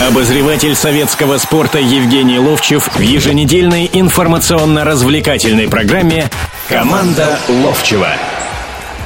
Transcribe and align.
Обозреватель 0.00 0.76
советского 0.76 1.38
спорта 1.38 1.80
Евгений 1.80 2.38
Ловчев 2.38 2.88
в 2.94 3.00
еженедельной 3.00 3.90
информационно-развлекательной 3.92 5.68
программе 5.68 6.30
«Команда 6.68 7.36
Ловчева». 7.48 8.06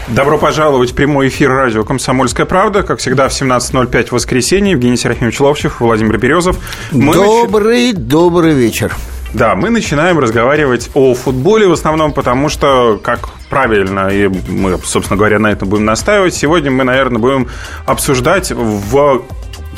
Добро 0.08 0.36
пожаловать 0.36 0.90
в 0.90 0.94
прямой 0.94 1.28
эфир 1.28 1.50
радио 1.50 1.82
«Комсомольская 1.82 2.44
правда». 2.44 2.82
Как 2.82 2.98
всегда, 2.98 3.30
в 3.30 3.32
17.05 3.32 4.08
в 4.08 4.12
воскресенье. 4.12 4.72
Евгений 4.72 4.98
Серафимович 4.98 5.40
Ловчев, 5.40 5.80
Владимир 5.80 6.18
Березов. 6.18 6.58
Мы 6.90 7.14
добрый, 7.14 7.94
нач... 7.94 7.96
добрый 7.96 8.52
вечер. 8.52 8.94
Да, 9.32 9.54
мы 9.54 9.70
начинаем 9.70 10.18
разговаривать 10.18 10.90
о 10.92 11.14
футболе 11.14 11.66
в 11.66 11.72
основном, 11.72 12.12
потому 12.12 12.50
что, 12.50 13.00
как 13.02 13.30
правильно, 13.48 14.08
и 14.08 14.28
мы, 14.28 14.78
собственно 14.84 15.16
говоря, 15.16 15.38
на 15.38 15.50
этом 15.50 15.70
будем 15.70 15.86
настаивать, 15.86 16.34
сегодня 16.34 16.70
мы, 16.70 16.84
наверное, 16.84 17.18
будем 17.18 17.48
обсуждать 17.86 18.50
в 18.50 19.22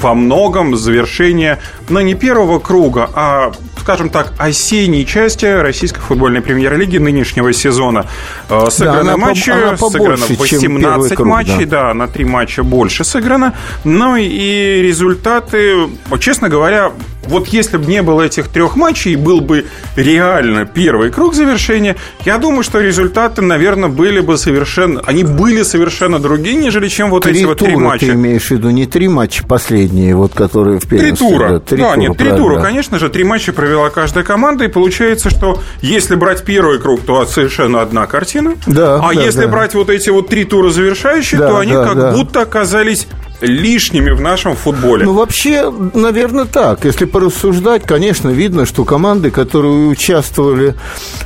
во 0.00 0.14
многом 0.14 0.76
завершение, 0.76 1.58
но 1.88 2.00
не 2.00 2.14
первого 2.14 2.59
круга, 2.59 3.10
а, 3.14 3.52
скажем 3.80 4.09
так, 4.09 4.32
осенней 4.38 5.05
части 5.05 5.45
российской 5.45 6.00
футбольной 6.00 6.41
премьер-лиги 6.41 6.98
нынешнего 6.98 7.52
сезона. 7.52 8.06
Э, 8.48 8.66
сыграны 8.70 9.10
да, 9.10 9.16
матчи, 9.16 9.50
она 9.50 9.77
сыграно 9.77 10.27
18 10.27 11.14
круг, 11.14 11.28
матчей, 11.28 11.64
да. 11.66 11.88
да, 11.88 11.95
на 11.95 12.09
3 12.09 12.24
матча 12.24 12.62
больше 12.62 13.05
сыграно. 13.05 13.55
Ну 13.84 14.16
и 14.16 14.80
результаты, 14.83 15.88
честно 16.19 16.48
говоря, 16.48 16.92
вот 17.27 17.48
если 17.48 17.77
бы 17.77 17.87
не 17.87 18.02
было 18.02 18.23
этих 18.23 18.48
трех 18.48 18.77
матчей, 18.77 19.16
был 19.16 19.41
бы 19.41 19.66
реально 19.96 20.64
первый 20.64 21.10
круг 21.10 21.34
завершения, 21.34 21.97
я 22.24 22.38
думаю, 22.38 22.62
что 22.62 22.80
результаты, 22.80 23.42
наверное, 23.42 23.88
были 23.88 24.20
бы 24.20 24.38
совершенно... 24.38 25.00
Они 25.05 25.24
были 25.24 25.62
совершенно 25.62 26.19
другие, 26.19 26.56
нежели 26.56 26.88
чем 26.88 27.10
вот 27.10 27.24
три 27.24 27.38
эти 27.38 27.45
вот 27.45 27.59
три 27.59 27.77
матча. 27.77 28.06
ты 28.06 28.12
имеешь 28.12 28.47
в 28.47 28.50
виду 28.50 28.70
не 28.70 28.87
три 28.87 29.09
матча 29.09 29.45
последние, 29.47 30.14
вот 30.14 30.33
которые 30.34 30.80
в 30.80 30.87
Три 30.87 31.12
тура. 31.12 31.48
Да, 31.48 31.60
три 31.60 31.78
да 31.78 31.95
тура, 31.95 32.00
нет, 32.00 32.16
три 32.16 32.30
тура, 32.30 32.56
да. 32.56 32.62
конечно 32.62 32.98
же. 32.98 33.09
Три 33.09 33.25
матча 33.25 33.52
провела 33.52 33.91
каждая 33.91 34.25
команда, 34.25 34.64
и 34.64 34.69
получается, 34.69 35.30
что 35.30 35.61
если 35.80 36.14
брать 36.14 36.45
первый 36.45 36.78
круг, 36.78 37.02
то 37.02 37.25
совершенно 37.27 37.83
одна 37.83 38.06
картина. 38.06 38.55
Да, 38.67 38.97
а 38.97 39.14
да, 39.14 39.22
если 39.22 39.42
да. 39.42 39.48
брать 39.48 39.75
вот 39.75 39.91
эти 39.91 40.11
вот 40.11 40.28
три 40.28 40.45
тура 40.45 40.70
завершающие, 40.70 41.41
да, 41.41 41.48
то 41.48 41.58
они 41.58 41.72
да, 41.72 41.84
как 41.84 41.97
да. 41.97 42.12
будто 42.12 42.41
оказались 42.42 43.06
лишними 43.40 44.10
в 44.10 44.20
нашем 44.20 44.56
футболе. 44.56 45.04
Ну, 45.04 45.14
вообще, 45.14 45.70
наверное, 45.94 46.44
так. 46.44 46.84
Если 46.84 47.04
порассуждать, 47.04 47.84
конечно, 47.84 48.28
видно, 48.28 48.66
что 48.66 48.84
команды, 48.84 49.30
которые 49.30 49.88
участвовали 49.88 50.74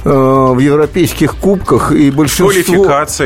э, 0.04 0.08
в 0.08 0.58
европейских 0.58 1.36
кубках 1.36 1.92
и 1.92 2.10
большинство... 2.10 2.50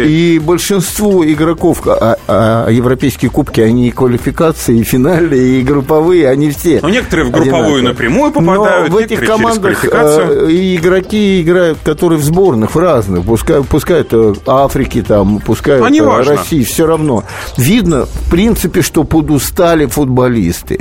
И 0.07 0.39
большинство 0.39 1.25
игроков... 1.25 1.87
А, 1.87 2.17
а, 2.27 2.65
а 2.67 2.71
европейские 2.71 3.31
кубки, 3.31 3.61
они 3.61 3.89
и 3.89 3.91
квалификации, 3.91 4.79
и 4.79 4.83
финальные, 4.83 5.61
и 5.61 5.63
групповые, 5.63 6.29
они 6.29 6.51
все... 6.51 6.81
Ну, 6.83 6.89
некоторые 6.89 7.27
в 7.27 7.31
групповую 7.31 7.77
одинаковые. 7.77 7.83
напрямую 7.85 8.33
попадают, 8.33 8.91
Но 8.91 8.97
в 8.97 8.99
этих 8.99 9.25
командах 9.25 9.85
э, 9.85 10.49
и 10.51 10.77
игроки 10.77 11.43
играют, 11.43 11.79
которые 11.85 12.19
в 12.19 12.25
сборных, 12.25 12.75
в 12.75 12.79
разных, 12.79 13.25
пускай, 13.25 13.63
пускай 13.63 14.01
это 14.01 14.35
Африки, 14.47 15.05
там, 15.07 15.41
пускай 15.41 15.81
а 15.81 15.89
это 15.89 16.25
России, 16.25 16.65
все 16.65 16.87
равно. 16.87 17.25
Видно, 17.57 18.07
в 18.07 18.31
принципе, 18.31 18.72
что 18.81 19.05
подустали 19.05 19.87
футболисты. 19.87 20.81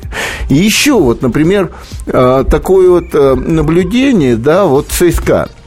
И 0.49 0.55
еще 0.55 0.93
вот, 0.93 1.21
например, 1.21 1.71
э, 2.05 2.45
такое 2.49 2.89
вот 2.89 3.05
э, 3.13 3.35
наблюдение, 3.35 4.35
да, 4.37 4.65
вот 4.65 4.87
ЦСКА– 4.87 5.49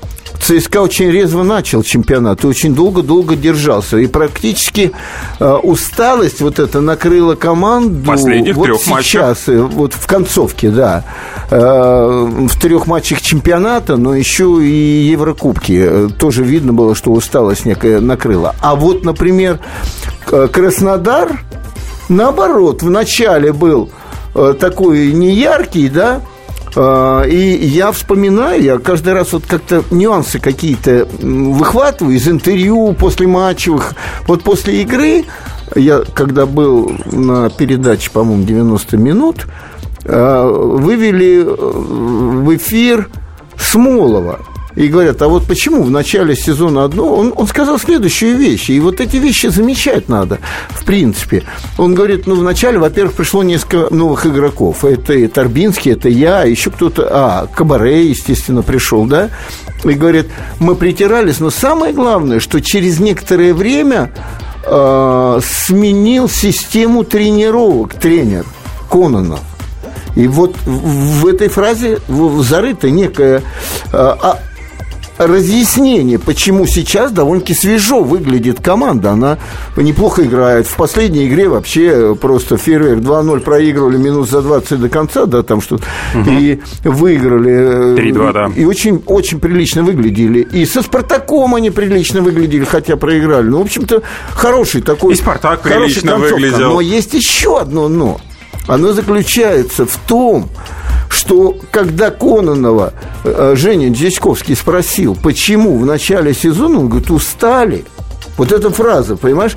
ЦСКА 0.45 0.83
очень 0.83 1.11
резво 1.11 1.43
начал 1.43 1.83
чемпионат 1.83 2.45
и 2.45 2.47
очень 2.47 2.75
долго-долго 2.75 3.35
держался. 3.35 3.97
И 3.97 4.07
практически 4.07 4.93
э, 5.41 5.53
усталость 5.63 6.43
вот 6.43 6.59
эта 6.59 6.83
накрыла 6.83 7.35
команду 7.35 8.05
Последних 8.05 8.55
вот 8.55 8.65
трех 8.65 8.81
сейчас, 8.81 9.47
матчах. 9.47 9.73
вот 9.73 9.95
в 9.95 10.07
концовке, 10.07 10.69
да. 10.69 11.05
Э, 11.51 12.29
в 12.49 12.61
трех 12.61 12.87
матчах 12.87 13.23
чемпионата, 13.23 13.97
но 13.97 14.15
еще 14.15 14.59
и 14.63 15.09
Еврокубки. 15.11 15.83
Э, 15.83 16.09
тоже 16.19 16.45
видно 16.45 16.75
было, 16.75 16.95
что 16.95 17.13
усталость 17.13 17.65
некая 17.65 18.01
накрыла. 18.01 18.55
А 18.61 18.75
вот, 18.75 19.03
например, 19.05 19.61
Краснодар, 20.27 21.41
наоборот, 22.09 22.83
начале 22.91 23.53
был 23.53 23.91
э, 24.35 24.55
такой 24.59 25.13
неяркий, 25.13 25.89
да, 25.89 26.21
э, 26.75 27.29
и 27.29 27.67
я 27.67 27.93
вспоминаю, 27.93 28.63
я 28.63 28.79
каждый 28.79 29.13
раз 29.13 29.33
вот 29.33 29.45
как-то 29.47 29.83
нюансы 29.91 30.39
какие-то 30.39 31.07
выхватываю 31.21 32.17
из 32.17 32.29
интервью 32.29 32.95
после 32.95 33.27
матчевых. 33.27 33.95
Вот 34.27 34.43
после 34.43 34.83
игры, 34.83 35.25
я 35.75 36.03
когда 36.15 36.47
был 36.47 36.93
на 37.11 37.51
передаче, 37.51 38.11
по-моему, 38.11 38.45
90 38.45 38.97
минут, 38.97 39.47
э, 40.05 40.49
вывели 40.49 41.45
в 41.45 42.57
эфир 42.57 43.09
Смолова– 43.57 44.41
и 44.77 44.89
говорят, 44.89 45.23
а 45.23 45.29
вот 45.29 45.47
почему 45.47 45.83
в 45.83 45.91
начале 45.91 46.35
сезона 46.35 46.85
одно, 46.85 47.15
он, 47.15 47.33
он 47.37 47.47
сказал 47.47 47.79
следующую 47.79 48.37
вещь, 48.37 48.71
и 48.71 48.81
вот 48.81 49.01
эти 49.01 49.17
вещи 49.17 49.47
замечать 49.47 50.09
надо, 50.09 50.39
в 50.71 50.85
принципе. 50.85 51.45
Он 51.79 51.95
говорит, 51.95 52.27
ну, 52.27 52.35
вначале, 52.35 52.79
во-первых, 52.79 53.15
пришло 53.15 53.43
несколько 53.43 53.95
новых 53.95 54.27
игроков, 54.27 54.85
это 54.85 55.29
Торбинский, 55.29 55.93
это 55.93 56.09
я, 56.09 56.43
еще 56.43 56.71
кто-то, 56.71 57.09
а, 57.11 57.47
Кабаре, 57.47 58.09
естественно, 58.09 58.63
пришел, 58.63 59.05
да, 59.05 59.31
и 59.85 59.93
говорит, 59.93 60.27
мы 60.59 60.75
притирались, 60.75 61.41
но 61.41 61.51
самое 61.51 61.93
главное, 61.93 62.41
что 62.41 62.61
через 62.61 63.01
некоторое 63.01 63.53
время 63.53 64.11
э, 64.65 65.41
сменил 65.43 66.29
систему 66.29 67.05
тренировок 67.05 67.95
тренер 67.95 68.47
Кононов. 68.91 69.41
И 70.17 70.27
вот 70.27 70.57
в 70.65 71.27
этой 71.27 71.49
фразе 71.49 71.99
зарыта 72.09 72.89
некая 72.89 73.43
а, 73.93 74.39
разъяснение, 75.19 76.19
почему 76.19 76.67
сейчас 76.67 77.13
довольно-таки 77.13 77.55
свежо 77.55 78.03
выглядит 78.03 78.61
команда. 78.61 79.13
Она 79.13 79.39
неплохо 79.77 80.25
играет. 80.25 80.67
В 80.67 80.75
последней 80.77 81.27
игре 81.27 81.49
вообще 81.49 82.15
просто 82.15 82.57
фейерверк 82.57 83.01
2-0 83.01 83.41
проигрывали 83.41 83.97
минус 83.97 84.31
за 84.31 84.43
20 84.43 84.81
до 84.81 84.89
конца, 84.89 85.27
да, 85.27 85.43
там 85.43 85.61
что-то. 85.61 85.85
Угу. 86.15 86.31
И 86.31 86.61
выиграли. 86.85 87.97
3-2, 87.97 88.33
да. 88.33 88.51
И 88.55 88.65
очень, 88.65 89.03
очень 89.07 89.41
прилично 89.41 89.83
выглядели. 89.83 90.41
И 90.41 90.67
со 90.67 90.83
«Спартаком» 90.83 91.55
они 91.55 91.71
прилично 91.71 92.21
выглядели, 92.21 92.65
хотя 92.65 92.97
проиграли. 92.97 93.47
Ну, 93.47 93.59
в 93.59 93.63
общем-то, 93.63 94.03
хороший 94.35 94.83
такой... 94.83 95.15
И 95.15 95.17
«Спартак» 95.17 95.63
прилично 95.63 96.17
выглядел. 96.17 96.75
Но 96.75 96.81
есть 96.81 97.15
еще 97.15 97.61
одно 97.61 97.89
«но». 97.89 98.21
Оно 98.67 98.95
заключается 98.95 99.85
в 99.85 99.97
том, 100.07 100.49
что 101.15 101.57
когда 101.71 102.11
Кононова 102.11 102.93
э, 103.25 103.55
Женя 103.57 103.89
Дьячковский 103.91 104.57
спросил, 104.57 105.17
почему 105.17 105.79
в 105.79 105.87
начале 105.87 106.35
сезона, 106.35 106.81
он 106.81 106.89
говорит, 106.89 107.11
устали. 107.11 107.85
Вот 108.37 108.51
эта 108.51 108.71
фраза, 108.71 109.17
понимаешь? 109.17 109.57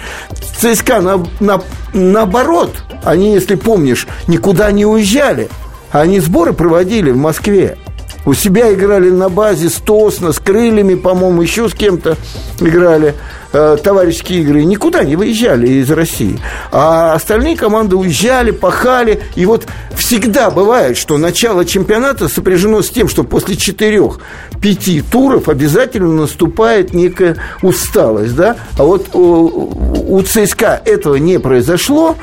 ЦСКА 0.60 1.02
на, 1.02 1.26
на, 1.40 1.62
наоборот, 1.94 2.72
они, 3.04 3.34
если 3.34 3.56
помнишь, 3.56 4.08
никуда 4.28 4.72
не 4.72 4.86
уезжали. 4.86 5.50
Они 5.92 6.20
сборы 6.20 6.54
проводили 6.54 7.12
в 7.12 7.18
Москве. 7.18 7.78
У 8.28 8.34
себя 8.34 8.74
играли 8.74 9.10
на 9.10 9.30
базе 9.30 9.70
с 9.70 9.76
Тосно, 9.76 10.34
с 10.34 10.40
Крыльями, 10.40 10.96
по-моему, 10.96 11.42
еще 11.42 11.70
с 11.70 11.74
кем-то 11.74 12.18
играли 12.60 13.16
э, 13.54 13.78
товарищеские 13.82 14.42
игры. 14.42 14.66
Никуда 14.66 15.06
не 15.06 15.16
выезжали 15.16 15.70
из 15.70 15.90
России. 15.90 16.38
А 16.74 17.14
остальные 17.14 17.56
команды 17.56 17.96
уезжали, 17.96 18.52
пахали. 18.52 19.22
И 19.36 19.46
вот 19.46 19.66
всегда 19.96 20.52
бывает, 20.52 20.98
что 20.98 21.18
начало 21.18 21.64
чемпионата 21.64 22.28
сопряжено 22.28 22.82
с 22.82 22.90
тем, 22.90 23.08
что 23.08 23.24
после 23.24 23.56
четырех-пяти 23.56 25.04
туров 25.10 25.48
обязательно 25.48 26.12
наступает 26.12 26.94
некая 26.94 27.38
усталость. 27.62 28.36
Да? 28.36 28.58
А 28.78 28.84
вот 28.84 29.08
у, 29.16 29.72
у 30.06 30.22
ЦСКА 30.22 30.82
этого 30.84 31.16
не 31.16 31.40
произошло, 31.40 32.18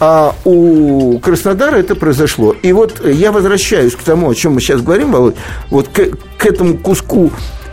а 0.00 0.34
у 0.44 1.18
Краснодара 1.18 1.76
это 1.76 1.94
произошло. 1.94 2.54
И 2.62 2.72
вот 2.72 3.04
я 3.04 3.32
возвращаюсь 3.32 3.94
к 3.94 4.02
тому, 4.02 4.30
о 4.30 4.34
чем 4.34 4.54
мы 4.54 4.60
сейчас 4.60 4.80
говорим, 4.80 5.12
Володь, 5.12 5.36
вот 5.70 5.88
к, 5.88 6.10
к 6.36 6.46
этому 6.46 6.76
куску 6.78 7.30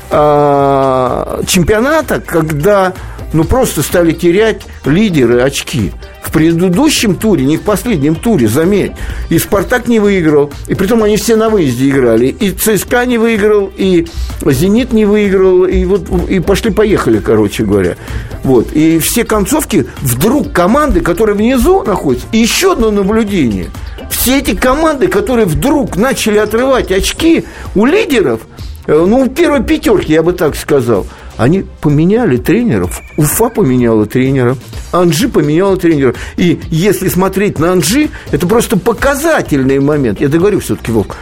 а, 0.09 1.41
чемпионата, 1.47 2.21
когда 2.21 2.94
ну, 3.33 3.44
просто 3.44 3.81
стали 3.81 4.12
терять 4.12 4.62
лидеры 4.86 5.42
очки. 5.42 5.92
В 6.22 6.31
предыдущем 6.31 7.16
туре, 7.16 7.45
не 7.45 7.57
в 7.57 7.62
последнем 7.62 8.16
туре, 8.16 8.48
заметь, 8.48 8.94
и 9.30 9.38
«Спартак» 9.38 9.88
не 9.88 10.00
выиграл, 10.00 10.51
и 10.68 10.75
притом 10.75 11.04
они 11.04 11.18
все 11.18 11.36
на 11.36 11.50
выезде 11.50 11.89
играли, 11.89 12.28
и 12.28 12.51
«ЦСКА» 12.51 13.06
не 13.06 13.18
выиграл, 13.18 13.72
и 13.75 14.07
«Зенит» 14.45 14.94
не 14.94 15.06
выиграл, 15.06 15.66
и 15.66 15.83
вот 15.86 16.07
и 16.30 16.39
пошли-поехали, 16.39 17.19
короче 17.19 17.63
говоря. 17.63 17.95
Вот. 18.44 18.72
И 18.74 19.00
все 19.00 19.24
концовки 19.24 19.88
вдруг 20.01 20.51
команды, 20.51 21.01
которые 21.01 21.36
внизу 21.36 21.83
находятся, 21.83 22.28
и 22.31 22.38
еще 22.38 22.74
одно 22.74 22.92
наблюдение. 22.92 23.68
Все 24.10 24.39
эти 24.39 24.56
команды, 24.56 25.07
которые 25.07 25.45
вдруг 25.45 25.95
начали 25.95 26.38
отрывать 26.38 26.92
очки 26.92 27.45
у 27.75 27.86
лидеров, 27.86 28.42
э, 28.88 29.06
ну, 29.07 29.22
у 29.22 29.28
первой 29.28 29.63
пятерки, 29.63 30.13
я 30.13 30.22
бы 30.22 30.33
так 30.33 30.56
сказал– 30.56 31.07
они 31.41 31.65
поменяли 31.81 32.38
тренеров. 32.38 33.01
Уфа 33.17 33.49
поменяла 33.49 34.05
тренера, 34.05 34.55
Анжи 34.91 35.27
поменяла 35.27 35.75
тренера. 35.75 36.13
И 36.38 36.59
если 36.69 37.07
смотреть 37.07 37.57
на 37.57 37.71
Анжи, 37.71 38.09
это 38.31 38.45
просто 38.45 38.77
показательный 38.77 39.79
момент. 39.79 40.21
Я 40.21 40.27
договорю 40.27 40.59
все-таки, 40.59 40.91
Волк. 40.91 41.17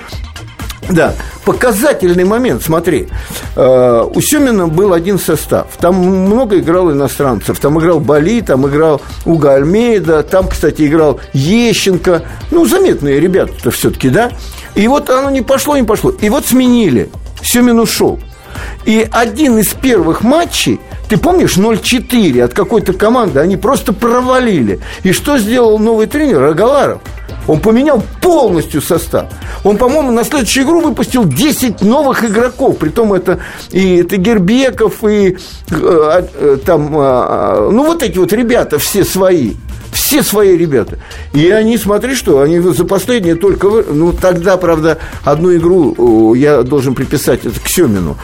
Да, 0.90 1.14
показательный 1.46 2.26
момент, 2.26 2.64
смотри. 2.64 3.08
Э, 3.56 4.04
у 4.14 4.20
Семина 4.20 4.68
был 4.68 4.92
один 4.92 5.20
состав. 5.20 5.68
Там 5.80 5.96
много 5.96 6.60
играл 6.60 6.92
иностранцев. 6.92 7.58
Там 7.60 7.80
играл 7.80 8.02
Бали, 8.02 8.42
там 8.42 8.68
играл 8.68 9.02
Уга 9.26 9.54
Альмейда, 9.54 10.24
там, 10.24 10.50
кстати, 10.50 10.86
играл 10.86 11.22
Ещенко. 11.32 12.24
Ну, 12.52 12.66
заметные 12.66 13.22
ребята-то 13.22 13.72
все-таки, 13.72 14.10
да? 14.10 14.32
И 14.76 14.86
вот 14.90 15.10
оно 15.10 15.30
не 15.30 15.44
пошло, 15.44 15.78
не 15.78 15.84
пошло. 15.84 16.10
И 16.10 16.28
вот 16.30 16.46
сменили. 16.46 17.10
Семин 17.42 17.80
ушел. 17.80 18.20
И 18.86 19.08
один 19.12 19.58
из 19.58 19.68
первых 19.74 20.24
матчей, 20.24 20.80
ты 21.08 21.18
помнишь, 21.18 21.58
0-4 21.58 22.42
от 22.42 22.54
какой-то 22.54 22.94
команды, 22.94 23.40
они 23.40 23.58
просто 23.58 23.94
провалили. 23.94 24.80
И 25.04 25.12
что 25.12 25.38
сделал 25.38 25.80
новый 25.80 26.08
тренер 26.08 26.44
Агаларов? 26.44 27.02
Он 27.48 27.60
поменял 27.60 28.04
полностью 28.22 28.80
состав. 28.80 29.26
Он, 29.64 29.78
по-моему, 29.78 30.12
на 30.12 30.24
следующую 30.24 30.66
игру 30.66 30.82
выпустил 30.82 31.26
10 31.26 31.82
новых 31.82 32.24
игроков. 32.24 32.78
Притом 32.78 33.12
это 33.12 33.40
и 33.72 33.98
это 33.98 34.18
Гербеков, 34.18 35.04
и 35.04 35.36
э, 35.72 36.24
э, 36.34 36.58
там, 36.64 36.96
э, 36.96 37.70
ну, 37.72 37.86
вот 37.86 38.04
эти 38.04 38.20
вот 38.20 38.32
ребята 38.34 38.78
все 38.78 39.04
свои. 39.04 39.56
Все 39.92 40.24
свои 40.24 40.58
ребята. 40.58 40.98
И 41.34 41.50
они, 41.50 41.78
смотри, 41.78 42.16
что 42.16 42.42
они 42.42 42.60
за 42.60 42.86
последние 42.86 43.36
только... 43.36 43.68
Ну, 43.68 44.14
тогда, 44.14 44.58
правда, 44.58 44.98
одну 45.24 45.56
игру 45.56 46.34
я 46.34 46.64
должен 46.64 46.96
приписать 46.96 47.46
это 47.46 47.60
к 47.60 47.68
Семину. 47.68 48.18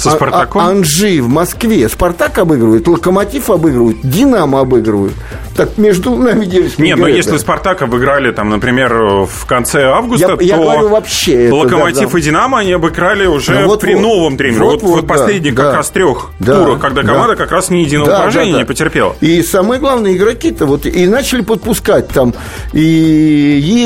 А, 0.00 0.10
Со 0.10 0.16
Спартаком? 0.16 0.62
А, 0.62 0.68
Анжи 0.70 1.20
в 1.20 1.28
Москве. 1.28 1.88
Спартак 1.88 2.38
обыгрывает, 2.38 2.86
Локомотив 2.88 3.50
обыгрывает, 3.50 3.98
Динамо 4.02 4.60
обыгрывает. 4.60 5.12
Так 5.56 5.76
между 5.78 6.14
нами 6.16 6.46
девочками. 6.46 6.86
Не, 6.86 6.94
но 6.96 7.06
если 7.06 7.36
Спартак 7.36 7.82
обыграли, 7.82 8.30
там, 8.30 8.48
например, 8.48 8.94
в 8.94 9.46
конце 9.46 9.84
августа, 9.84 10.28
я, 10.30 10.36
то 10.36 10.42
я 10.42 10.56
говорю 10.56 10.88
вообще 10.88 11.46
это, 11.46 11.54
Локомотив 11.54 12.06
да, 12.06 12.12
да. 12.12 12.18
и 12.18 12.22
Динамо 12.22 12.58
они 12.60 12.72
обыграли 12.72 13.26
уже 13.26 13.52
Ну, 13.60 13.66
вот, 13.66 13.80
при 13.80 13.94
вот. 13.94 14.00
новом 14.00 14.36
тренере. 14.36 14.60
Вот, 14.60 14.70
Вот, 14.74 14.82
вот, 14.82 14.90
вот, 14.96 15.06
да, 15.06 15.14
последних 15.14 15.54
да. 15.54 15.64
как 15.64 15.74
раз 15.76 15.90
трех 15.90 16.30
Да, 16.38 16.64
турах, 16.64 16.80
когда 16.80 17.02
да. 17.02 17.08
команда 17.08 17.36
как 17.36 17.50
раз 17.52 17.68
ни 17.68 17.78
единого 17.78 18.08
Да, 18.10 18.18
поражения 18.20 18.52
да, 18.52 18.58
да. 18.58 18.62
не 18.62 18.66
потерпела. 18.66 19.16
И 19.20 19.42
самое 19.42 19.80
главное, 19.80 20.14
игроки-то 20.14 20.64
вот 20.66 20.86
и 20.86 21.06
начали 21.06 21.42
подпускать 21.42 22.08
там, 22.08 22.32
и 22.72 22.80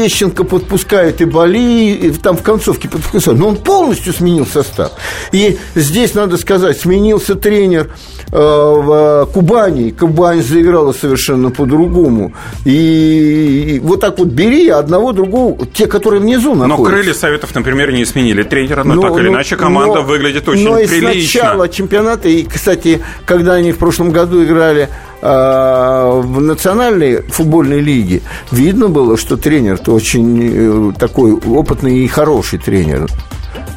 Ещенко 0.05 0.45
подпускает, 0.45 1.21
и 1.21 1.25
Бали, 1.25 1.93
и 1.93 2.11
там 2.13 2.37
в 2.37 2.43
концовке 2.43 2.89
подпускает. 2.89 3.39
Но 3.39 3.49
он 3.49 3.57
полностью 3.57 4.13
сменил 4.13 4.47
состав. 4.47 4.93
И 5.33 5.59
здесь, 5.75 6.04
надо 6.13 6.37
сказать, 6.37 6.79
сменился 6.79 7.35
тренер 7.37 7.91
э, 8.31 8.37
в 8.37 9.29
Кубани. 9.33 9.91
Кубань 9.91 10.43
заиграла 10.43 10.93
совершенно 10.93 11.51
по-другому. 11.51 12.35
И, 12.67 13.81
вот 13.83 14.01
так 14.01 14.19
вот 14.19 14.29
бери 14.29 14.69
одного, 14.69 15.13
другого, 15.13 15.65
те, 15.73 15.87
которые 15.87 16.21
внизу 16.21 16.55
Но 16.55 16.67
находятся. 16.67 16.97
крылья 17.01 17.15
Советов, 17.15 17.55
например, 17.55 17.93
не 17.93 18.05
сменили 18.05 18.43
тренера, 18.43 18.85
но, 18.85 18.95
Ну, 18.95 19.03
так 19.03 19.13
или 19.19 19.29
ну, 19.29 19.35
иначе 19.35 19.57
команда 19.57 20.01
но- 20.01 20.03
выглядит 20.03 20.49
очень 20.49 20.65
но 20.65 20.79
и 20.79 20.87
с 20.87 20.91
прилично. 20.91 21.43
начала 21.43 21.69
чемпионата, 21.69 22.29
и, 22.29 22.43
кстати, 22.45 23.01
когда 23.25 23.55
они 23.55 23.73
в 23.73 23.79
прошлом 23.79 24.11
году 24.11 24.43
играли 24.45 24.89
а, 25.23 26.21
в 26.21 26.41
национальной 26.41 27.23
футбольной 27.23 27.81
лиге, 27.81 28.21
видно 28.51 28.89
было, 28.89 29.17
что 29.17 29.37
тренер-то 29.39 29.93
очень 29.93 30.91
э, 30.91 30.93
такой 30.99 31.33
опытный 31.33 32.01
и 32.01 32.09
хороший 32.09 32.59
тренер. 32.59 33.07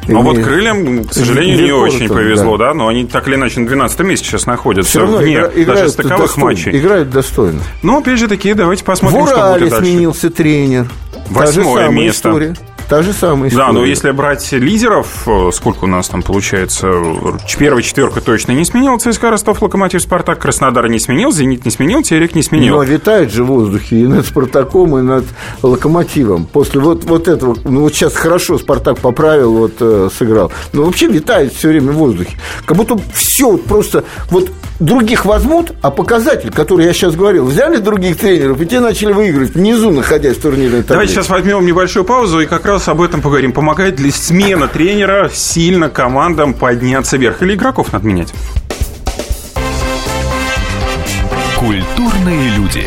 А 0.08 0.20
вот 0.20 0.38
крыльям, 0.38 1.04
к 1.04 1.12
сожалению, 1.12 1.62
не 1.64 1.72
очень 1.72 2.08
повезло, 2.08 2.56
да. 2.56 2.68
да. 2.68 2.74
но 2.74 2.88
они 2.88 3.04
так 3.06 3.28
или 3.28 3.34
иначе 3.36 3.60
на 3.60 3.66
12 3.66 4.00
месте 4.00 4.26
сейчас 4.26 4.46
находятся 4.46 4.90
Все 4.90 5.00
равно 5.00 5.18
вне 5.18 5.34
игра- 5.34 5.48
даже 5.48 5.62
играют 5.62 5.92
стыковых 5.92 6.20
достойно, 6.20 6.44
матчей. 6.50 6.78
Играют 6.78 7.10
достойно. 7.10 7.60
Ну, 7.82 7.98
опять 7.98 8.18
же 8.18 8.28
таки, 8.28 8.54
давайте 8.54 8.82
В 8.82 8.86
посмотрим, 8.86 9.26
что 9.26 9.34
Урале 9.36 9.58
будет 9.60 9.70
дальше. 9.70 9.86
сменился 9.90 10.30
тренер. 10.30 10.86
Восьмое 11.30 11.88
место. 11.90 12.28
история. 12.28 12.56
Та 12.88 13.02
же 13.02 13.12
самая 13.12 13.50
история. 13.50 13.66
Да, 13.66 13.72
но 13.72 13.84
если 13.84 14.10
брать 14.12 14.50
лидеров, 14.52 15.28
э, 15.28 15.50
сколько 15.52 15.84
у 15.84 15.86
нас 15.86 16.08
там 16.08 16.22
получается? 16.22 16.90
Первая 17.58 17.82
четверка 17.82 18.22
точно 18.22 18.52
не 18.52 18.64
сменил. 18.64 18.98
ЦСКА, 18.98 19.30
Ростов, 19.30 19.60
Локомотив, 19.60 20.00
Спартак, 20.00 20.38
Краснодар 20.38 20.88
не 20.88 20.98
сменил, 20.98 21.30
Зенит 21.30 21.66
не 21.66 21.70
сменил, 21.70 22.02
Терек 22.02 22.34
не 22.34 22.42
сменил. 22.42 22.76
Но 22.76 22.82
витает 22.82 23.30
же 23.30 23.44
в 23.44 23.48
воздухе 23.48 23.96
и 23.96 24.06
над 24.06 24.24
«Спартаком», 24.24 24.96
и 24.98 25.02
над 25.02 25.24
«Локомотивом». 25.62 26.46
После 26.46 26.80
вот, 26.80 27.04
вот 27.04 27.28
этого, 27.28 27.56
ну 27.64 27.82
вот 27.82 27.94
сейчас 27.94 28.14
хорошо 28.14 28.58
«Спартак» 28.58 28.98
поправил, 28.98 29.52
вот 29.52 29.72
э, 29.80 30.08
сыграл. 30.16 30.50
Но 30.72 30.84
вообще 30.84 31.08
витает 31.08 31.52
все 31.52 31.68
время 31.68 31.92
в 31.92 31.96
воздухе. 31.96 32.38
Как 32.64 32.76
будто 32.76 32.98
все 33.12 33.50
вот 33.50 33.64
просто 33.64 34.04
вот 34.30 34.50
других 34.80 35.24
возьмут, 35.24 35.72
а 35.82 35.90
показатель, 35.90 36.50
который 36.50 36.86
я 36.86 36.92
сейчас 36.92 37.16
говорил, 37.16 37.44
взяли 37.44 37.78
других 37.78 38.16
тренеров, 38.16 38.60
и 38.60 38.66
те 38.66 38.80
начали 38.80 39.12
выигрывать 39.12 39.54
внизу, 39.54 39.90
находясь 39.90 40.36
в 40.36 40.42
турнирной 40.42 40.82
таблице. 40.82 40.88
Давайте 40.88 41.14
сейчас 41.14 41.28
возьмем 41.28 41.66
небольшую 41.66 42.04
паузу 42.04 42.40
и 42.40 42.46
как 42.46 42.64
раз 42.64 42.77
об 42.86 43.00
этом 43.00 43.20
поговорим. 43.20 43.52
Помогает 43.52 43.98
ли 43.98 44.12
смена 44.12 44.68
тренера 44.68 45.28
сильно 45.32 45.88
командам 45.88 46.54
подняться 46.54 47.16
вверх? 47.16 47.42
Или 47.42 47.54
игроков 47.54 47.92
надо 47.92 48.06
менять? 48.06 48.32
Культурные 51.58 52.50
люди. 52.50 52.86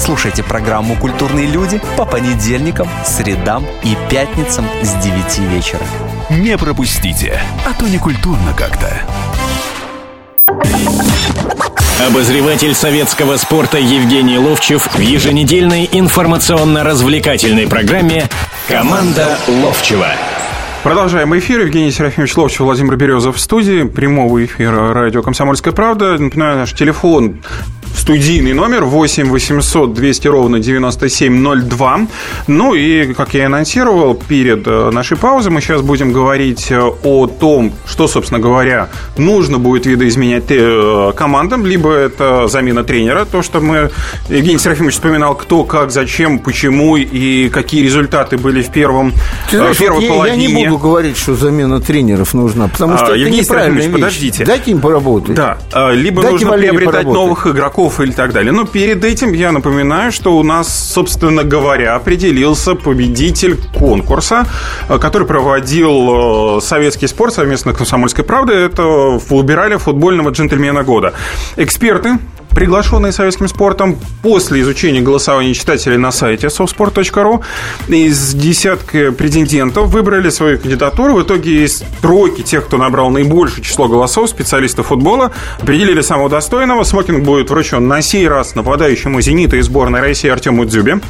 Слушайте 0.00 0.42
программу 0.42 0.96
«Культурные 0.96 1.46
люди» 1.46 1.78
по 1.98 2.06
понедельникам, 2.06 2.88
средам 3.04 3.66
и 3.84 3.94
пятницам 4.08 4.64
с 4.82 4.94
9 4.94 5.38
вечера. 5.50 5.82
Не 6.30 6.56
пропустите, 6.56 7.38
а 7.66 7.78
то 7.78 7.86
не 7.86 7.98
культурно 7.98 8.54
как-то. 8.56 8.90
Обозреватель 12.08 12.74
советского 12.74 13.36
спорта 13.36 13.76
Евгений 13.76 14.38
Ловчев 14.38 14.88
в 14.94 14.98
еженедельной 14.98 15.86
информационно-развлекательной 15.92 17.68
программе 17.68 18.26
«Команда 18.68 19.36
Ловчева». 19.48 20.08
Продолжаем 20.82 21.38
эфир. 21.38 21.60
Евгений 21.60 21.90
Серафимович 21.90 22.38
Ловчев, 22.38 22.60
Владимир 22.60 22.96
Березов 22.96 23.36
в 23.36 23.38
студии. 23.38 23.82
Прямого 23.82 24.42
эфира 24.42 24.94
радио 24.94 25.20
«Комсомольская 25.20 25.74
правда». 25.74 26.16
Напоминаю, 26.16 26.56
наш 26.56 26.72
телефон 26.72 27.42
студийный 27.94 28.52
номер 28.52 28.84
8 28.84 29.30
800 29.30 29.92
200 29.94 30.28
ровно 30.28 30.58
9702. 30.60 32.00
Ну 32.46 32.74
и, 32.74 33.12
как 33.14 33.34
я 33.34 33.42
и 33.42 33.44
анонсировал, 33.46 34.14
перед 34.14 34.66
э, 34.66 34.90
нашей 34.90 35.16
паузой 35.16 35.52
мы 35.52 35.60
сейчас 35.60 35.82
будем 35.82 36.12
говорить 36.12 36.70
э, 36.70 36.80
о 36.80 37.26
том, 37.26 37.72
что, 37.86 38.08
собственно 38.08 38.40
говоря, 38.40 38.88
нужно 39.16 39.58
будет 39.58 39.86
видоизменять 39.86 40.44
э, 40.48 41.12
командам, 41.16 41.66
либо 41.66 41.92
это 41.92 42.48
замена 42.48 42.84
тренера, 42.84 43.24
то, 43.24 43.42
что 43.42 43.60
мы, 43.60 43.90
Евгений 44.28 44.58
Серафимович 44.58 44.94
вспоминал, 44.94 45.34
кто, 45.34 45.64
как, 45.64 45.90
зачем, 45.90 46.38
почему 46.38 46.96
и 46.96 47.48
какие 47.48 47.82
результаты 47.84 48.38
были 48.38 48.62
в 48.62 48.70
первом 48.70 49.12
Ты 49.50 49.58
знаешь, 49.58 49.76
первой 49.78 49.96
вот 49.96 50.02
я, 50.02 50.08
я 50.08 50.14
половине. 50.14 50.46
не 50.46 50.64
буду 50.66 50.78
говорить, 50.78 51.16
что 51.16 51.34
замена 51.34 51.80
тренеров 51.80 52.34
нужна, 52.34 52.68
потому 52.68 52.96
что 52.96 53.06
А, 53.06 53.08
это 53.10 53.16
Евгений 53.16 53.40
неправильная 53.40 53.82
Серафимович, 53.82 53.84
вещь. 53.84 54.04
подождите. 54.04 54.44
Дайте 54.44 54.70
им 54.70 54.80
поработать. 54.80 55.34
Да, 55.34 55.58
а, 55.72 55.90
либо 55.92 56.22
Дайте 56.22 56.44
нужно 56.46 56.58
приобретать 56.58 57.04
новых 57.06 57.46
игроков 57.46 57.79
или 58.00 58.12
так 58.12 58.32
далее. 58.32 58.52
Но 58.52 58.64
перед 58.66 59.04
этим 59.04 59.32
я 59.32 59.52
напоминаю, 59.52 60.12
что 60.12 60.36
у 60.36 60.42
нас, 60.42 60.92
собственно 60.92 61.44
говоря, 61.44 61.94
определился 61.94 62.74
победитель 62.74 63.56
конкурса, 63.78 64.46
а, 64.88 64.98
который 64.98 65.26
проводил 65.26 66.58
э, 66.58 66.60
советский 66.60 67.06
спорт 67.06 67.34
совместно 67.34 67.72
с 67.72 67.76
«Комсомольской 67.76 68.24
правдой». 68.24 68.66
Это 68.66 68.82
выбирали 68.82 69.76
футбольного 69.76 70.30
джентльмена 70.30 70.82
года. 70.82 71.14
Эксперты 71.56 72.18
приглашенные 72.54 73.12
советским 73.12 73.48
спортом 73.48 73.98
после 74.22 74.60
изучения 74.60 75.00
голосования 75.00 75.54
читателей 75.54 75.96
на 75.96 76.10
сайте 76.10 76.48
softsport.ru 76.48 77.42
из 77.88 78.34
десятка 78.34 79.12
претендентов 79.12 79.88
выбрали 79.88 80.30
свою 80.30 80.58
кандидатуру. 80.58 81.14
В 81.14 81.22
итоге 81.22 81.64
из 81.64 81.82
тройки 82.02 82.42
тех, 82.42 82.66
кто 82.66 82.76
набрал 82.76 83.10
наибольшее 83.10 83.62
число 83.62 83.88
голосов, 83.88 84.28
специалистов 84.28 84.88
футбола, 84.88 85.32
определили 85.60 86.00
самого 86.00 86.28
достойного. 86.28 86.82
Смокинг 86.82 87.24
будет 87.24 87.50
вручен 87.50 87.86
на 87.86 88.02
сей 88.02 88.26
раз 88.28 88.54
нападающему 88.54 89.20
«Зенита» 89.20 89.56
и 89.56 89.60
сборной 89.60 90.00
России 90.00 90.28
Артему 90.28 90.64
Дзюбе. 90.64 91.00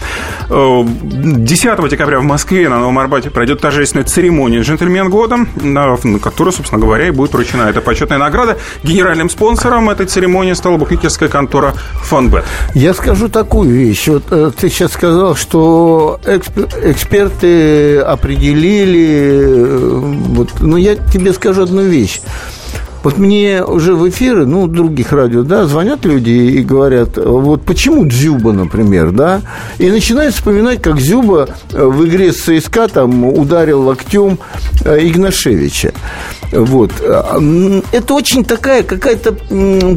10 0.49 1.65
э, 1.65 1.89
декабря 1.89 2.21
в 2.21 2.25
Москве 2.25 2.69
на 2.69 2.79
Новом 2.79 2.99
Арбате 2.99 3.31
пройдет 3.31 3.61
торжественная 3.61 4.05
церемония 4.05 4.61
«Джентльмен 4.61 5.09
года», 5.09 5.39
на 5.57 5.97
которой, 6.23 6.53
собственно 6.53 6.81
говоря, 6.81 7.09
и 7.09 7.11
будет 7.11 7.33
вручена 7.33 7.63
эта 7.63 7.81
почетная 7.81 8.19
награда. 8.19 8.59
Генеральным 8.83 9.31
спонсором 9.31 9.89
этой 9.91 10.07
церемонии 10.07 10.53
стала 10.53 10.77
букмекерская 10.77 11.30
контора 11.31 11.75
«Фонбет». 12.03 12.45
Я 12.75 12.93
скажу 12.95 13.29
такую 13.29 13.71
вещь. 13.71 14.09
Вот 14.09 14.25
э, 14.31 14.51
ты 14.57 14.69
сейчас 14.69 14.93
сказал, 14.93 15.35
что 15.35 16.21
эксперты 16.27 17.99
определили... 18.01 19.31
Э, 19.43 19.99
вот, 19.99 20.61
но 20.61 20.77
я 20.77 20.97
тебе 20.97 21.33
скажу 21.33 21.63
одну 21.63 21.83
вещь. 21.83 22.21
Вот 23.03 23.19
мне 23.19 23.65
уже 23.65 23.95
в 23.95 24.09
эфиры, 24.09 24.47
ну, 24.47 24.67
других 24.67 25.13
радио, 25.13 25.43
да, 25.43 25.67
звонят 25.67 26.05
люди 26.05 26.31
и 26.31 26.63
говорят, 26.63 27.17
вот 27.17 27.63
почему 27.63 28.05
Дзюба, 28.05 28.53
например, 28.53 29.11
да, 29.13 29.41
и 29.79 29.91
начинают 29.91 30.35
вспоминать, 30.35 30.83
как 30.83 30.99
Дзюба 30.99 31.49
в 31.73 32.07
игре 32.07 32.33
с 32.33 32.41
ЦСКА 32.43 32.89
там 32.89 33.25
ударил 33.25 33.83
локтем 33.83 34.39
э, 34.85 34.99
Игнашевича. 35.07 35.93
Вот. 36.53 36.91
Это 37.01 38.15
очень 38.15 38.45
такая 38.45 38.83
какая-то 38.83 39.33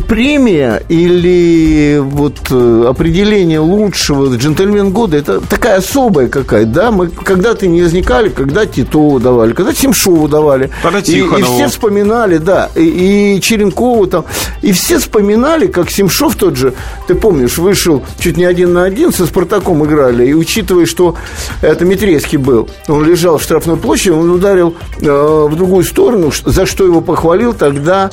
премия 0.08 0.84
или 0.88 2.00
вот 2.00 2.38
э, 2.52 2.86
определение 2.88 3.60
лучшего 3.60 4.36
джентльмен 4.36 4.92
года. 4.92 5.18
Это 5.18 5.42
такая 5.42 5.78
особая 5.78 6.28
какая-то, 6.28 6.72
да? 6.72 6.92
Мы 6.92 7.08
когда-то 7.08 7.66
не 7.66 7.82
возникали, 7.82 8.30
когда 8.30 8.66
Титову 8.68 9.20
давали, 9.20 9.54
когда 9.54 9.74
Тимшову 9.74 10.28
давали. 10.28 10.70
Когда 10.84 11.00
и, 11.00 11.20
и 11.20 11.42
все 11.42 11.68
вспоминали, 11.70 12.38
да, 12.38 12.70
и, 12.76 12.93
и 12.94 13.42
Черенкову 13.42 14.08
там. 14.08 14.26
И 14.62 14.72
все 14.72 15.00
вспоминали, 15.00 15.68
как 15.68 15.90
Симшов 15.90 16.36
тот 16.36 16.56
же, 16.56 16.74
ты 17.08 17.16
помнишь, 17.16 17.58
вышел 17.58 18.04
чуть 18.20 18.38
не 18.38 18.46
один 18.46 18.74
на 18.74 18.84
один, 18.84 19.12
со 19.12 19.26
Спартаком 19.26 19.84
играли. 19.86 20.28
И 20.28 20.34
учитывая, 20.34 20.86
что 20.86 21.16
это 21.62 21.86
Митрейский 21.86 22.38
был, 22.38 22.70
он 22.88 23.06
лежал 23.06 23.38
в 23.38 23.44
штрафной 23.44 23.78
площади, 23.78 24.12
он 24.12 24.30
ударил 24.30 24.76
э, 25.02 25.48
в 25.50 25.56
другую 25.56 25.84
сторону, 25.84 26.32
за 26.46 26.66
что 26.66 26.86
его 26.86 27.02
похвалил 27.02 27.54
тогда 27.54 28.12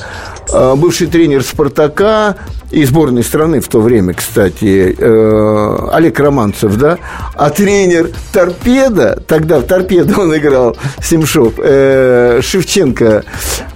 э, 0.51 0.75
бывший 0.75 1.07
тренер 1.07 1.43
«Спартака» 1.43 2.37
и 2.71 2.85
сборной 2.85 3.23
страны 3.23 3.59
в 3.59 3.67
то 3.67 3.79
время, 3.79 4.13
кстати, 4.13 4.95
э, 4.97 5.89
Олег 5.91 6.19
Романцев, 6.19 6.75
да, 6.77 6.97
а 7.35 7.49
тренер 7.49 8.09
«Торпеда», 8.31 9.21
тогда 9.27 9.59
в 9.59 9.63
«Торпедо» 9.63 10.21
он 10.21 10.35
играл, 10.35 10.77
Семшов, 11.03 11.53
э, 11.57 12.39
Шевченко 12.41 13.23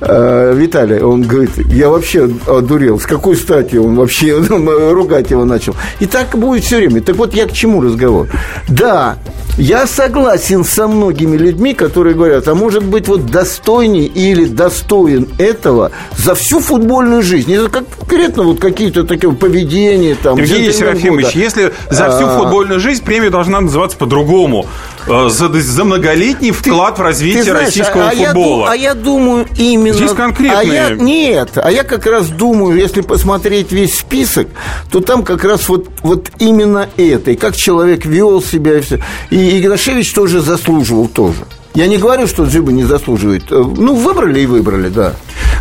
Виталий, 0.02 1.00
он 1.00 1.24
говорит, 1.24 1.52
я 1.58 1.90
вообще 1.90 2.30
одурел, 2.48 3.00
с 3.00 3.06
какой 3.06 3.36
стати 3.36 3.78
он 3.78 3.96
вообще 3.96 4.38
ругать 4.92 5.32
его 5.32 5.46
начал. 5.46 5.76
И 6.00 6.06
так 6.06 6.38
будет 6.38 6.64
все 6.64 6.78
время. 6.78 7.02
Так 7.02 7.16
вот, 7.16 7.34
я 7.34 7.48
к 7.48 7.54
чему 7.54 7.82
разговор? 7.82 8.28
Да, 8.68 9.18
я 9.58 9.88
согласен 9.88 10.66
со 10.66 10.88
многими 10.88 11.38
людьми, 11.38 11.74
которые 11.74 12.14
говорят, 12.14 12.48
а 12.48 12.56
может 12.56 12.84
быть 12.84 13.08
вот 13.08 13.28
достойней 13.28 14.06
или 14.06 14.46
достоин 14.46 15.30
этого 15.38 15.92
за 16.18 16.36
всю 16.36 16.60
футбольную 16.60 17.24
жизнь. 17.24 17.54
Это 17.54 17.70
конкретно 17.70 18.44
вот 18.44 18.60
какие-то 18.86 19.04
такие 19.08 19.34
поведения 19.34 20.16
там. 20.16 20.38
Евгений 20.38 20.72
Серафимович, 20.72 21.26
года. 21.28 21.40
если 21.40 21.74
за 21.90 22.10
всю 22.10 22.28
а... 22.28 22.40
футбольную 22.40 22.80
жизнь 22.80 23.04
премия 23.04 23.30
должна 23.30 23.62
называться 23.62 23.98
по-другому. 23.98 24.66
Э, 25.08 25.30
за, 25.30 25.50
за 25.50 25.84
многолетний 25.84 26.52
вклад 26.52 26.96
ты, 26.96 27.02
в 27.02 27.06
развитие 27.06 27.44
знаешь, 27.44 27.68
российского 27.68 28.10
а, 28.10 28.12
футбола. 28.12 28.66
Я, 28.66 28.72
а 28.72 28.76
я 28.76 28.94
думаю 28.94 29.48
именно... 29.58 29.94
Здесь 29.94 30.14
конкретные... 30.14 30.60
А 30.60 30.64
я, 30.64 30.90
нет, 30.96 31.52
а 31.56 31.72
я 31.72 31.84
как 31.84 32.06
раз 32.06 32.28
думаю, 32.28 32.78
если 32.78 33.02
посмотреть 33.02 33.72
весь 33.72 33.98
список, 33.98 34.48
то 34.92 35.00
там 35.00 35.24
как 35.24 35.44
раз 35.44 35.68
вот, 35.70 35.88
вот 36.02 36.30
именно 36.40 36.90
это. 36.98 37.32
И 37.32 37.36
как 37.36 37.56
человек 37.56 38.06
вел 38.06 38.42
себя. 38.42 38.78
И, 38.78 38.82
все. 38.82 39.00
и 39.30 39.60
Игнашевич 39.60 40.14
тоже 40.14 40.42
заслуживал 40.42 41.08
тоже. 41.08 41.46
Я 41.76 41.88
не 41.88 41.98
говорю, 41.98 42.26
что 42.26 42.46
Дзюба 42.46 42.72
не 42.72 42.84
заслуживает. 42.84 43.52
Э, 43.52 43.56
ну, 43.56 43.96
выбрали 43.96 44.40
и 44.40 44.46
выбрали, 44.46 44.88
да. 44.88 45.14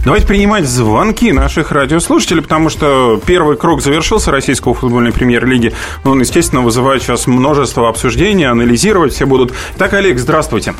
Давайте 0.04 0.28
принимать 0.28 0.64
звонки 0.64 1.32
наших 1.32 1.72
радиослушателей, 1.72 2.40
потому 2.40 2.68
что 2.68 3.20
первый 3.26 3.56
круг 3.56 3.82
завершился 3.82 4.30
российского 4.30 4.74
футбольной 4.74 5.12
премьер-лиги. 5.12 5.72
Он, 6.04 6.20
естественно, 6.20 6.62
вызывает 6.62 7.02
сейчас 7.02 7.26
множество 7.26 7.88
обсуждений, 7.88 8.44
анализировать 8.44 9.12
все 9.12 9.26
будут. 9.26 9.52
Так, 9.76 9.92
Олег, 9.94 10.18
здравствуйте. 10.18 10.74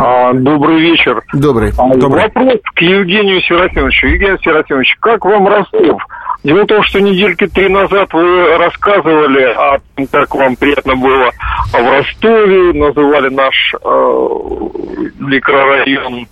А, 0.00 0.32
добрый 0.32 0.80
вечер. 0.80 1.22
Добрый. 1.32 1.72
А, 1.78 1.94
Добрый. 1.94 2.24
Вопрос 2.24 2.54
к 2.74 2.80
Евгению 2.80 3.40
Серафимовичу. 3.42 4.08
Евгений 4.08 4.38
Серафимович, 4.42 4.96
как 5.00 5.24
вам 5.24 5.46
Ростов? 5.46 6.02
Дело 6.44 6.64
в 6.64 6.66
том, 6.66 6.82
что 6.82 7.00
недельки 7.00 7.46
три 7.46 7.68
назад 7.68 8.12
вы 8.12 8.56
рассказывали 8.58 9.42
о 9.44 9.78
том, 9.94 10.06
как 10.08 10.34
вам 10.34 10.56
приятно 10.56 10.96
было 10.96 11.30
в 11.72 11.74
Ростове, 11.74 12.72
называли 12.72 13.28
наш 13.28 13.74
э, 13.74 15.08
микрорайон 15.20 16.22
э, 16.22 16.26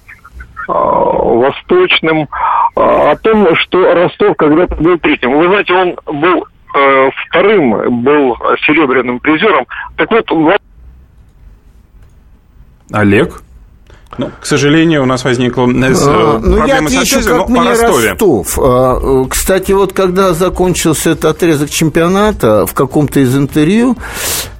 восточным, 0.67 2.23
э, 2.23 2.26
о 2.75 3.17
том, 3.23 3.55
что 3.57 3.95
Ростов 3.95 4.37
когда-то 4.37 4.75
был 4.76 4.99
третьим. 4.99 5.38
Вы 5.38 5.47
знаете, 5.47 5.75
он 5.75 5.97
был 6.07 6.45
э, 6.75 7.11
вторым, 7.29 8.02
был 8.02 8.37
серебряным 8.67 9.21
призером. 9.21 9.64
Так 9.97 10.11
вот, 10.11 10.29
Олег? 12.93 13.43
Ну, 14.21 14.31
к 14.39 14.45
сожалению, 14.45 15.03
у 15.03 15.07
нас 15.07 15.25
возникла 15.25 15.62
э, 15.62 15.95
а, 16.07 16.39
ну, 16.43 16.67
я 16.67 16.79
отвечу, 16.81 17.21
как 17.25 17.49
мне 17.49 17.73
Ростов. 17.73 18.59
А, 18.59 19.25
кстати, 19.31 19.73
вот 19.73 19.95
когда 19.95 20.35
закончился 20.35 21.11
этот 21.11 21.25
отрезок 21.25 21.71
чемпионата, 21.71 22.67
в 22.67 22.75
каком-то 22.75 23.21
из 23.21 23.35
интервью 23.35 23.97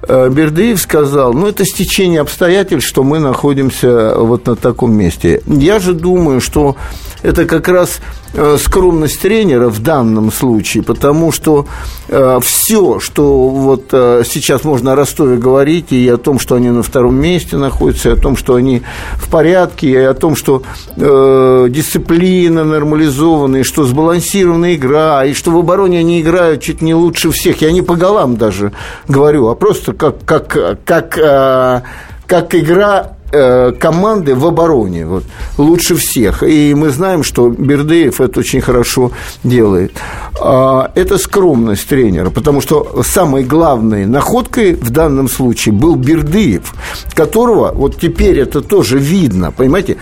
Бердыев 0.07 0.79
сказал, 0.79 1.33
ну, 1.33 1.47
это 1.47 1.65
стечение 1.65 2.21
обстоятельств, 2.21 2.89
что 2.89 3.03
мы 3.03 3.19
находимся 3.19 4.15
вот 4.15 4.47
на 4.47 4.55
таком 4.55 4.93
месте. 4.93 5.41
Я 5.45 5.79
же 5.79 5.93
думаю, 5.93 6.41
что 6.41 6.75
это 7.23 7.45
как 7.45 7.67
раз 7.67 7.99
э, 8.33 8.57
скромность 8.59 9.21
тренера 9.21 9.69
в 9.69 9.79
данном 9.79 10.31
случае, 10.31 10.83
потому 10.83 11.31
что 11.31 11.67
э, 12.07 12.39
все, 12.41 12.99
что 12.99 13.47
вот 13.49 13.89
э, 13.91 14.23
сейчас 14.25 14.63
можно 14.63 14.93
о 14.93 14.95
Ростове 14.95 15.37
говорить, 15.37 15.91
и 15.91 16.07
о 16.09 16.17
том, 16.17 16.39
что 16.39 16.55
они 16.55 16.69
на 16.69 16.81
втором 16.81 17.15
месте 17.15 17.57
находятся, 17.57 18.09
и 18.09 18.13
о 18.13 18.15
том, 18.15 18.35
что 18.35 18.55
они 18.55 18.81
в 19.15 19.29
порядке, 19.29 19.89
и 19.89 19.95
о 19.97 20.13
том, 20.13 20.35
что 20.35 20.63
э, 20.95 21.67
дисциплина 21.69 22.63
нормализованная, 22.63 23.63
что 23.63 23.83
сбалансированная 23.83 24.75
игра, 24.75 25.23
и 25.25 25.33
что 25.33 25.51
в 25.51 25.57
обороне 25.57 25.99
они 25.99 26.21
играют 26.21 26.63
чуть 26.63 26.81
не 26.81 26.95
лучше 26.95 27.31
всех. 27.31 27.61
Я 27.61 27.71
не 27.71 27.81
по 27.81 27.95
голам 27.95 28.37
даже 28.37 28.71
говорю, 29.07 29.47
а 29.47 29.55
просто 29.55 29.90
как, 29.93 30.23
как, 30.25 30.83
как, 30.85 31.17
э, 31.17 31.81
как 32.27 32.55
игра 32.55 33.15
Э, 33.33 33.71
команды 33.71 34.35
в 34.35 34.45
обороне 34.45 35.05
вот, 35.05 35.23
лучше 35.57 35.95
всех. 35.95 36.43
И 36.43 36.73
мы 36.75 36.89
знаем, 36.89 37.23
что 37.23 37.47
Бердеев 37.47 38.19
это 38.19 38.41
очень 38.41 38.59
хорошо 38.59 39.13
делает. 39.41 39.93
А, 40.41 40.91
это 40.95 41.17
скромность 41.17 41.87
тренера, 41.87 42.29
потому 42.29 42.59
что 42.59 43.03
самой 43.03 43.45
главной 43.45 44.05
находкой 44.05 44.73
в 44.73 44.89
данном 44.89 45.29
случае 45.29 45.73
был 45.73 45.95
Бердыев, 45.95 46.73
которого 47.13 47.71
вот 47.71 47.97
теперь 48.01 48.37
это 48.37 48.59
тоже 48.59 48.97
видно, 48.97 49.53
понимаете, 49.53 49.95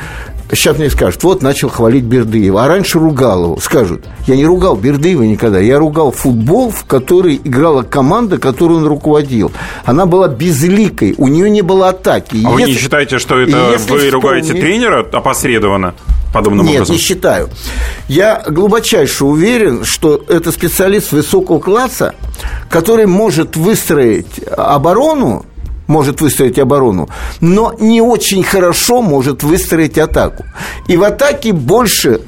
сейчас 0.56 0.78
мне 0.78 0.90
скажут, 0.90 1.24
вот 1.24 1.42
начал 1.42 1.70
хвалить 1.70 2.04
Бердыева, 2.04 2.64
а 2.64 2.68
раньше 2.68 3.00
ругал 3.00 3.44
его. 3.44 3.60
Скажут, 3.60 4.06
я 4.28 4.36
не 4.36 4.46
ругал 4.46 4.76
Бердыева 4.76 5.24
никогда, 5.24 5.60
я 5.60 5.78
ругал 5.80 6.12
футбол, 6.12 6.72
в 6.72 6.86
который 6.86 7.40
играла 7.44 7.84
команда, 7.84 8.38
которую 8.38 8.80
он 8.80 8.88
руководил. 8.88 9.52
Она 9.86 10.06
была 10.06 10.28
безликой, 10.28 11.16
у 11.18 11.28
нее 11.28 11.50
не 11.50 11.62
было 11.62 11.90
атаки. 11.90 12.36
А 12.36 12.38
если, 12.38 12.52
вы 12.52 12.64
не 12.64 12.74
считаете, 12.74 13.20
что 13.20 13.40
это 13.40 13.58
вы 13.72 13.78
вспомнить... 13.78 14.12
ругаете 14.12 14.54
тренера 14.54 15.06
опосредованно? 15.12 15.94
подобным 16.34 16.66
Нет, 16.66 16.76
образом? 16.76 16.96
не 16.96 17.02
считаю. 17.02 17.50
Я 18.08 18.44
глубочайше 18.48 19.26
уверен, 19.26 19.84
что 19.84 20.24
это 20.28 20.52
специалист 20.52 21.12
высокого 21.12 21.60
класса, 21.60 22.16
который 22.70 23.06
может 23.08 23.56
выстроить 23.56 24.40
оборону 24.56 25.46
может 25.90 26.22
выстроить 26.22 26.60
оборону, 26.60 27.10
но 27.42 27.76
не 27.80 28.00
очень 28.02 28.44
хорошо 28.44 29.02
может 29.02 29.44
выстроить 29.44 29.98
атаку. 29.98 30.46
И 30.88 30.96
в 30.96 31.04
атаке 31.04 31.52
больше 31.52 32.22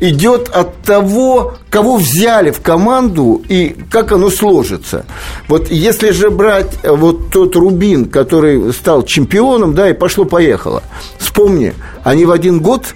идет 0.00 0.48
от 0.48 0.82
того, 0.82 1.54
кого 1.70 1.96
взяли 1.96 2.50
в 2.50 2.60
команду 2.60 3.42
и 3.48 3.76
как 3.90 4.10
оно 4.10 4.30
сложится. 4.30 5.04
Вот 5.48 5.70
если 5.70 6.10
же 6.10 6.30
брать 6.30 6.78
вот 6.82 7.30
тот 7.30 7.54
Рубин, 7.56 8.06
который 8.06 8.72
стал 8.72 9.02
чемпионом, 9.02 9.74
да, 9.74 9.90
и 9.90 9.92
пошло-поехало. 9.92 10.82
Вспомни, 11.18 11.74
они 12.02 12.24
в 12.24 12.30
один 12.30 12.60
год 12.60 12.94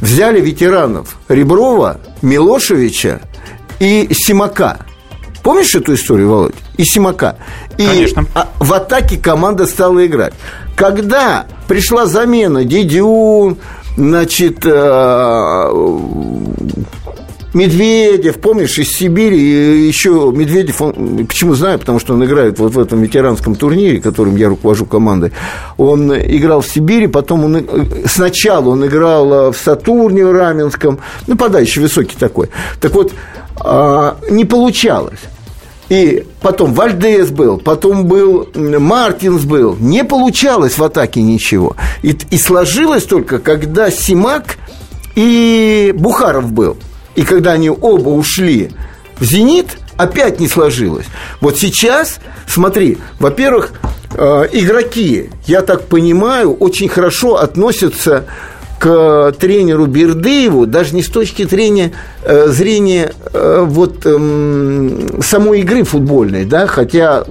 взяли 0.00 0.40
ветеранов 0.40 1.18
Реброва, 1.28 2.00
Милошевича 2.22 3.20
и 3.80 4.08
Симака. 4.12 4.78
Помнишь 5.42 5.74
эту 5.74 5.94
историю, 5.94 6.28
Володь? 6.28 6.54
И 6.76 6.84
Симака. 6.84 7.36
И 7.78 7.86
Конечно. 7.86 8.26
а, 8.34 8.48
в 8.58 8.72
атаке 8.72 9.18
команда 9.18 9.66
стала 9.66 10.04
играть. 10.06 10.34
Когда 10.76 11.46
пришла 11.68 12.06
замена 12.06 12.64
Дидюн, 12.64 13.58
значит, 13.96 14.64
э, 14.64 15.70
Медведев, 17.54 18.36
помнишь, 18.36 18.78
из 18.78 18.90
Сибири, 18.90 19.38
и 19.38 19.86
еще 19.86 20.30
Медведев, 20.34 20.82
он, 20.82 21.26
почему 21.26 21.54
знаю, 21.54 21.78
потому 21.78 21.98
что 21.98 22.12
он 22.12 22.22
играет 22.24 22.58
вот 22.58 22.74
в 22.74 22.78
этом 22.78 23.00
ветеранском 23.00 23.54
турнире, 23.54 24.00
которым 24.00 24.36
я 24.36 24.48
руковожу 24.48 24.84
командой, 24.84 25.32
он 25.78 26.14
играл 26.14 26.60
в 26.60 26.66
Сибири, 26.66 27.06
потом 27.06 27.44
он, 27.46 27.56
э, 27.56 27.62
сначала 28.06 28.68
он 28.68 28.84
играл 28.86 29.32
э, 29.32 29.52
в 29.52 29.56
Сатурне 29.56 30.26
в 30.26 30.32
Раменском, 30.32 30.98
нападающий 31.26 31.80
высокий 31.80 32.16
такой. 32.16 32.50
Так 32.80 32.92
вот, 32.92 33.12
а, 33.58 34.18
не 34.28 34.44
получалось. 34.44 35.20
И 35.88 36.26
потом 36.40 36.74
Вальдес 36.74 37.30
был, 37.30 37.58
потом 37.58 38.06
был 38.06 38.48
Мартинс 38.54 39.44
был. 39.44 39.76
Не 39.78 40.04
получалось 40.04 40.78
в 40.78 40.82
атаке 40.82 41.22
ничего. 41.22 41.76
И, 42.02 42.16
и 42.30 42.38
сложилось 42.38 43.04
только, 43.04 43.38
когда 43.38 43.90
Симак 43.90 44.56
и 45.14 45.94
Бухаров 45.96 46.50
был. 46.50 46.76
И 47.14 47.22
когда 47.22 47.52
они 47.52 47.70
оба 47.70 48.08
ушли 48.08 48.70
в 49.18 49.24
«Зенит», 49.24 49.78
опять 49.96 50.40
не 50.40 50.48
сложилось. 50.48 51.06
Вот 51.40 51.56
сейчас, 51.56 52.18
смотри, 52.46 52.98
во-первых, 53.18 53.72
э, 54.12 54.48
игроки, 54.52 55.30
я 55.46 55.62
так 55.62 55.86
понимаю, 55.86 56.52
очень 56.52 56.88
хорошо 56.88 57.36
относятся 57.36 58.26
к 58.26 58.55
тренеру 58.80 59.86
Бердыеву, 59.86 60.66
даже 60.66 60.94
не 60.94 61.02
с 61.02 61.08
точки 61.08 61.44
зрения, 61.44 61.92
э, 62.22 62.48
зрения 62.48 63.12
э, 63.32 63.64
вот, 63.66 64.04
эм, 64.04 65.22
самой 65.22 65.60
игры 65.60 65.84
футбольной, 65.84 66.44
да, 66.44 66.66
хотя 66.66 67.24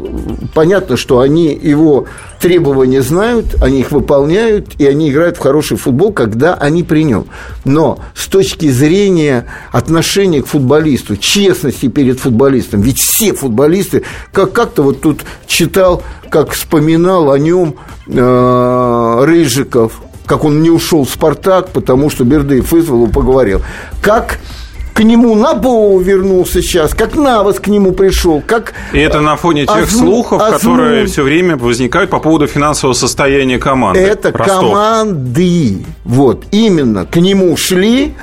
понятно, 0.54 0.98
что 0.98 1.20
они 1.20 1.54
его 1.54 2.06
требования 2.40 3.02
знают, 3.02 3.56
они 3.62 3.80
их 3.80 3.92
выполняют, 3.92 4.70
и 4.78 4.86
они 4.86 5.10
играют 5.10 5.38
в 5.38 5.40
хороший 5.40 5.78
футбол, 5.78 6.12
когда 6.12 6.54
они 6.56 6.84
при 6.84 7.04
нем. 7.04 7.25
Но 7.64 8.00
с 8.14 8.28
точки 8.28 8.70
зрения 8.70 9.46
отношения 9.72 10.42
к 10.42 10.48
футболисту, 10.48 11.16
честности 11.18 11.88
перед 11.88 12.20
футболистом, 12.20 12.82
ведь 12.82 13.00
все 13.00 13.34
футболисты, 13.34 14.04
как- 14.32 14.54
как-то 14.54 14.84
вот 14.84 15.02
тут 15.02 15.22
читал, 15.48 16.04
как 16.30 16.52
вспоминал 16.52 17.32
о 17.32 17.40
нем 17.40 17.75
э, 18.08 19.24
Рыжиков, 19.25 19.94
как 20.25 20.44
он 20.44 20.62
не 20.62 20.70
ушел 20.70 21.05
в 21.05 21.10
«Спартак», 21.10 21.70
потому 21.70 22.10
что 22.10 22.24
Бердыев 22.24 22.72
вызвал 22.72 23.08
и 23.08 23.12
поговорил. 23.12 23.62
Как 24.01 24.39
к 24.94 25.01
нему 25.03 25.36
Набоу 25.36 26.00
вернулся 26.00 26.62
сейчас, 26.62 26.94
как 26.94 27.15
Навас 27.15 27.60
к 27.60 27.67
нему 27.67 27.91
пришел, 27.91 28.41
как... 28.46 28.74
И 28.94 29.00
это 29.00 29.20
на 29.20 29.36
фоне 29.36 29.65
тех 29.65 29.84
Азму- 29.84 29.98
слухов, 30.00 30.41
которые 30.41 31.00
Азмун. 31.03 31.08
все 31.12 31.24
время 31.24 31.58
возникают 31.58 32.10
по 32.10 32.20
поводу 32.20 32.48
финансового 32.48 32.94
состояния 32.96 33.58
команды. 33.60 34.00
Это 34.00 34.32
Ростов. 34.32 34.72
команды. 34.72 35.86
Вот, 36.05 36.46
именно. 36.51 37.05
К 37.05 37.17
нему 37.17 37.58
шли 37.58 38.13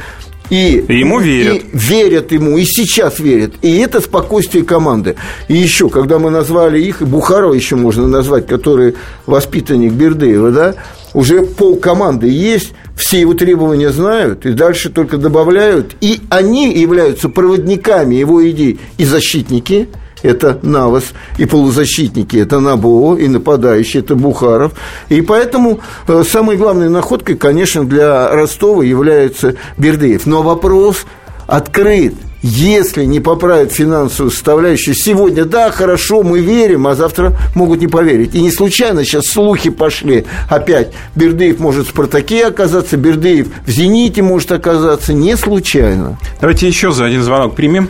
и, 0.48 0.84
И 0.88 0.98
ему 0.98 1.18
верят. 1.18 1.56
и 1.56 1.64
верят 1.72 2.32
ему, 2.32 2.56
и 2.56 2.64
сейчас 2.64 3.18
верят. 3.18 3.52
И 3.62 3.78
это 3.78 4.00
спокойствие 4.00 4.64
команды. 4.64 5.16
И 5.48 5.54
еще, 5.56 5.90
когда 5.90 6.18
мы 6.18 6.30
назвали 6.30 6.80
их, 6.80 7.02
и 7.02 7.04
Бухарова 7.04 7.52
еще 7.52 7.76
можно 7.76 8.06
назвать, 8.06 8.46
который 8.46 8.94
воспитанник 9.26 9.92
Бердыева, 9.92 10.50
да, 10.50 10.74
уже 11.14 11.42
пол 11.42 11.76
команды 11.76 12.28
есть, 12.28 12.72
все 12.96 13.20
его 13.20 13.34
требования 13.34 13.90
знают, 13.90 14.46
и 14.46 14.52
дальше 14.52 14.90
только 14.90 15.18
добавляют. 15.18 15.94
И 16.00 16.20
они 16.30 16.72
являются 16.72 17.28
проводниками 17.28 18.14
его 18.14 18.48
идей 18.48 18.80
и 18.98 19.04
защитники– 19.04 19.88
это 20.22 20.58
Навас, 20.62 21.12
и 21.38 21.46
полузащитники– 21.46 22.36
это 22.38 22.60
Набо, 22.60 23.16
и 23.16 23.28
нападающий– 23.28 24.00
это 24.00 24.14
Бухаров. 24.14 24.72
И 25.08 25.20
поэтому 25.20 25.80
э, 26.06 26.22
самой 26.28 26.56
главной 26.56 26.88
находкой, 26.88 27.36
конечно, 27.36 27.84
для 27.84 28.28
Ростова 28.30 28.84
является 28.84 29.56
Бердыев. 29.76 30.26
Но 30.26 30.42
вопрос 30.42 31.04
открыт. 31.46 32.14
Если 32.42 33.04
не 33.04 33.20
поправят 33.20 33.72
финансовую 33.72 34.32
составляющую 34.32 34.94
сегодня, 34.94 35.44
да, 35.44 35.70
хорошо, 35.70 36.24
мы 36.24 36.40
верим, 36.40 36.88
а 36.88 36.96
завтра 36.96 37.36
могут 37.54 37.80
не 37.80 37.86
поверить. 37.86 38.34
И 38.34 38.40
не 38.40 38.50
случайно 38.50 39.04
сейчас 39.04 39.26
слухи 39.26 39.70
пошли 39.70 40.26
опять. 40.50 40.92
Бердыев 41.14 41.60
может 41.60 41.86
в 41.86 41.90
«Спартаке» 41.90 42.46
оказаться, 42.46 42.96
Бердыев 42.96 43.46
в 43.64 43.70
«Зените» 43.70 44.22
может 44.22 44.50
оказаться. 44.50 45.12
Не 45.12 45.36
случайно. 45.36 46.18
Давайте 46.40 46.66
еще 46.66 46.90
за 46.90 47.04
один 47.04 47.22
звонок 47.22 47.54
примем. 47.54 47.88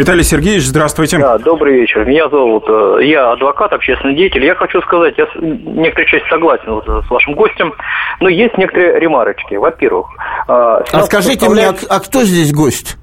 Виталий 0.00 0.24
Сергеевич, 0.24 0.64
здравствуйте. 0.64 1.18
Да, 1.18 1.36
добрый 1.36 1.82
вечер. 1.82 2.06
Меня 2.06 2.30
зовут, 2.30 2.64
э, 2.66 3.00
я 3.02 3.32
адвокат, 3.32 3.70
общественный 3.74 4.16
деятель. 4.16 4.42
Я 4.42 4.54
хочу 4.54 4.80
сказать, 4.80 5.12
я 5.18 5.26
с 5.26 5.30
некоторой 5.34 6.06
части 6.06 6.26
согласен 6.30 6.72
вот 6.72 6.86
с 6.86 7.10
вашим 7.10 7.34
гостем, 7.34 7.74
но 8.18 8.30
есть 8.30 8.56
некоторые 8.56 8.98
ремарочки. 8.98 9.56
Во-первых, 9.56 10.06
э, 10.48 10.52
А 10.52 11.02
скажите 11.02 11.46
мне, 11.50 11.68
а, 11.68 11.74
а 11.90 12.00
кто 12.00 12.22
здесь 12.22 12.50
гость? 12.50 12.96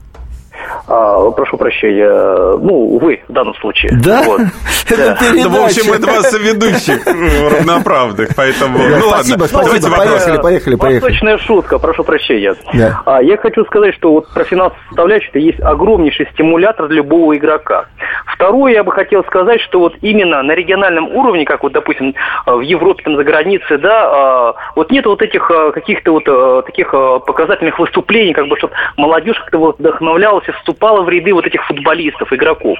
А, 0.88 1.32
прошу 1.32 1.58
прощения, 1.58 2.58
ну, 2.58 2.97
вы 2.97 3.21
в 3.27 3.34
данном 3.34 3.56
случае. 3.56 3.91
Да? 4.03 4.23
Вот. 4.23 4.41
Это 4.89 4.97
Да. 5.08 5.17
Ну, 5.34 5.49
в 5.49 5.65
общем, 5.65 5.84
передача. 5.84 6.03
это 6.03 6.08
вас 6.08 6.39
ведущих 6.39 7.08
э, 7.08 7.49
равноправных, 7.49 8.30
поэтому... 8.36 8.77
Да, 8.77 8.99
Ну 8.99 9.08
ладно, 9.08 9.23
спасибо, 9.23 9.47
давайте 9.51 9.82
спасибо, 9.82 9.89
вопрос. 9.89 10.08
поехали, 10.08 10.41
поехали, 10.41 10.75
поехали. 10.75 10.99
Восточная 11.01 11.38
шутка, 11.39 11.80
прошу 11.80 12.03
прощения. 12.03 12.56
Да. 12.73 13.01
А, 13.06 13.21
я 13.21 13.38
хочу 13.38 13.65
сказать, 13.65 13.95
что 13.95 14.13
вот 14.13 14.34
про 14.34 14.43
финансовую 14.43 14.88
составляющую 14.89 15.30
это 15.30 15.39
есть 15.39 15.60
огромнейший 15.60 16.27
стимулятор 16.34 16.88
для 16.88 16.97
любого 16.97 17.36
игрока. 17.36 17.88
Второе, 18.25 18.73
я 18.73 18.84
бы 18.84 18.91
хотел 18.91 19.23
сказать, 19.25 19.62
что 19.62 19.80
вот 19.80 19.95
именно 20.01 20.41
на 20.43 20.53
региональном 20.53 21.08
уровне, 21.15 21.45
как 21.45 21.63
вот, 21.63 21.73
допустим, 21.73 22.15
э, 22.45 22.53
в 22.53 22.62
Европе, 22.62 23.03
там, 23.03 23.15
за 23.17 23.23
границей, 23.23 23.77
да, 23.77 24.06
а, 24.06 24.56
вот 24.75 24.91
нет 24.91 25.06
вот 25.06 25.21
этих 25.21 25.49
э, 25.51 25.71
каких-то 25.71 26.12
вот 26.12 26.65
таких 26.65 26.91
показательных 26.91 27.77
выступлений, 27.80 28.34
как 28.34 28.47
бы, 28.47 28.58
чтобы 28.58 28.73
молодежь 28.95 29.38
как-то 29.39 29.58
вот 29.58 29.80
вдохновлялась 29.80 30.47
и 30.47 30.51
вступала 30.58 31.02
в 31.02 31.10
ряды 31.10 31.34
вот 31.34 31.46
этих 31.46 31.63
футболистов, 31.65 32.32
игроков. 32.34 32.78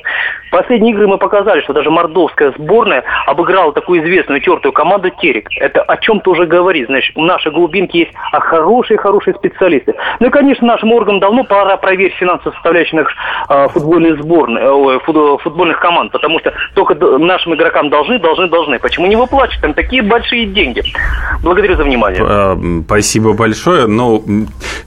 Последние 0.52 0.94
игры 0.94 1.08
мы 1.08 1.18
показали, 1.18 1.62
что 1.62 1.74
даже 1.74 1.90
мордовская 1.90 2.54
сборная 2.58 3.04
обыграла 3.26 3.74
такую 3.74 4.04
известную 4.04 4.42
тертую 4.42 4.72
команду 4.72 5.10
Терек. 5.10 5.48
Это 5.58 5.82
о 5.82 5.98
чем-то 5.98 6.32
уже 6.32 6.46
говорит. 6.46 6.88
Значит, 6.88 7.16
у 7.18 7.24
нашей 7.24 7.52
глубинки 7.52 7.98
есть 7.98 8.12
а 8.32 8.40
хорошие-хорошие 8.40 9.34
специалисты. 9.36 9.94
Ну 10.20 10.28
и, 10.28 10.30
конечно, 10.30 10.68
нашим 10.68 10.92
органам 10.94 11.20
давно 11.20 11.44
пора 11.44 11.78
проверить 11.78 12.16
финансовую 12.16 12.54
составляющую 12.54 13.02
наших 13.02 13.18
э, 13.50 13.68
футбольных 13.74 14.22
сборных, 14.22 14.62
э, 14.64 15.38
футбольных 15.44 15.80
команд, 15.80 16.12
потому 16.12 16.40
что 16.40 16.54
только 16.74 16.96
нашим 17.18 17.56
игрокам 17.56 17.90
должны, 17.90 18.20
должны, 18.20 18.48
должны. 18.48 18.80
Почему 18.80 19.08
не 19.08 19.16
выплачивать? 19.16 19.62
Там 19.62 19.74
такие 19.74 20.02
большие 20.02 20.46
деньги. 20.46 20.84
Благодарю 21.44 21.76
за 21.76 21.84
внимание. 21.84 22.24
Э, 22.24 22.56
Спасибо 22.86 23.34
большое. 23.34 23.88
Ну, 23.88 24.24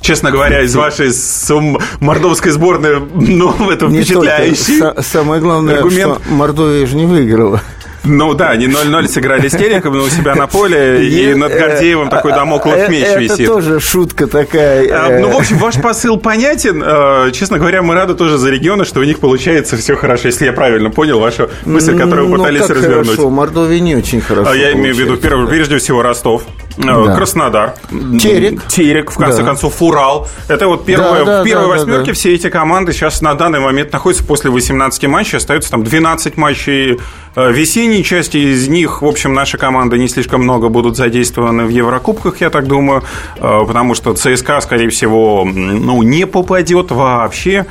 честно 0.01 0.31
говоря, 0.31 0.63
из 0.63 0.75
вашей 0.75 1.11
сум- 1.11 1.79
мордовской 2.01 2.51
сборной, 2.51 2.80
ну, 3.15 3.71
это 3.71 3.87
Не 3.87 4.03
только. 4.03 4.05
впечатляющий. 4.05 4.81
Са- 4.81 5.03
Самое 5.03 5.41
главное, 5.41 5.77
аргумент. 5.79 6.21
что 6.25 6.33
Мордовия 6.35 6.87
же 6.87 6.97
не 6.97 7.07
выиграла. 7.07 7.61
Ну 8.05 8.35
да, 8.35 8.51
они 8.51 8.67
0-0 8.67 9.09
сыграли 9.09 9.49
с 9.49 9.53
Тереком, 9.53 9.95
но 9.95 10.05
у 10.05 10.09
себя 10.09 10.35
на 10.35 10.47
поле, 10.47 11.07
и 11.07 11.35
над 11.35 11.53
Гордеевым 11.53 12.09
такой 12.09 12.33
дамоклов 12.33 12.77
Э, 12.77 12.89
меч 12.89 13.05
Это 13.05 13.19
висит. 13.21 13.47
тоже 13.47 13.79
шутка 13.81 14.27
такая. 14.27 14.89
А, 14.91 15.11
э, 15.11 15.21
Ну, 15.21 15.31
в 15.31 15.37
общем, 15.37 15.59
ваш 15.59 15.81
посыл 15.81 16.17
понятен. 16.17 16.83
Э, 16.85 17.31
Честно 17.33 17.59
говоря, 17.59 17.83
мы 17.83 17.95
рады 17.95 18.15
тоже 18.15 18.39
за 18.39 18.51
регионы, 18.51 18.85
что 18.85 19.01
у 19.01 19.05
них 19.05 19.19
получается 19.19 19.77
все 19.77 19.97
хорошо, 19.97 20.29
если 20.29 20.47
я 20.47 20.53
правильно 20.53 20.91
понял 20.91 21.21
вашу 21.21 21.51
мысль, 21.65 21.97
которую 21.97 22.29
вы 22.29 22.39
ну, 22.39 22.45
пытались 22.45 22.69
развернуть. 22.69 23.09
хорошо, 23.09 23.31
Мордовия 23.31 23.81
не 23.81 23.97
очень 23.97 24.21
хорошо 24.21 24.51
А 24.51 24.57
Я 24.57 24.73
имею 24.73 24.95
в 24.95 24.99
виду, 24.99 25.17
прежде, 25.17 25.77
всего, 25.79 26.03
Ростов, 26.03 26.45
э, 26.79 26.83
Да. 26.83 27.15
Краснодар, 27.15 27.75
Терек. 28.21 28.67
Терек, 28.67 29.11
в 29.11 29.17
конце 29.17 29.43
концов, 29.45 29.81
Урал. 29.83 30.29
Это 30.49 30.67
вот 30.69 30.85
да, 30.87 31.43
в 31.43 31.45
первой 31.45 31.67
восьмерке 31.67 32.13
все 32.13 32.35
эти 32.35 32.49
команды 32.49 32.93
сейчас 32.93 33.21
на 33.21 33.35
данный 33.35 33.61
момент 33.61 33.93
находятся 33.93 34.25
после 34.25 34.51
18 34.51 35.07
матчей, 35.07 35.37
остается 35.37 35.71
там 35.71 35.85
12 35.85 36.37
матчей 36.37 36.99
э, 37.37 37.51
весенней 37.91 38.05
части, 38.05 38.37
из 38.37 38.69
них, 38.69 39.03
в 39.03 39.07
общем, 39.07 39.35
наши 39.35 39.59
команды 39.59 39.99
не 39.99 40.09
слишком 40.09 40.43
много 40.43 40.69
будут 40.69 40.97
задействованы 40.97 41.65
в 41.65 41.71
Еврокубках, 41.71 42.41
я 42.41 42.51
так 42.51 42.67
думаю, 42.67 43.03
э, 43.37 43.61
потому 43.67 43.95
что 43.95 44.15
ЦСКА, 44.15 44.61
скорее 44.61 44.89
всего, 44.91 45.45
ну, 45.45 46.03
не 46.03 46.27
попадет 46.27 46.91
вообще 46.93 47.67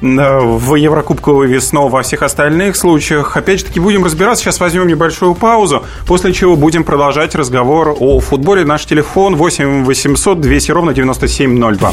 э, 0.00 0.38
в 0.40 0.74
Еврокубковую 0.76 1.48
весну 1.48 1.88
во 1.88 2.02
всех 2.02 2.22
остальных 2.22 2.76
случаях. 2.76 3.36
Опять 3.36 3.60
же 3.60 3.66
таки, 3.66 3.80
будем 3.80 4.04
разбираться. 4.04 4.44
Сейчас 4.44 4.60
возьмем 4.60 4.86
небольшую 4.86 5.34
паузу, 5.34 5.82
после 6.06 6.32
чего 6.32 6.56
будем 6.56 6.84
продолжать 6.84 7.34
разговор 7.34 7.96
о 7.98 8.20
футболе. 8.20 8.64
Наш 8.64 8.86
телефон 8.86 9.34
8 9.34 9.84
800 9.84 10.40
200 10.40 10.70
ровно 10.72 10.94
9702. 10.94 11.92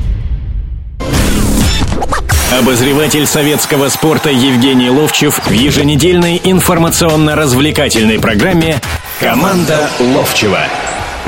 Обозреватель 2.59 3.25
советского 3.25 3.87
спорта 3.87 4.29
Евгений 4.29 4.89
Ловчев 4.89 5.39
в 5.45 5.51
еженедельной 5.51 6.41
информационно-развлекательной 6.43 8.19
программе 8.19 8.81
«Команда 9.21 9.89
Ловчева». 10.01 10.59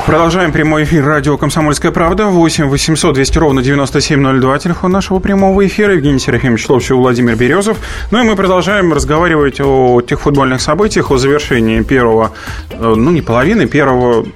Продолжаем 0.04 0.52
прямой 0.52 0.84
эфир 0.84 1.02
радио 1.02 1.38
«Комсомольская 1.38 1.92
правда». 1.92 2.26
8 2.26 2.66
800 2.66 3.14
200 3.14 3.38
ровно 3.38 3.62
9702. 3.62 4.58
Телефон 4.58 4.92
нашего 4.92 5.18
прямого 5.18 5.66
эфира. 5.66 5.94
Евгений 5.94 6.18
Серафимович 6.18 6.68
Ловчев, 6.68 6.98
Владимир 6.98 7.36
Березов. 7.36 7.78
Ну 8.10 8.20
и 8.20 8.22
мы 8.22 8.36
продолжаем 8.36 8.92
разговаривать 8.92 9.62
о 9.62 10.02
тех 10.02 10.20
футбольных 10.20 10.60
событиях, 10.60 11.10
о 11.10 11.16
завершении 11.16 11.80
первого, 11.80 12.32
э, 12.70 12.94
ну 12.94 13.10
не 13.10 13.22
половины, 13.22 13.66
первого 13.66 14.26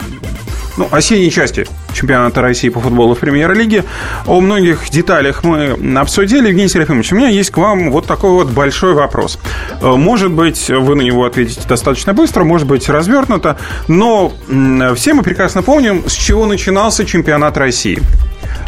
ну, 0.79 0.89
осенней 0.91 1.31
части 1.31 1.67
чемпионата 1.99 2.41
России 2.41 2.69
по 2.69 2.81
футболу 2.81 3.15
в 3.15 3.19
премьер-лиге. 3.19 3.85
О 4.27 4.41
многих 4.41 4.89
деталях 4.91 5.43
мы 5.45 5.77
обсудили. 5.99 6.49
Евгений 6.49 6.69
Серафимович, 6.69 7.13
у 7.13 7.17
меня 7.17 7.29
есть 7.29 7.51
к 7.51 7.57
вам 7.59 7.91
вот 7.91 8.07
такой 8.07 8.31
вот 8.31 8.49
большой 8.49 8.95
вопрос. 8.95 9.39
Э, 9.81 9.95
может 9.97 10.31
быть, 10.31 10.69
вы 10.69 10.95
на 10.95 11.03
него 11.03 11.25
ответите 11.25 11.67
достаточно 11.69 12.15
быстро, 12.15 12.45
может 12.45 12.67
быть, 12.67 12.89
развернуто, 12.89 13.57
но 13.89 14.33
все 14.95 15.15
мы 15.15 15.23
прекрасно 15.23 15.63
помним, 15.63 16.09
с 16.09 16.13
чего 16.13 16.47
начинался 16.47 17.05
чемпионат 17.05 17.57
России. 17.57 18.01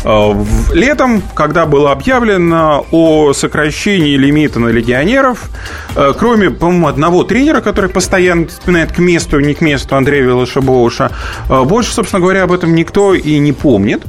Э, 0.05 0.33
летом, 0.73 1.23
когда 1.35 1.67
было 1.67 1.93
объявлено 1.93 2.87
о 2.91 3.33
сокращении 3.33 4.17
лимита 4.17 4.59
на 4.59 4.69
легионеров, 4.69 5.51
э, 5.95 6.13
кроме, 6.19 6.51
по-моему, 6.51 6.89
одного 6.89 7.25
тренера, 7.25 7.61
который 7.61 7.91
постоянно 7.91 8.47
вспоминает 8.47 8.93
к 8.93 8.99
месту, 8.99 9.41
не 9.41 9.55
к 9.55 9.61
месту 9.61 9.97
Андрея 9.97 10.23
Велошебоуша, 10.23 11.11
больше, 11.49 11.93
собственно 11.93 12.21
говоря, 12.21 12.45
об 12.45 12.53
этом 12.53 12.75
никто 12.75 13.15
и 13.21 13.39
не 13.39 13.53
помнит. 13.53 14.03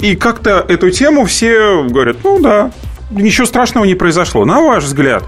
И 0.00 0.14
как-то 0.14 0.64
эту 0.68 0.90
тему 0.90 1.24
все 1.24 1.82
говорят, 1.82 2.18
ну 2.22 2.40
да, 2.40 2.70
ничего 3.10 3.46
страшного 3.46 3.84
не 3.84 3.94
произошло. 3.94 4.44
На 4.44 4.60
ваш 4.60 4.84
взгляд, 4.84 5.24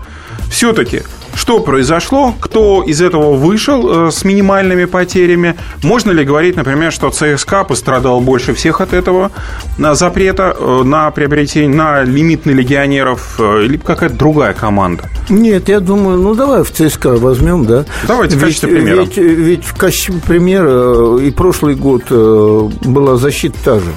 все-таки 0.51 1.03
что 1.35 1.61
произошло? 1.61 2.35
Кто 2.41 2.83
из 2.83 3.01
этого 3.01 3.35
вышел 3.35 4.09
э, 4.09 4.11
с 4.11 4.25
минимальными 4.25 4.85
потерями? 4.85 5.57
Можно 5.83 6.11
ли 6.11 6.25
говорить, 6.25 6.57
например, 6.57 6.93
что 6.93 7.11
ЦСКА 7.11 7.65
пострадал 7.65 8.21
больше 8.21 8.55
всех 8.55 8.81
от 8.81 8.93
этого 8.93 9.31
на 9.79 9.95
запрета 9.95 10.57
э, 10.59 10.83
на 10.85 11.11
приобретение, 11.11 11.75
на 11.75 12.03
лимит 12.03 12.47
на 12.47 12.51
легионеров 12.51 13.37
э, 13.39 13.65
или 13.65 13.77
какая-то 13.77 14.17
другая 14.17 14.53
команда? 14.53 15.05
Нет, 15.29 15.69
я 15.69 15.81
думаю, 15.81 16.19
ну 16.19 16.35
давай 16.35 16.63
в 16.63 16.71
ЦСКА 16.71 17.17
возьмем, 17.17 17.65
да. 17.65 17.85
Давайте 18.07 18.37
в 18.37 18.41
качестве 18.41 18.71
ведь, 18.71 18.83
примера. 18.83 19.01
Ведь, 19.01 19.17
ведь 19.17 19.65
в 19.65 19.77
качестве 19.77 20.15
примера 20.27 21.19
и 21.19 21.31
прошлый 21.31 21.75
год 21.75 22.11
была 22.11 23.17
защита 23.17 23.57
та 23.65 23.81
же. 23.81 23.91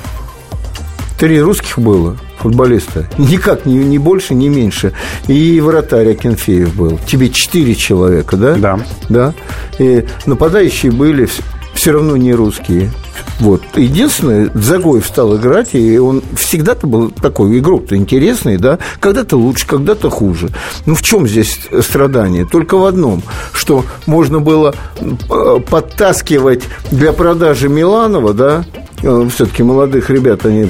Три 1.23 1.39
русских 1.41 1.79
было 1.79 2.17
футболиста. 2.37 3.07
Никак, 3.17 3.65
ни, 3.65 3.75
ни 3.75 3.97
больше, 3.97 4.33
ни 4.33 4.49
меньше. 4.49 4.91
И 5.29 5.61
вратарь 5.61 6.11
Акинфеев 6.11 6.75
был. 6.75 6.99
Тебе 7.07 7.29
четыре 7.29 7.75
человека, 7.75 8.35
да? 8.35 8.55
Да. 8.55 8.79
Да. 9.07 9.33
И 9.79 10.03
нападающие 10.25 10.91
были 10.91 11.29
все 11.73 11.91
равно 11.91 12.17
не 12.17 12.33
русские. 12.33 12.91
Вот. 13.39 13.61
Единственное, 13.75 14.49
Загоев 14.53 15.05
стал 15.05 15.35
играть, 15.37 15.73
и 15.73 15.97
он 15.97 16.23
всегда-то 16.35 16.87
был 16.87 17.09
такой 17.09 17.59
игрок-то 17.59 17.95
интересный, 17.95 18.57
да, 18.57 18.79
когда-то 18.99 19.37
лучше, 19.37 19.67
когда-то 19.67 20.09
хуже. 20.09 20.49
Ну, 20.85 20.95
в 20.95 21.01
чем 21.01 21.27
здесь 21.27 21.59
страдание? 21.81 22.45
Только 22.45 22.77
в 22.77 22.85
одном, 22.85 23.23
что 23.53 23.85
можно 24.05 24.39
было 24.39 24.75
э, 24.99 25.59
подтаскивать 25.69 26.63
для 26.91 27.13
продажи 27.13 27.69
Миланова, 27.69 28.33
да, 28.33 28.65
Э, 29.03 29.27
все-таки 29.33 29.63
молодых 29.63 30.09
ребят 30.09 30.45
они 30.45 30.65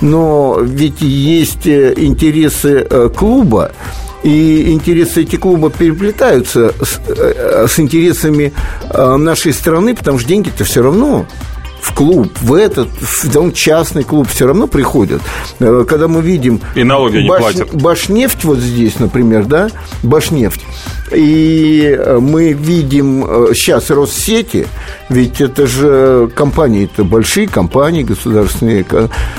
но 0.00 0.58
ведь 0.60 1.02
есть 1.02 1.66
э, 1.66 1.92
интересы 1.96 2.86
э, 2.88 3.10
клуба, 3.14 3.72
и 4.26 4.72
интересы 4.72 5.22
эти 5.22 5.36
клуба 5.36 5.70
переплетаются 5.70 6.74
с, 6.82 7.00
с 7.70 7.78
интересами 7.78 8.52
нашей 8.92 9.52
страны, 9.52 9.94
потому 9.94 10.18
что 10.18 10.28
деньги-то 10.28 10.64
все 10.64 10.82
равно 10.82 11.26
в 11.80 11.94
клуб, 11.94 12.32
в 12.40 12.54
этот, 12.54 12.88
в 13.00 13.36
он 13.38 13.52
частный 13.52 14.02
клуб 14.02 14.26
все 14.28 14.48
равно 14.48 14.66
приходят. 14.66 15.22
Когда 15.60 16.08
мы 16.08 16.20
видим... 16.22 16.60
И 16.74 16.82
налоги 16.82 17.18
не 17.18 17.28
платят. 17.28 17.72
Башнефть 17.72 18.42
вот 18.42 18.58
здесь, 18.58 18.98
например, 18.98 19.44
да, 19.44 19.68
Башнефть. 20.02 20.62
И 21.12 21.98
мы 22.20 22.52
видим 22.52 23.24
сейчас 23.54 23.90
Россети, 23.90 24.66
ведь 25.08 25.40
это 25.40 25.66
же 25.66 26.28
компании, 26.34 26.90
это 26.92 27.04
большие 27.04 27.46
компании 27.48 28.02
государственные, 28.02 28.84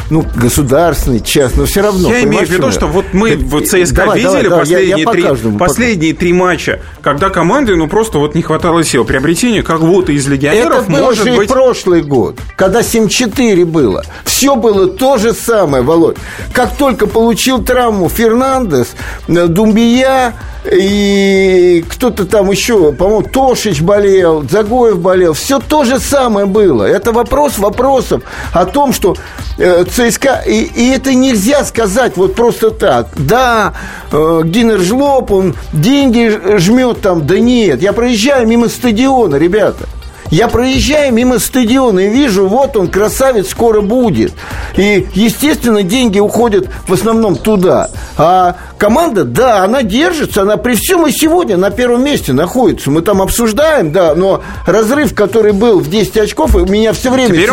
ну, 0.09 0.25
государственные, 0.35 1.19
частные, 1.19 1.61
но 1.61 1.65
все 1.65 1.81
равно. 1.81 2.09
Я 2.09 2.23
имею 2.23 2.45
в 2.45 2.49
виду, 2.49 2.71
что 2.71 2.87
вот 2.87 3.05
мы 3.13 3.35
в 3.35 3.61
ЦСКА 3.61 3.95
давай, 3.95 4.19
видели 4.19 4.43
давай, 4.43 4.59
последние, 4.59 4.89
я, 4.89 4.97
я 4.97 5.11
три, 5.11 5.23
каждому, 5.23 5.57
последние 5.57 6.13
три 6.13 6.33
матча, 6.33 6.79
когда 7.01 7.29
команды, 7.29 7.75
ну, 7.75 7.87
просто 7.87 8.17
вот 8.17 8.35
не 8.35 8.41
хватало 8.41 8.83
сил. 8.83 9.03
Приобретение 9.03 9.63
как 9.63 9.81
будто 9.81 10.11
из 10.11 10.27
легионеров 10.27 10.83
это 10.83 10.91
был 10.91 10.99
может 10.99 11.25
же 11.25 11.35
быть... 11.35 11.49
прошлый 11.49 12.01
год, 12.01 12.39
когда 12.55 12.81
7-4 12.81 13.65
было. 13.65 14.03
Все 14.23 14.55
было 14.55 14.87
то 14.87 15.17
же 15.17 15.33
самое, 15.33 15.83
Володь. 15.83 16.17
Как 16.53 16.75
только 16.77 17.07
получил 17.07 17.61
травму 17.63 18.09
Фернандес, 18.09 18.95
э, 19.27 19.47
Думбия, 19.47 20.33
и 20.71 21.56
кто-то 21.87 22.25
там 22.25 22.51
еще, 22.51 22.91
по-моему, 22.91 23.23
Тошич 23.23 23.81
болел, 23.81 24.43
Загоев 24.49 24.99
болел. 24.99 25.33
Все 25.33 25.59
то 25.59 25.83
же 25.83 25.99
самое 25.99 26.45
было. 26.45 26.83
Это 26.83 27.11
вопрос 27.11 27.57
вопросов 27.57 28.23
о 28.53 28.65
том, 28.65 28.93
что 28.93 29.15
э, 29.57 29.85
ЦСКА... 29.85 30.43
И, 30.45 30.63
и 30.63 30.89
это 30.89 31.13
нельзя 31.13 31.63
сказать 31.65 32.17
вот 32.17 32.35
просто 32.35 32.71
так. 32.71 33.07
Да, 33.15 33.73
э, 34.11 34.41
Гиннер 34.45 34.79
Жлоб, 34.79 35.31
он 35.31 35.55
деньги 35.73 36.57
жмет 36.57 37.01
там. 37.01 37.25
Да 37.25 37.39
нет, 37.39 37.81
я 37.81 37.93
проезжаю 37.93 38.47
мимо 38.47 38.69
стадиона, 38.69 39.35
ребята. 39.35 39.85
Я 40.29 40.47
проезжаю 40.47 41.13
мимо 41.13 41.39
стадиона 41.39 41.99
и 42.01 42.09
вижу, 42.09 42.47
вот 42.47 42.75
он, 42.75 42.87
красавец, 42.87 43.49
скоро 43.49 43.81
будет. 43.81 44.33
И, 44.75 45.07
естественно, 45.13 45.83
деньги 45.83 46.19
уходят 46.19 46.67
в 46.87 46.93
основном 46.93 47.35
туда. 47.35 47.89
А 48.17 48.55
команда, 48.77 49.23
да, 49.23 49.63
она 49.63 49.83
держится, 49.83 50.41
она 50.41 50.57
при 50.57 50.75
всем 50.75 51.07
и 51.07 51.11
сегодня 51.11 51.57
на 51.57 51.71
первом 51.71 52.03
месте 52.03 52.33
находится. 52.33 52.91
Мы 52.91 53.01
там 53.01 53.21
обсуждаем, 53.21 53.91
да, 53.91 54.15
но 54.15 54.43
разрыв, 54.65 55.15
который 55.15 55.53
был 55.53 55.79
в 55.79 55.89
10 55.89 56.17
очков, 56.17 56.55
и 56.55 56.59
меня 56.59 56.93
все 56.93 57.09
время 57.09 57.29
Теперь 57.29 57.49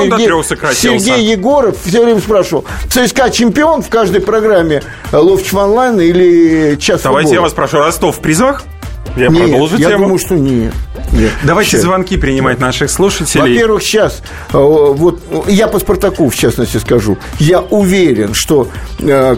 Сергей, 0.75 0.99
Сергей 0.99 1.25
Егоров 1.33 1.77
все 1.85 2.03
время 2.03 2.21
спрашивал, 2.21 2.65
ЦСКА 2.91 3.31
чемпион 3.31 3.83
в 3.83 3.89
каждой 3.89 4.21
программе 4.21 4.83
Ловчев 5.13 5.55
онлайн 5.55 6.01
или 6.01 6.77
час 6.77 7.03
Давайте 7.03 7.29
футбола? 7.29 7.35
я 7.35 7.41
вас 7.43 7.53
прошу, 7.53 7.79
Ростов 7.79 8.17
в 8.17 8.21
призах? 8.21 8.65
Я 9.17 9.29
нет, 9.29 9.51
продолжу 9.51 9.77
я 9.77 9.91
тему. 9.91 10.05
думаю, 10.05 10.19
что 10.19 10.35
нет. 10.35 10.73
Нет. 11.15 11.33
Давайте 11.43 11.73
сейчас. 11.73 11.83
звонки 11.83 12.17
принимать 12.17 12.61
наших 12.61 12.91
слушателей. 12.91 13.55
Во-первых, 13.55 13.83
сейчас, 13.83 14.23
э, 14.53 14.59
вот 14.59 15.23
я 15.49 15.69
по 15.69 15.79
Спартаку, 15.79 16.29
в 16.29 16.35
частности, 16.35 16.77
скажу. 16.79 17.19
Я 17.39 17.61
уверен, 17.61 18.35
что 18.35 18.69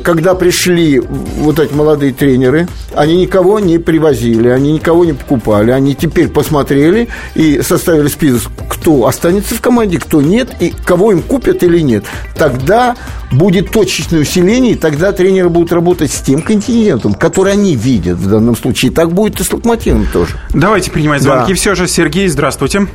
когда 0.02 0.34
пришли 0.34 1.00
вот 1.00 1.58
эти 1.58 1.72
молодые 1.72 2.12
тренеры, 2.12 2.68
они 2.94 3.16
никого 3.16 3.58
не 3.58 3.78
привозили, 3.78 4.48
они 4.48 4.72
никого 4.72 5.04
не 5.04 5.12
покупали. 5.12 5.70
Они 5.70 5.94
теперь 5.94 6.28
посмотрели 6.28 7.08
и 7.34 7.60
составили 7.62 8.08
список, 8.08 8.52
кто 8.68 9.06
останется 9.06 9.54
в 9.54 9.60
команде, 9.60 9.98
кто 9.98 10.22
нет, 10.22 10.50
и 10.60 10.72
кого 10.84 11.12
им 11.12 11.22
купят 11.22 11.62
или 11.62 11.80
нет. 11.80 12.04
Тогда 12.36 12.96
будет 13.32 13.70
точечное 13.70 14.20
усиление, 14.20 14.72
и 14.72 14.76
тогда 14.76 15.12
тренеры 15.12 15.48
будут 15.48 15.72
работать 15.72 16.12
с 16.12 16.20
тем 16.20 16.42
континентом, 16.42 17.14
который 17.14 17.52
они 17.52 17.74
видят 17.74 18.18
в 18.18 18.30
данном 18.30 18.56
случае. 18.56 18.92
И 18.92 18.94
так 18.94 19.10
будет 19.10 19.40
и 19.40 19.44
с 19.44 19.52
локомотивом 19.52 20.06
тоже. 20.12 20.36
Давайте 20.54 20.90
принимать 20.90 21.22
звонки. 21.22 21.52
Да. 21.52 21.56
Все 21.56 21.74
же, 21.74 21.88
Сергей, 21.88 22.28
здравствуйте. 22.28 22.86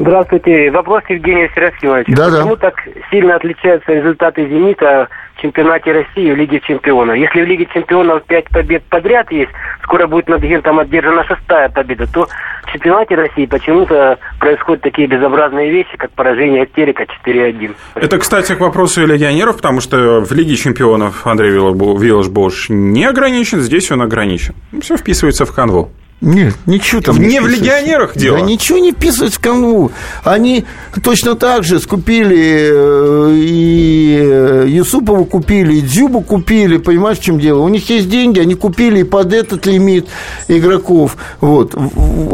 Здравствуйте. 0.00 0.70
Вопрос 0.70 1.02
Евгения 1.10 1.50
Серафимовича. 1.54 2.12
Да, 2.16 2.30
Почему 2.30 2.56
да. 2.56 2.70
так 2.70 2.74
сильно 3.10 3.36
отличаются 3.36 3.92
результаты 3.92 4.48
«Зенита» 4.48 5.08
чемпионате 5.40 5.92
России 5.92 6.30
в 6.30 6.36
Лиге 6.36 6.60
чемпионов? 6.60 7.16
Если 7.16 7.42
в 7.42 7.46
Лиге 7.46 7.66
чемпионов 7.72 8.22
5 8.24 8.48
побед 8.50 8.84
подряд 8.84 9.30
есть, 9.32 9.50
скоро 9.82 10.06
будет 10.06 10.28
над 10.28 10.42
Гентом 10.42 10.78
одержана 10.78 11.24
шестая 11.24 11.68
победа, 11.68 12.06
то 12.06 12.28
в 12.64 12.72
чемпионате 12.72 13.14
России 13.16 13.46
почему-то 13.46 14.18
происходят 14.38 14.82
такие 14.82 15.08
безобразные 15.08 15.70
вещи, 15.70 15.96
как 15.96 16.10
поражение 16.12 16.62
от 16.62 16.72
Терека 16.72 17.06
4-1. 17.26 17.74
Это, 17.94 18.18
кстати, 18.18 18.54
к 18.54 18.60
вопросу 18.60 19.04
легионеров, 19.06 19.56
потому 19.56 19.80
что 19.80 20.20
в 20.20 20.32
Лиге 20.32 20.56
чемпионов 20.56 21.26
Андрей 21.26 21.50
Виллаш-Бош 21.50 22.66
не 22.68 23.04
ограничен, 23.04 23.60
здесь 23.60 23.90
он 23.90 24.02
ограничен. 24.02 24.54
Все 24.80 24.96
вписывается 24.96 25.44
в 25.44 25.54
канву. 25.54 25.90
Нет, 26.20 26.54
ничего 26.66 27.00
там 27.00 27.18
не, 27.18 27.28
не 27.28 27.40
в 27.40 27.46
легионерах 27.46 28.16
дело. 28.16 28.38
Да 28.38 28.44
ничего 28.44 28.78
не 28.78 28.92
вписывается 28.92 29.38
в 29.38 29.42
канву. 29.42 29.92
Они 30.24 30.64
точно 31.02 31.34
так 31.34 31.64
же 31.64 31.80
скупили 31.80 32.70
э, 32.72 33.34
и 33.36 34.00
купили, 34.10 34.70
Юсупова 34.70 35.24
купили, 35.24 35.74
и 35.76 35.80
Дзюбу 35.80 36.20
купили, 36.20 36.78
понимаешь, 36.78 37.18
в 37.18 37.22
чем 37.22 37.38
дело? 37.38 37.60
У 37.60 37.68
них 37.68 37.88
есть 37.90 38.08
деньги, 38.08 38.40
они 38.40 38.54
купили 38.54 39.00
и 39.00 39.04
под 39.04 39.32
этот 39.32 39.66
лимит 39.66 40.08
игроков. 40.48 41.16
Вот. 41.40 41.74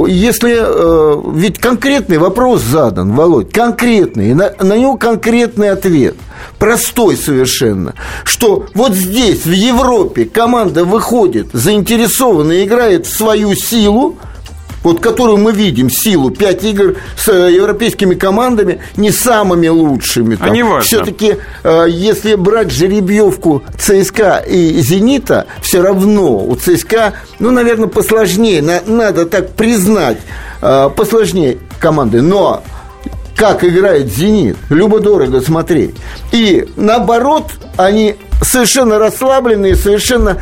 Если, 0.09 0.57
э, 0.59 1.23
ведь 1.35 1.59
конкретный 1.59 2.19
вопрос 2.19 2.63
задан, 2.63 3.13
Володь, 3.13 3.53
конкретный, 3.53 4.35
на, 4.35 4.53
на 4.61 4.77
него 4.77 4.97
конкретный 4.97 5.71
ответ, 5.71 6.17
простой 6.59 7.17
совершенно, 7.17 7.95
что 8.25 8.67
вот 8.75 8.95
здесь, 8.95 9.45
в 9.45 9.53
Европе, 9.53 10.25
команда 10.25 10.85
выходит 10.85 11.49
заинтересованно, 11.53 12.65
играет 12.65 13.07
в 13.07 13.17
свою 13.17 13.55
силу, 13.55 13.76
вот 14.87 15.01
которую 15.01 15.39
мы 15.39 15.51
видим, 15.51 15.91
силу, 15.91 16.31
пять 16.31 16.63
игр 16.63 16.95
с 17.19 17.29
э, 17.29 17.53
европейскими 17.53 18.15
командами, 18.15 18.81
не 18.97 19.11
самыми 19.11 19.67
лучшими. 19.67 20.37
Там. 20.37 20.47
А 20.47 20.51
не 20.51 20.63
важно. 20.63 20.83
Все-таки, 20.83 21.39
э, 21.65 21.87
если 21.89 22.37
брать 22.37 22.71
жеребьевку 22.71 23.65
ЦСКА 23.77 24.45
и 24.47 24.81
«Зенита», 24.81 25.47
все 25.61 25.83
равно 25.83 26.39
у 26.39 26.55
ЦСКА, 26.55 27.15
ну, 27.41 27.51
наверное, 27.51 27.89
посложнее, 27.89 28.63
надо 28.87 29.27
так 29.27 29.55
признать, 29.55 30.19
э, 30.63 30.89
посложнее 30.95 31.59
команды, 31.81 32.23
но 32.23 32.63
как 33.35 33.65
играет 33.65 34.07
«Зенит», 34.07 34.57
любо-дорого 34.71 35.41
смотреть. 35.41 35.97
И 36.31 36.69
наоборот, 36.77 37.47
они 37.77 38.15
совершенно 38.43 38.99
расслабленные, 38.99 39.77
совершенно 39.77 40.39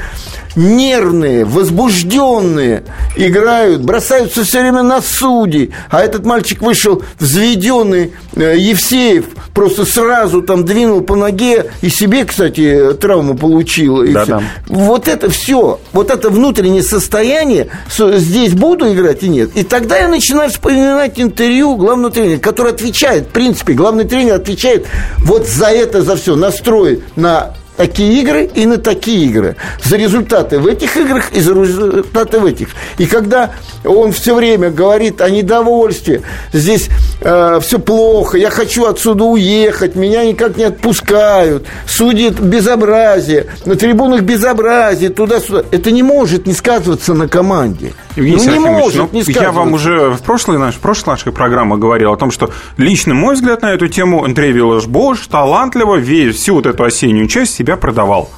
нервные, 0.57 1.45
возбужденные 1.45 2.85
играют, 3.17 3.83
бросаются 3.83 4.45
все 4.45 4.61
время 4.61 4.83
на 4.83 5.01
судей. 5.03 5.73
А 5.91 6.01
этот 6.01 6.25
мальчик 6.25 6.63
вышел 6.63 7.03
взведенный, 7.19 8.13
э, 8.37 8.55
Евсеев, 8.59 9.27
просто 9.53 9.85
сразу 9.85 10.43
там 10.43 10.65
двинул 10.65 11.01
по 11.01 11.17
ноге 11.17 11.71
и 11.83 11.89
себе, 11.89 12.25
кстати, 12.25 12.95
травму 13.01 13.37
получил. 13.37 14.05
Да, 14.13 14.27
да. 14.27 14.43
Вот 14.69 15.09
это 15.09 15.31
все, 15.31 15.81
вот 15.93 16.11
это 16.11 16.31
внутреннее 16.31 16.83
состояние, 16.83 17.69
здесь 17.91 18.53
буду 18.53 18.93
играть 18.93 19.23
и 19.23 19.29
нет. 19.29 19.51
И 19.57 19.65
тогда 19.65 19.99
я 19.99 20.09
начинаю 20.09 20.51
вспоминать 20.51 21.21
интервью 21.21 21.77
главного 21.77 22.13
тренера, 22.13 22.39
который 22.39 22.73
отвечает, 22.73 23.29
в 23.29 23.31
принципе, 23.31 23.73
главный 23.73 24.05
тренер 24.05 24.35
отвечает 24.35 24.87
вот 25.19 25.47
за 25.47 25.67
это, 25.67 26.03
за 26.03 26.17
все, 26.17 26.37
настрой 26.37 27.03
на 27.17 27.55
такие 27.77 28.21
игры 28.21 28.45
и 28.45 28.67
на 28.67 28.79
такие 28.79 29.27
игры. 29.27 29.57
За 29.83 29.97
результаты 29.97 30.59
в 30.59 30.67
этих 30.67 30.97
играх 30.97 31.33
и 31.33 31.41
за 31.41 31.53
результаты 31.53 32.39
в 32.39 32.47
этих. 32.47 32.69
И 32.99 33.07
когда 33.07 33.53
он 33.85 34.13
все 34.13 34.35
время 34.35 34.71
говорит 34.71 35.21
о 35.21 35.31
недовольстве, 35.31 36.23
здесь 36.53 36.89
э, 37.21 37.59
все 37.61 37.79
плохо, 37.79 38.39
я 38.39 38.51
хочу 38.51 38.87
отсюда 38.87 39.25
уехать, 39.25 39.95
меня 39.95 40.25
никак 40.25 40.57
не 40.57 40.65
отпускают, 40.65 41.67
судят 41.87 42.39
безобразие, 42.41 43.47
на 43.65 43.77
трибунах 43.77 44.23
безобразие, 44.23 45.11
туда-сюда. 45.11 45.65
Это 45.71 45.91
не 45.91 46.03
может 46.03 46.47
не 46.47 46.53
сказываться 46.53 47.15
на 47.15 47.29
команде. 47.29 47.93
Евгений 48.17 48.47
ну, 48.47 48.53
не 48.53 48.59
может 48.59 49.13
ну, 49.13 49.21
не 49.21 49.33
Я 49.33 49.51
вам 49.51 49.73
уже 49.73 50.11
в 50.11 50.23
прошлой, 50.23 50.59
наш, 50.59 50.77
в 50.77 50.79
прошлой 50.79 51.11
нашей 51.11 51.33
программе 51.33 51.77
говорил 51.77 52.13
о 52.13 52.17
том, 52.17 52.31
что 52.31 52.51
лично 52.77 53.15
мой 53.15 53.35
взгляд 53.35 53.63
на 53.63 53.73
эту 53.73 53.89
тему 53.89 54.25
Андрей 54.25 54.53
Виллаш-Бош 54.53 55.29
талантливо 55.29 55.97
весь, 55.97 56.37
всю 56.37 56.55
вот 56.55 56.67
эту 56.67 56.85
осеннюю 56.85 57.27
часть 57.27 57.55
себя 57.55 57.77
продавал 57.77 58.31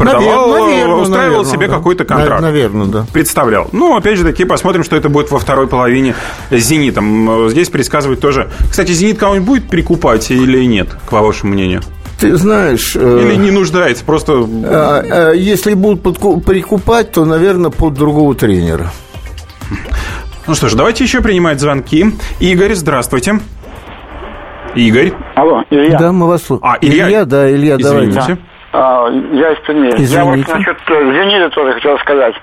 продавал, 0.00 0.48
наверное, 0.48 0.94
устраивал 0.96 1.08
наверное, 1.10 1.52
себе 1.52 1.68
да. 1.68 1.74
какой-то 1.74 2.04
контракт. 2.04 2.42
Наверное, 2.42 2.86
да. 2.86 3.06
Представлял. 3.12 3.68
Ну, 3.72 3.96
опять 3.96 4.16
же 4.16 4.24
таки, 4.24 4.44
посмотрим, 4.44 4.82
что 4.82 4.96
это 4.96 5.08
будет 5.08 5.30
во 5.30 5.38
второй 5.38 5.68
половине 5.68 6.14
с 6.50 6.56
«Зенитом». 6.56 7.48
Здесь 7.50 7.68
предсказывать 7.68 8.20
тоже. 8.20 8.50
Кстати, 8.70 8.92
«Зенит» 8.92 9.18
кого-нибудь 9.18 9.46
будет 9.46 9.68
прикупать 9.68 10.30
или 10.30 10.64
нет, 10.64 10.88
к 11.06 11.12
вашему 11.12 11.52
мнению? 11.52 11.82
Ты 12.18 12.36
знаешь... 12.36 12.96
Э, 12.96 13.22
или 13.22 13.36
не 13.36 13.50
нуждается, 13.50 14.04
просто... 14.04 14.46
А, 14.64 15.04
а, 15.06 15.32
если 15.32 15.74
будут 15.74 16.02
прикупать, 16.44 17.12
то, 17.12 17.24
наверное, 17.24 17.70
под 17.70 17.94
другого 17.94 18.34
тренера. 18.34 18.90
Ну 20.46 20.54
что 20.54 20.68
ж, 20.68 20.74
давайте 20.74 21.04
еще 21.04 21.20
принимать 21.20 21.60
звонки. 21.60 22.06
Игорь, 22.40 22.74
здравствуйте. 22.74 23.40
Игорь. 24.74 25.12
Алло, 25.34 25.64
Илья. 25.70 25.98
Да, 25.98 26.12
мы 26.12 26.28
вас 26.28 26.44
слушаем. 26.44 26.72
А, 26.72 26.78
Илья, 26.80 27.08
Илья 27.08 27.24
да, 27.24 27.50
Илья, 27.50 27.76
Извините. 27.76 28.14
давайте. 28.14 28.38
А, 28.72 29.08
я 29.32 29.52
из 29.52 29.58
Перми. 29.66 29.88
Извините. 29.88 30.14
Я 30.14 30.24
вот 30.24 30.36
насчет 30.48 30.76
э, 30.88 31.12
«Зенита» 31.12 31.50
тоже 31.50 31.72
хотел 31.74 31.98
сказать. 31.98 32.34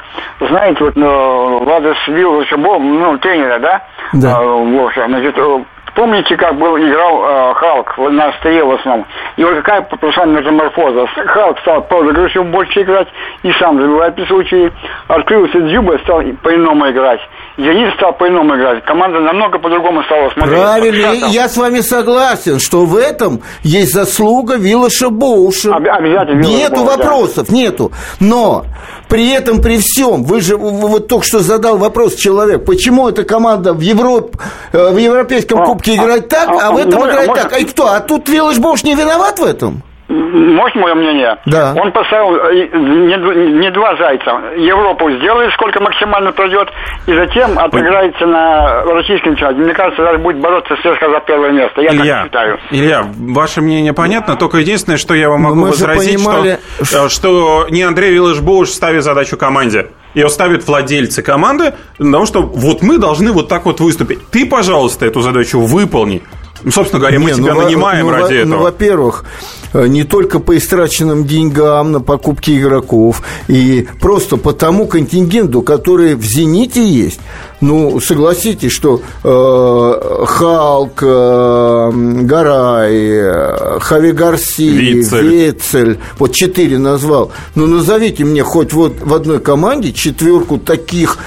Знаете, 0.42 0.84
вот 0.84 0.96
ну, 0.96 1.64
Владос 1.64 1.98
Вилл 2.08 2.44
ну, 2.52 3.18
тренера, 3.20 3.60
да? 3.60 3.84
Да. 4.14 4.38
А, 4.38 4.42
Вовша, 4.44 5.06
значит, 5.08 5.38
э, 5.38 5.64
Помните, 5.98 6.38
как 6.38 6.54
был 6.60 6.78
играл 6.78 7.24
э, 7.26 7.54
Халк 7.56 7.98
на 7.98 8.28
острие 8.28 8.64
в 8.64 8.72
основном? 8.72 9.08
И 9.36 9.44
вот 9.44 9.56
какая 9.56 9.82
произошла 9.82 10.26
метаморфоза. 10.26 11.08
Халк 11.08 11.60
стал 11.62 11.82
проигрышем 11.86 12.52
больше 12.52 12.84
играть 12.84 13.08
и 13.42 13.52
сам 13.54 13.82
забивает 13.82 14.14
при 14.14 14.26
случае. 14.26 14.72
Открылся 15.08 15.60
Дзюба, 15.60 15.98
стал 16.04 16.22
по-иному 16.44 16.88
играть. 16.92 17.20
Зенит 17.58 17.96
стал 17.96 18.14
по-иному 18.14 18.56
играть. 18.56 18.86
Команда 18.86 19.20
намного 19.20 19.58
по-другому 19.58 20.04
стала 20.04 20.30
смотреть. 20.30 20.62
Правильно, 20.62 21.28
я 21.30 21.50
с 21.50 21.58
вами 21.58 21.80
согласен, 21.80 22.60
что 22.60 22.86
в 22.86 22.96
этом 22.96 23.42
есть 23.64 23.94
заслуга 23.94 24.58
Виллаша 24.58 25.10
Боуша. 25.10 25.74
Об- 25.74 25.88
обязательно. 25.88 26.42
Нету 26.42 26.76
Боуш, 26.76 26.98
вопросов, 26.98 27.48
да. 27.48 27.56
нету. 27.56 27.92
Но 28.20 28.66
при 29.10 29.32
этом, 29.32 29.60
при 29.62 29.80
всем, 29.80 30.24
вы 30.24 30.42
же 30.42 30.56
вот 30.56 31.08
только 31.08 31.26
что 31.26 31.40
задал 31.40 31.78
вопрос 31.78 32.14
человек, 32.14 32.64
почему 32.64 33.10
эта 33.10 33.24
команда 33.24 33.74
в, 33.74 33.80
Европ, 33.80 34.36
э, 34.72 34.90
в 34.92 34.98
Европейском 34.98 35.62
а, 35.62 35.66
Кубке 35.66 35.96
играет 35.96 36.32
а, 36.32 36.36
так, 36.36 36.50
а, 36.50 36.68
а 36.68 36.72
в 36.72 36.78
этом 36.78 37.00
может, 37.00 37.12
играет 37.12 37.28
может... 37.30 37.44
так? 37.44 37.60
А 37.60 37.66
кто? 37.66 37.88
А 37.88 38.00
тут 38.02 38.30
Виллаш 38.30 38.60
Боуш 38.60 38.84
не 38.84 38.94
виноват 38.94 39.40
в 39.40 39.44
этом? 39.44 39.82
Можно 40.10 40.82
мое 40.82 40.96
мнение? 40.96 41.38
Да. 41.46 41.74
Он 41.76 41.92
поставил 41.92 42.36
э, 42.36 42.54
не, 42.74 43.60
не 43.60 43.72
два 43.72 43.98
зайца. 43.98 44.42
Европу 44.56 45.12
сделает, 45.12 45.52
сколько 45.54 45.82
максимально 45.82 46.32
пройдет, 46.32 46.70
и 47.08 47.14
затем 47.14 47.60
отыграется 47.60 48.26
на 48.26 48.84
российском 48.84 49.36
чемпионате. 49.36 49.60
Мне 49.60 49.74
кажется, 49.74 50.04
даже 50.04 50.18
будет 50.20 50.40
бороться 50.40 50.76
слегка 50.82 51.10
за 51.10 51.20
первое 51.20 51.52
место. 51.52 51.82
Я 51.82 51.92
Илья, 51.92 52.16
так 52.16 52.26
считаю. 52.26 52.60
Илья, 52.72 53.06
ваше 53.18 53.62
мнение 53.62 53.92
понятно, 53.92 54.38
только 54.38 54.60
единственное, 54.60 54.98
что 54.98 55.14
я 55.14 55.30
вам 55.30 55.42
могу 55.42 55.66
возразить, 55.66 56.24
понимали... 56.24 56.60
что, 56.82 57.06
э, 57.06 57.10
что 57.10 57.68
не 57.70 57.84
Андрей 57.84 58.16
Виллаш-Боуш 58.16 58.68
ставит 58.68 59.04
задачу 59.04 59.36
команде. 59.36 59.88
Ее 60.14 60.30
ставят 60.30 60.66
владельцы 60.66 61.22
команды, 61.22 61.74
потому 61.98 62.26
что 62.26 62.42
вот 62.42 62.82
мы 62.82 62.98
должны 62.98 63.32
вот 63.32 63.50
так 63.50 63.66
вот 63.66 63.80
выступить. 63.82 64.26
Ты, 64.30 64.48
пожалуйста, 64.48 65.06
эту 65.06 65.22
задачу 65.22 65.60
выполни. 65.60 66.24
Ну, 66.64 66.72
собственно 66.72 67.00
говоря, 67.00 67.20
мы 67.20 67.32
не, 67.32 67.38
тебя 67.38 67.54
ну, 67.54 67.64
нанимаем 67.64 68.06
ну, 68.06 68.12
ради 68.12 68.34
во, 68.34 68.40
этого. 68.40 68.56
Ну, 68.56 68.64
во-первых, 68.64 69.26
э, 69.74 69.88
не 69.88 70.04
только 70.04 70.40
по 70.40 70.58
истраченным 70.58 71.26
деньгам 71.26 71.92
на 71.92 72.02
покупки 72.02 72.58
игроков, 72.58 73.22
и 73.48 73.88
просто 74.00 74.38
по 74.38 74.54
тому 74.54 74.88
контингенту, 74.88 75.62
который 75.62 76.16
в 76.16 76.24
«Зените» 76.24 76.88
есть. 76.88 77.20
Ну, 77.60 78.00
согласитесь, 78.00 78.72
что 78.72 79.02
э, 79.24 80.26
Халк, 80.26 81.02
э, 81.02 81.92
Гарай, 82.22 82.94
э, 82.94 83.80
Хави 83.80 84.12
Гарси, 84.12 84.70
Вицель. 84.70 85.28
Вецель, 85.28 86.00
вот 86.20 86.34
четыре 86.34 86.78
назвал. 86.78 87.32
Ну, 87.56 87.66
назовите 87.66 88.26
мне 88.26 88.44
хоть 88.44 88.74
вот 88.74 89.02
в 89.02 89.12
одной 89.12 89.40
команде 89.40 89.92
четверку 89.92 90.60
таких 90.60 91.18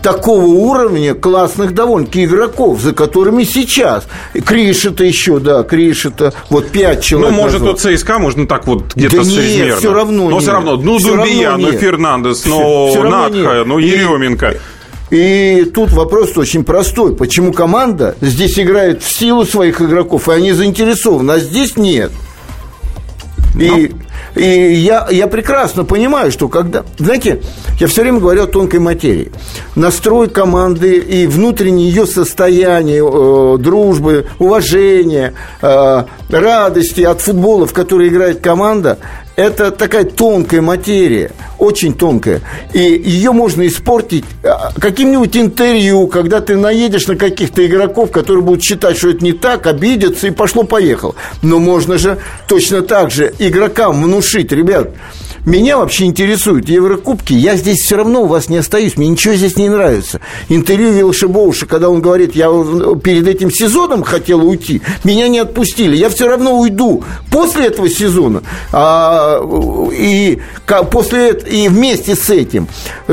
такого 0.00 0.44
уровня 0.44 1.14
классных 1.14 1.74
довольно-таки 1.74 2.24
игроков, 2.24 2.80
за 2.80 2.92
которыми 2.92 3.42
сейчас. 3.42 4.06
Кришета 4.46 5.02
еще, 5.02 5.40
да, 5.40 5.64
Кришета, 5.64 6.32
вот 6.50 6.68
пять 6.68 7.02
человек. 7.02 7.32
Ну, 7.32 7.36
может, 7.36 7.62
у 7.62 7.72
ЦСКА 7.74 8.20
можно 8.20 8.46
так 8.46 8.66
вот 8.68 8.94
где-то 8.94 9.24
да 9.24 9.24
нет, 9.24 9.78
все 9.78 9.92
равно 9.92 10.24
Но 10.24 10.30
нет. 10.30 10.42
все 10.42 10.52
равно, 10.52 10.76
ну, 10.76 10.98
все 10.98 11.16
Дубия, 11.16 11.56
ну, 11.56 11.72
Фернандес, 11.72 12.46
ну, 12.46 13.02
Надха, 13.02 13.64
ну, 13.66 13.78
Еременко. 13.78 14.50
И 14.50 14.56
тут 15.74 15.90
вопрос 15.92 16.36
очень 16.36 16.64
простой. 16.64 17.16
Почему 17.16 17.52
команда 17.52 18.14
здесь 18.20 18.58
играет 18.58 19.02
в 19.02 19.10
силу 19.10 19.44
своих 19.44 19.80
игроков, 19.80 20.28
и 20.28 20.32
они 20.32 20.52
заинтересованы, 20.52 21.32
а 21.32 21.38
здесь 21.40 21.76
нет? 21.76 22.12
И, 23.58 23.92
и 24.36 24.44
я, 24.74 25.08
я 25.10 25.26
прекрасно 25.26 25.84
понимаю, 25.84 26.30
что 26.30 26.48
когда... 26.48 26.84
Знаете, 26.98 27.42
я 27.80 27.86
все 27.88 28.02
время 28.02 28.20
говорю 28.20 28.44
о 28.44 28.46
тонкой 28.46 28.78
материи. 28.78 29.32
Настрой 29.74 30.28
команды 30.28 30.98
и 30.98 31.26
внутреннее 31.26 31.88
ее 31.88 32.06
состояние, 32.06 33.02
э, 33.04 33.58
дружбы, 33.58 34.26
уважения, 34.38 35.34
э, 35.62 36.04
радости 36.28 37.00
от 37.02 37.20
футбола, 37.20 37.66
в 37.66 37.72
который 37.72 38.08
играет 38.08 38.40
команда, 38.40 38.98
это 39.40 39.70
такая 39.70 40.04
тонкая 40.04 40.60
материя, 40.60 41.32
очень 41.58 41.94
тонкая. 41.94 42.42
И 42.74 42.78
ее 42.78 43.32
можно 43.32 43.66
испортить 43.66 44.24
а, 44.44 44.70
каким-нибудь 44.78 45.34
интервью, 45.36 46.08
когда 46.08 46.40
ты 46.40 46.56
наедешь 46.56 47.06
на 47.06 47.16
каких-то 47.16 47.64
игроков, 47.64 48.10
которые 48.10 48.42
будут 48.42 48.62
считать, 48.62 48.98
что 48.98 49.08
это 49.08 49.24
не 49.24 49.32
так, 49.32 49.66
обидятся 49.66 50.26
и 50.26 50.30
пошло-поехал. 50.30 51.14
Но 51.42 51.58
можно 51.58 51.96
же 51.96 52.18
точно 52.48 52.82
так 52.82 53.10
же 53.10 53.32
игрокам 53.38 54.02
внушить, 54.02 54.52
ребят, 54.52 54.90
меня 55.44 55.78
вообще 55.78 56.04
интересуют 56.04 56.68
Еврокубки. 56.68 57.32
Я 57.32 57.56
здесь 57.56 57.80
все 57.82 57.96
равно 57.96 58.22
у 58.22 58.26
вас 58.26 58.48
не 58.48 58.58
остаюсь. 58.58 58.96
Мне 58.96 59.08
ничего 59.08 59.34
здесь 59.34 59.56
не 59.56 59.68
нравится. 59.68 60.20
Интервью 60.48 60.92
Вилшебоуша, 60.92 61.66
когда 61.66 61.88
он 61.88 62.00
говорит, 62.00 62.34
я 62.34 62.48
перед 63.02 63.26
этим 63.26 63.50
сезоном 63.50 64.02
хотел 64.02 64.46
уйти, 64.46 64.82
меня 65.04 65.28
не 65.28 65.38
отпустили. 65.38 65.96
Я 65.96 66.10
все 66.10 66.28
равно 66.28 66.58
уйду 66.58 67.04
после 67.30 67.66
этого 67.66 67.88
сезона. 67.88 68.42
А, 68.72 69.40
и 69.92 70.40
после 70.90 71.32
и 71.32 71.68
вместе 71.68 72.14
с 72.14 72.30
этим 72.30 72.68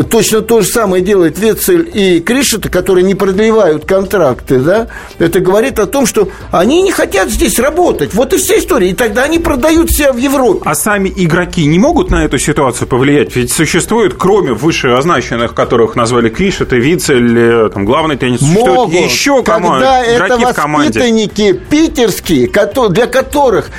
точно 0.10 0.42
то 0.42 0.62
же 0.62 0.68
самое 0.68 1.04
делает 1.04 1.40
Вецель 1.40 1.90
и 1.94 2.20
Кришета, 2.20 2.70
которые 2.70 3.04
не 3.04 3.16
продлевают 3.16 3.86
контракты, 3.86 4.60
да, 4.60 4.88
это 5.20 5.40
говорит 5.40 5.80
о 5.80 5.86
том, 5.86 6.06
что 6.06 6.30
они 6.52 6.82
не 6.82 6.92
хотят 6.92 7.30
здесь 7.30 7.60
работать. 7.60 8.14
Вот 8.14 8.34
и 8.34 8.38
вся 8.38 8.58
история. 8.58 8.90
И 8.90 8.94
тогда 8.94 9.24
они 9.24 9.40
продают 9.40 9.92
себя 9.92 10.12
в 10.12 10.18
Европе. 10.18 10.62
А 10.66 10.76
сами 10.76 11.12
игроки 11.16 11.66
не 11.66 11.80
могут 11.80 12.12
на 12.18 12.26
эту 12.26 12.40
ситуацию 12.40 12.88
повлиять? 12.88 13.36
Ведь 13.36 13.52
существует, 13.52 14.16
кроме 14.18 14.54
вышеозначенных, 14.54 15.54
которых 15.54 15.96
назвали 15.96 16.30
Кришет 16.30 16.74
и 16.74 16.78
Вицель, 16.78 17.38
э, 17.38 17.70
там, 17.70 17.86
главный 17.86 18.18
теннис, 18.18 18.42
Могут, 18.42 18.94
еще 18.94 19.44
команд, 19.44 19.84
когда 19.84 20.04
это 20.04 20.38
воспитанники 20.38 21.54
питерские, 21.54 22.50
для 22.90 23.08
которых 23.08 23.70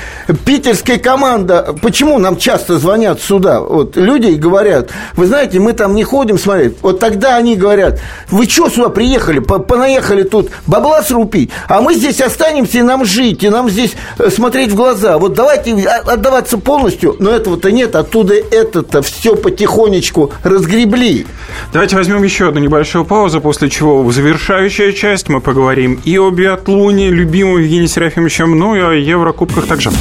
питерская 0.45 0.97
команда... 0.97 1.75
Почему 1.81 2.17
нам 2.17 2.37
часто 2.37 2.79
звонят 2.79 3.21
сюда? 3.21 3.59
Вот 3.59 3.97
люди 3.97 4.31
говорят, 4.31 4.89
вы 5.15 5.27
знаете, 5.27 5.59
мы 5.59 5.73
там 5.73 5.95
не 5.95 6.03
ходим 6.03 6.37
смотреть. 6.37 6.77
Вот 6.81 6.99
тогда 6.99 7.35
они 7.35 7.55
говорят, 7.55 7.99
вы 8.29 8.45
что 8.45 8.69
сюда 8.69 8.89
приехали? 8.89 9.39
Понаехали 9.39 10.23
тут 10.23 10.49
бабла 10.65 11.03
срубить, 11.03 11.51
а 11.67 11.81
мы 11.81 11.93
здесь 11.93 12.21
останемся 12.21 12.79
и 12.79 12.81
нам 12.81 13.05
жить, 13.05 13.43
и 13.43 13.49
нам 13.49 13.69
здесь 13.69 13.95
э, 14.17 14.29
смотреть 14.29 14.71
в 14.71 14.75
глаза. 14.75 15.17
Вот 15.17 15.33
давайте 15.33 15.73
отдаваться 15.73 16.57
полностью, 16.57 17.15
но 17.19 17.31
этого-то 17.31 17.71
нет, 17.71 17.95
оттуда 17.95 18.28
это-то 18.37 19.01
все 19.01 19.35
потихонечку 19.35 20.31
разгребли. 20.43 21.25
Давайте 21.73 21.95
возьмем 21.95 22.23
еще 22.23 22.49
одну 22.49 22.59
небольшую 22.59 23.05
паузу, 23.05 23.41
после 23.41 23.69
чего 23.69 24.03
в 24.03 24.11
завершающая 24.11 24.91
часть 24.91 25.29
мы 25.29 25.41
поговорим 25.41 25.99
и 26.03 26.17
о 26.17 26.29
биатлоне, 26.29 27.09
любимом 27.09 27.59
Евгении 27.59 27.87
Серафимовичем, 27.87 28.57
ну 28.57 28.75
и 28.75 28.79
о 28.79 28.91
Еврокубках 28.91 29.67
также. 29.67 29.91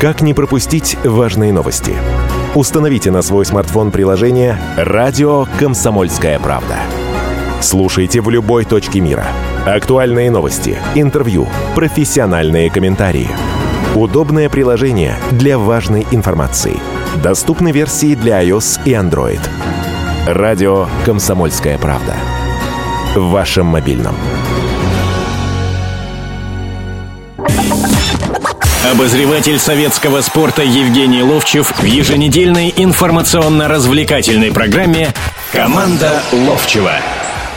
Как 0.00 0.20
не 0.20 0.34
пропустить 0.34 0.96
важные 1.04 1.52
новости? 1.52 1.94
Установите 2.54 3.10
на 3.10 3.22
свой 3.22 3.44
смартфон 3.44 3.90
приложение 3.90 4.58
«Радио 4.76 5.46
Комсомольская 5.58 6.38
правда». 6.38 6.76
Слушайте 7.60 8.20
в 8.20 8.30
любой 8.30 8.64
точке 8.64 9.00
мира. 9.00 9.26
Актуальные 9.66 10.30
новости, 10.30 10.78
интервью, 10.94 11.48
профессиональные 11.74 12.70
комментарии. 12.70 13.28
Удобное 13.96 14.50
приложение 14.50 15.16
для 15.30 15.56
важной 15.56 16.06
информации. 16.10 16.78
Доступны 17.22 17.72
версии 17.72 18.14
для 18.14 18.44
iOS 18.44 18.78
и 18.84 18.90
Android. 18.90 19.40
Радио 20.26 20.86
«Комсомольская 21.06 21.78
правда». 21.78 22.14
В 23.14 23.30
вашем 23.30 23.64
мобильном. 23.64 24.14
Обозреватель 28.92 29.58
советского 29.58 30.20
спорта 30.20 30.60
Евгений 30.60 31.22
Ловчев 31.22 31.72
в 31.78 31.84
еженедельной 31.84 32.74
информационно-развлекательной 32.76 34.52
программе 34.52 35.14
«Команда 35.52 36.20
Ловчева». 36.32 37.00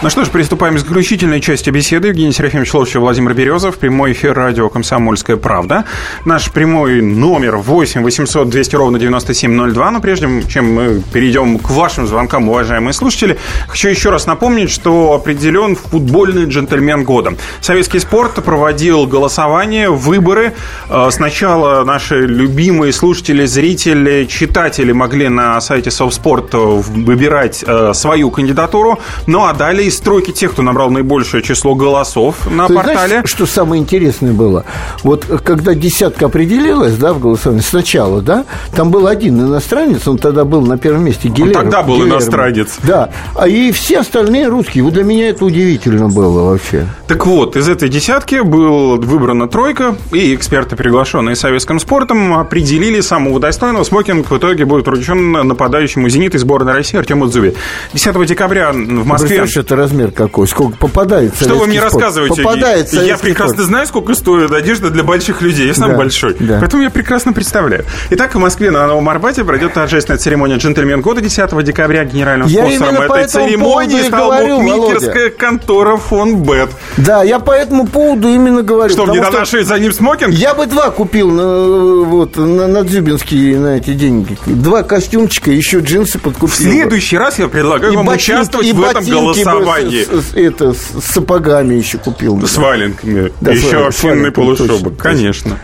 Ну 0.01 0.09
что 0.09 0.23
ж, 0.23 0.29
приступаем 0.29 0.75
к 0.75 0.79
заключительной 0.79 1.41
части 1.41 1.69
беседы. 1.71 2.07
Евгений 2.07 2.31
Серафимович 2.31 2.73
Ловчев, 2.73 3.01
Владимир 3.01 3.33
Березов. 3.33 3.77
Прямой 3.77 4.13
эфир 4.13 4.33
радио 4.33 4.69
«Комсомольская 4.69 5.35
правда». 5.35 5.83
Наш 6.23 6.49
прямой 6.53 7.01
номер 7.01 7.57
8 7.57 8.01
800 8.01 8.47
200 8.47 8.75
ровно 8.77 8.97
9702. 8.97 9.91
Но 9.91 9.99
прежде 9.99 10.41
чем 10.47 10.73
мы 10.73 11.03
перейдем 11.11 11.59
к 11.59 11.69
вашим 11.71 12.07
звонкам, 12.07 12.47
уважаемые 12.47 12.93
слушатели, 12.93 13.37
хочу 13.67 13.89
еще 13.89 14.09
раз 14.09 14.25
напомнить, 14.25 14.71
что 14.71 15.15
определен 15.15 15.75
футбольный 15.75 16.45
джентльмен 16.45 17.03
года. 17.03 17.33
Советский 17.59 17.99
спорт 17.99 18.41
проводил 18.41 19.05
голосование, 19.05 19.89
выборы. 19.89 20.53
Э, 20.89 21.09
сначала 21.11 21.83
наши 21.83 22.21
любимые 22.21 22.93
слушатели, 22.93 23.45
зрители, 23.45 24.23
читатели 24.29 24.93
могли 24.93 25.27
на 25.27 25.59
сайте 25.59 25.91
Совспорт 25.91 26.53
выбирать 26.53 27.65
э, 27.67 27.91
свою 27.93 28.31
кандидатуру. 28.31 28.97
Ну 29.27 29.43
а 29.43 29.51
далее 29.51 29.88
из 29.89 29.97
стройки 29.97 30.31
тех, 30.31 30.53
кто 30.53 30.61
набрал 30.61 30.89
наибольшее 30.89 31.43
число 31.43 31.75
голосов 31.75 32.35
на 32.49 32.67
Ты 32.67 32.75
портале. 32.75 33.07
Знаешь, 33.07 33.29
что 33.29 33.45
самое 33.45 33.81
интересное 33.81 34.31
было? 34.31 34.63
Вот 35.03 35.25
когда 35.43 35.73
десятка 35.73 36.27
определилась, 36.27 36.95
да, 36.95 37.13
в 37.13 37.19
голосовании, 37.19 37.61
сначала, 37.61 38.21
да, 38.21 38.45
там 38.73 38.91
был 38.91 39.07
один 39.07 39.39
иностранец, 39.39 40.07
он 40.07 40.17
тогда 40.17 40.45
был 40.45 40.61
на 40.61 40.77
первом 40.77 41.03
месте, 41.03 41.27
Гилермо. 41.27 41.59
Он 41.59 41.63
тогда 41.63 41.83
был 41.83 41.95
Гилермо. 41.95 42.13
иностранец. 42.15 42.77
Да, 42.83 43.09
а 43.35 43.47
и 43.47 43.71
все 43.71 43.99
остальные 43.99 44.47
русские. 44.47 44.83
Вот 44.83 44.93
для 44.93 45.03
меня 45.03 45.29
это 45.29 45.43
удивительно 45.43 46.07
было 46.07 46.49
вообще. 46.49 46.85
Так 47.07 47.25
вот, 47.25 47.57
из 47.57 47.67
этой 47.67 47.89
десятки 47.89 48.41
был 48.41 48.97
выбрана 48.97 49.47
тройка, 49.47 49.95
и 50.11 50.35
эксперты, 50.35 50.75
приглашенные 50.75 51.35
советским 51.35 51.79
спортом, 51.79 52.35
определили 52.35 53.01
самого 53.01 53.39
достойного. 53.39 53.83
Смокинг 53.83 54.29
в 54.29 54.37
итоге 54.37 54.65
будет 54.65 54.85
вручен 54.85 55.31
нападающему 55.31 56.07
«Зенит» 56.09 56.35
из 56.35 56.41
сборной 56.41 56.73
России 56.73 56.97
Артему 56.97 57.27
Дзубе. 57.27 57.55
10 57.93 58.25
декабря 58.27 58.71
в 58.71 59.05
Москве... 59.05 59.37
это 59.37 59.75
размер 59.79 60.11
какой, 60.11 60.47
сколько 60.47 60.77
попадает 60.77 61.35
Что 61.35 61.55
вы 61.55 61.67
мне 61.67 61.79
спорт. 61.79 61.93
рассказываете? 61.93 62.43
Попадает 62.43 62.93
Я 62.93 63.17
прекрасно 63.17 63.55
спорт. 63.55 63.67
знаю, 63.67 63.87
сколько 63.87 64.13
стоит 64.13 64.51
одежда 64.51 64.89
для 64.89 65.03
больших 65.03 65.41
людей. 65.41 65.67
Я 65.67 65.73
сам 65.73 65.91
да, 65.91 65.97
большой. 65.97 66.35
Да. 66.39 66.59
Поэтому 66.59 66.83
я 66.83 66.89
прекрасно 66.89 67.33
представляю. 67.33 67.85
Итак, 68.11 68.35
в 68.35 68.37
Москве 68.37 68.71
на 68.71 68.85
Новом 68.87 69.09
Арбате 69.09 69.43
пройдет 69.43 69.73
торжественная 69.73 70.19
церемония 70.19 70.57
«Джентльмен 70.57 71.01
года» 71.01 71.21
10 71.21 71.63
декабря. 71.63 72.05
Генеральным 72.05 72.47
я 72.47 72.61
спонсором 72.61 73.01
этой 73.01 73.27
церемонии 73.27 74.01
стала 74.03 74.45
букмекерская 74.45 75.29
контора 75.29 75.97
«Фон 75.97 76.43
Бет». 76.43 76.69
Да, 76.97 77.23
я 77.23 77.39
по 77.39 77.51
этому 77.51 77.87
поводу 77.87 78.27
именно 78.27 78.61
говорю. 78.61 78.93
Что, 78.93 79.05
мне 79.05 79.21
донашивать 79.21 79.67
за 79.67 79.79
ним 79.79 79.91
смокинг? 79.91 80.33
Я 80.33 80.53
бы 80.53 80.65
два 80.65 80.89
купил 80.91 81.31
на, 81.31 82.03
вот, 82.05 82.37
на, 82.37 82.67
на 82.67 82.83
Дзюбинские 82.83 83.59
на 83.59 83.77
эти 83.77 83.93
деньги. 83.93 84.37
Два 84.45 84.83
костюмчика, 84.83 85.51
еще 85.51 85.79
джинсы 85.79 86.19
подкупил. 86.19 86.49
В 86.49 86.55
следующий 86.55 87.17
раз 87.17 87.39
я 87.39 87.47
предлагаю 87.47 87.93
и 87.93 87.95
вам 87.95 88.05
ботинки, 88.05 88.31
участвовать 88.31 88.71
в 88.71 88.83
этом 88.83 89.05
голосовании. 89.05 89.63
С, 89.77 90.31
с, 90.31 90.33
это, 90.35 90.73
с 90.73 91.01
сапогами 91.03 91.75
еще 91.75 91.97
купил. 91.97 92.45
С 92.45 92.57
валенками. 92.57 93.31
Да, 93.41 93.51
еще 93.51 93.87
овчинный 93.87 94.31
полушубок. 94.31 94.97
Конечно. 94.97 95.57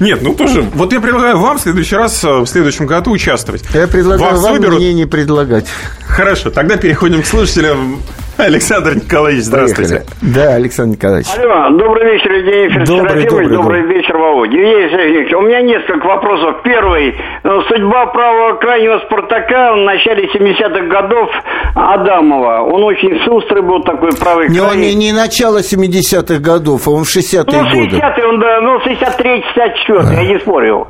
Нет, 0.00 0.22
ну 0.22 0.34
тоже. 0.34 0.62
Вот 0.74 0.92
я 0.92 1.00
предлагаю 1.00 1.38
вам 1.38 1.58
в 1.58 1.60
следующий 1.60 1.96
раз, 1.96 2.22
э, 2.24 2.28
в 2.28 2.46
следующем 2.46 2.86
году 2.86 3.10
участвовать. 3.10 3.64
Я 3.72 3.86
предлагаю 3.86 4.32
Вас 4.32 4.42
вам 4.42 4.54
выберут... 4.54 4.78
мне 4.78 4.92
не 4.94 5.06
предлагать. 5.06 5.66
Хорошо, 6.06 6.50
тогда 6.50 6.76
переходим 6.76 7.22
к 7.22 7.26
слушателям 7.26 8.00
Александр 8.36 8.96
Николаевич, 8.96 9.44
здравствуйте. 9.44 10.04
Поехали. 10.20 10.34
Да, 10.34 10.54
Александр 10.54 10.96
Николаевич. 10.96 11.28
Алло, 11.38 11.76
добрый 11.76 12.12
вечер, 12.12 12.32
Евгений 12.32 12.84
добрый, 12.84 13.24
добрый, 13.24 13.48
добрый 13.48 13.82
вечер, 13.82 14.16
Володя. 14.16 14.56
Евгений 14.56 14.90
Сергеевич, 14.90 15.32
у 15.32 15.40
меня 15.42 15.62
несколько 15.62 16.06
вопросов. 16.06 16.62
Первый. 16.62 17.14
Ну, 17.44 17.62
судьба 17.62 18.06
правого 18.06 18.56
крайнего 18.56 18.98
«Спартака» 19.06 19.74
в 19.74 19.78
начале 19.78 20.26
70-х 20.26 20.86
годов 20.86 21.30
Адамова. 21.74 22.62
Он 22.62 22.82
очень 22.84 23.20
шустрый 23.24 23.62
был 23.62 23.82
такой 23.82 24.10
правый 24.12 24.48
не, 24.48 24.58
крайний. 24.58 24.94
Не, 24.94 25.06
не 25.06 25.12
начало 25.12 25.58
70-х 25.58 26.38
годов, 26.40 26.86
а 26.86 26.90
он 26.90 27.04
в 27.04 27.16
60-е 27.16 27.44
ну, 27.46 27.70
годы. 27.70 27.96
60-е, 27.96 28.26
он, 28.26 28.40
да, 28.40 28.60
ну, 28.60 28.78
63-64, 28.78 30.08
а. 30.08 30.22
я 30.22 30.28
не 30.28 30.38
спорил. 30.40 30.88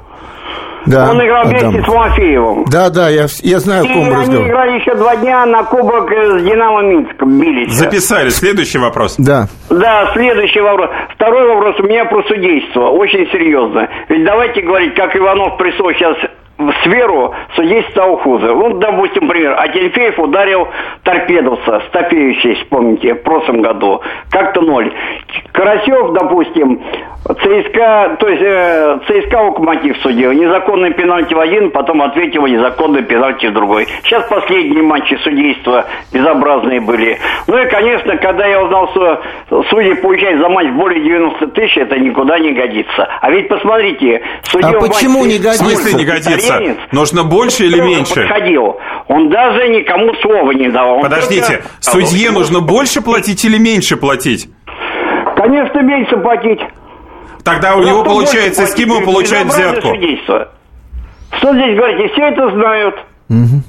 Да, 0.87 1.11
Он 1.11 1.25
играл 1.25 1.45
вместе 1.47 1.67
Адам. 1.67 1.85
с 1.85 1.89
Малафеевым. 1.89 2.65
Да, 2.71 2.91
да, 2.91 3.09
я, 3.09 3.27
я 3.43 3.59
знаю, 3.61 3.85
о 3.85 3.89
ком 3.89 4.09
разговор. 4.13 4.41
они 4.41 4.49
играли 4.49 4.79
еще 4.81 4.95
два 4.95 5.17
дня 5.17 5.47
на 5.47 5.65
кубок 5.65 6.11
с 6.11 6.43
Динамо 6.43 6.83
Минском, 6.83 7.41
бились. 7.41 7.73
Записали. 7.73 8.29
Следующий 8.31 8.79
вопрос. 8.79 9.17
Да. 9.19 9.49
Да, 9.71 10.11
следующий 10.13 10.61
вопрос. 10.61 10.91
Второй 11.15 11.49
вопрос 11.49 11.79
у 11.81 11.83
меня 11.85 12.05
про 12.05 12.23
судейство. 12.25 12.89
Очень 12.91 13.27
серьезно. 13.31 13.89
Ведь 14.09 14.25
давайте 14.25 14.61
говорить, 14.63 14.95
как 14.95 15.15
Иванов 15.17 15.57
Прессо 15.57 15.93
сейчас 15.95 16.17
в 16.59 16.73
сферу 16.85 17.35
судейство 17.57 17.91
стало 17.91 18.19
хуже. 18.19 18.55
Ну, 18.55 18.79
допустим, 18.79 19.29
пример. 19.29 19.57
Ательфеев 19.59 20.19
ударил 20.19 20.69
торпедовца, 21.03 21.83
Стопеевич, 21.89 22.67
помните, 22.69 23.15
в 23.15 23.23
прошлом 23.23 23.63
году. 23.63 24.01
Как-то 24.31 24.61
ноль. 24.61 24.93
Карасев, 25.53 26.13
допустим, 26.13 26.81
ЦСКА, 27.25 28.17
то 28.21 28.29
есть 28.29 28.43
э, 28.43 28.99
ЦСКА 29.09 29.41
Локомотив 29.41 29.97
судил. 30.03 30.33
Незаконный 30.33 30.93
пенальти 30.93 31.33
в 31.33 31.41
один, 31.41 31.71
потом 31.71 32.03
ответил 32.03 32.47
незаконный 32.47 33.03
пенальти 33.03 33.47
в 33.47 33.55
другой. 33.55 33.87
Сейчас 34.05 34.25
последние 34.29 34.83
матчи 34.83 35.15
судейства 35.25 35.87
безобразные 36.13 36.81
были. 36.81 37.19
Ну 37.47 37.59
и, 37.59 37.67
конечно, 37.71 38.19
когда 38.19 38.47
я 38.47 38.63
узнал, 38.63 38.91
что 38.91 39.23
судьи 39.71 39.95
получают 39.95 40.41
за 40.41 40.51
матч 40.51 40.69
более 40.73 41.03
90 41.03 41.47
тысяч, 41.49 41.79
это 41.79 41.99
никуда 41.99 42.39
не 42.39 42.53
годится. 42.53 43.09
А 43.21 43.31
ведь 43.31 43.49
посмотрите, 43.49 44.21
судья... 44.43 44.77
А 44.77 44.81
почему 44.81 45.21
матче, 45.21 45.33
не 45.33 45.39
годится? 45.39 45.65
В 45.65 45.69
смысле 45.69 45.99
не 45.99 46.05
годится? 46.05 46.44
Нужно 46.93 47.25
больше 47.25 47.65
или 47.65 47.81
меньше? 47.81 48.23
Подходил. 48.23 48.77
Он 49.09 49.29
даже 49.29 49.69
никому 49.69 50.15
слова 50.23 50.51
не 50.53 50.71
давал. 50.71 51.01
Подождите, 51.01 51.63
судье 51.81 52.31
нужно 52.31 52.61
больше 52.61 53.01
платить 53.01 53.45
или 53.45 53.59
меньше 53.59 53.97
платить? 53.97 54.49
Конечно, 55.37 55.81
меньше 55.81 56.17
платить. 56.17 56.61
Тогда 57.45 57.77
у 57.77 57.83
него 57.83 58.03
получается 58.05 58.67
стимул 58.67 59.03
получать 59.03 59.47
взятку. 59.47 59.89
Судейство. 59.89 60.49
что 61.39 61.53
здесь 61.53 61.77
говорить? 61.77 62.11
И 62.11 62.15
все 62.15 62.23
это 62.29 62.51
знают. 62.51 62.95
Мгм. 63.29 63.65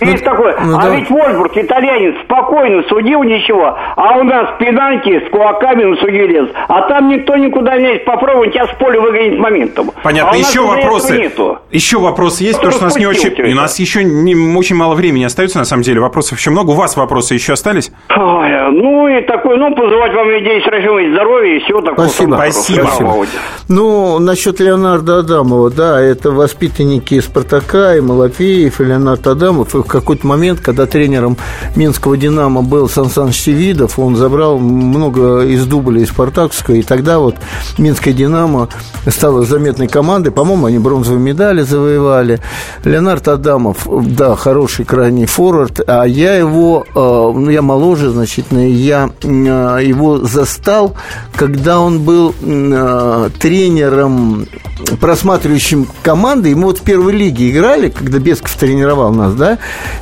Есть 0.00 0.24
такое. 0.24 0.56
ну 0.60 0.78
а 0.78 0.82
да. 0.82 0.94
ведь 0.94 1.10
Вольсбург, 1.10 1.52
итальянец, 1.56 2.14
спокойно 2.24 2.82
судил 2.88 3.22
ничего. 3.22 3.76
А 3.96 4.18
у 4.18 4.24
нас 4.24 4.50
пенальти 4.58 5.26
с 5.26 5.30
кулаками 5.30 5.84
на 5.84 5.96
судью 5.96 6.28
лез. 6.28 6.48
А 6.68 6.82
там 6.82 7.08
никто 7.08 7.36
никуда 7.36 7.76
не 7.76 7.86
лезет. 7.86 8.04
Попробуй 8.04 8.50
тебя 8.50 8.66
с 8.66 8.78
поля 8.78 9.00
выгонить 9.00 9.38
моментом. 9.38 9.90
Понятно. 10.02 10.32
А 10.32 10.36
еще 10.36 10.60
вопросы. 10.60 11.18
Нету. 11.18 11.58
Еще 11.70 11.98
вопросы 11.98 12.44
есть, 12.44 12.58
потому 12.58 12.72
что 12.72 12.82
у 12.82 12.84
нас 12.84 12.96
не 12.96 13.06
очень, 13.06 13.52
у 13.52 13.54
нас 13.56 13.78
еще 13.78 14.04
не 14.04 14.34
очень 14.56 14.76
мало 14.76 14.94
времени 14.94 15.24
остается, 15.24 15.58
на 15.58 15.64
самом 15.64 15.82
деле. 15.82 16.00
Вопросов 16.00 16.38
еще 16.38 16.50
много. 16.50 16.70
У 16.70 16.74
вас 16.74 16.96
вопросы 16.96 17.34
еще 17.34 17.54
остались? 17.54 17.90
Ой, 18.14 18.72
ну 18.72 19.08
и 19.08 19.20
такой, 19.22 19.58
ну, 19.58 19.74
позывать 19.74 20.14
вам 20.14 20.30
людей 20.30 20.62
Серафимович 20.62 21.12
здоровья 21.12 21.56
и 21.56 21.60
всего 21.60 21.80
такого. 21.80 22.06
Спасибо. 22.06 22.34
Спасибо. 22.36 22.88
Володя. 23.00 23.30
Ну, 23.68 24.18
насчет 24.18 24.60
Леонарда 24.60 25.18
Адамова, 25.18 25.70
да, 25.70 26.00
это 26.00 26.30
воспитанники 26.30 27.18
Спартака 27.20 27.96
и 27.96 28.00
Малафеев, 28.00 28.80
и 28.80 28.84
Леонард 28.84 29.26
Адамов. 29.26 29.57
И 29.64 29.78
в 29.78 29.84
какой-то 29.84 30.26
момент, 30.26 30.60
когда 30.60 30.86
тренером 30.86 31.36
Минского 31.76 32.16
«Динамо» 32.16 32.62
был 32.62 32.88
Сан 32.88 33.10
Саныч 33.10 33.40
Севидов, 33.40 33.98
он 33.98 34.16
забрал 34.16 34.58
много 34.58 35.40
из 35.42 35.64
дубля 35.66 36.02
из 36.02 36.08
Спартаковского, 36.08 36.74
и 36.74 36.82
тогда 36.82 37.18
вот 37.18 37.36
Минское 37.78 38.12
«Динамо» 38.12 38.68
стало 39.06 39.44
заметной 39.44 39.88
командой. 39.88 40.30
По-моему, 40.30 40.66
они 40.66 40.78
бронзовые 40.78 41.20
медали 41.20 41.62
завоевали. 41.62 42.40
Леонард 42.84 43.28
Адамов, 43.28 43.86
да, 43.86 44.36
хороший 44.36 44.84
крайний 44.84 45.26
форвард, 45.26 45.80
а 45.86 46.04
я 46.04 46.34
его, 46.34 46.84
э, 46.88 46.98
ну, 46.98 47.48
я 47.50 47.62
моложе 47.62 48.10
значительно, 48.10 48.68
я 48.68 49.10
э, 49.22 49.26
его 49.82 50.18
застал, 50.18 50.94
когда 51.34 51.80
он 51.80 52.00
был 52.00 52.34
э, 52.40 53.30
тренером, 53.38 54.46
просматривающим 55.00 55.86
команды, 56.02 56.50
и 56.50 56.54
мы 56.54 56.66
вот 56.66 56.78
в 56.78 56.82
первой 56.82 57.12
лиге 57.12 57.50
играли, 57.50 57.88
когда 57.88 58.18
Бесков 58.18 58.54
тренировал 58.54 59.12
нас, 59.12 59.34
да, 59.34 59.47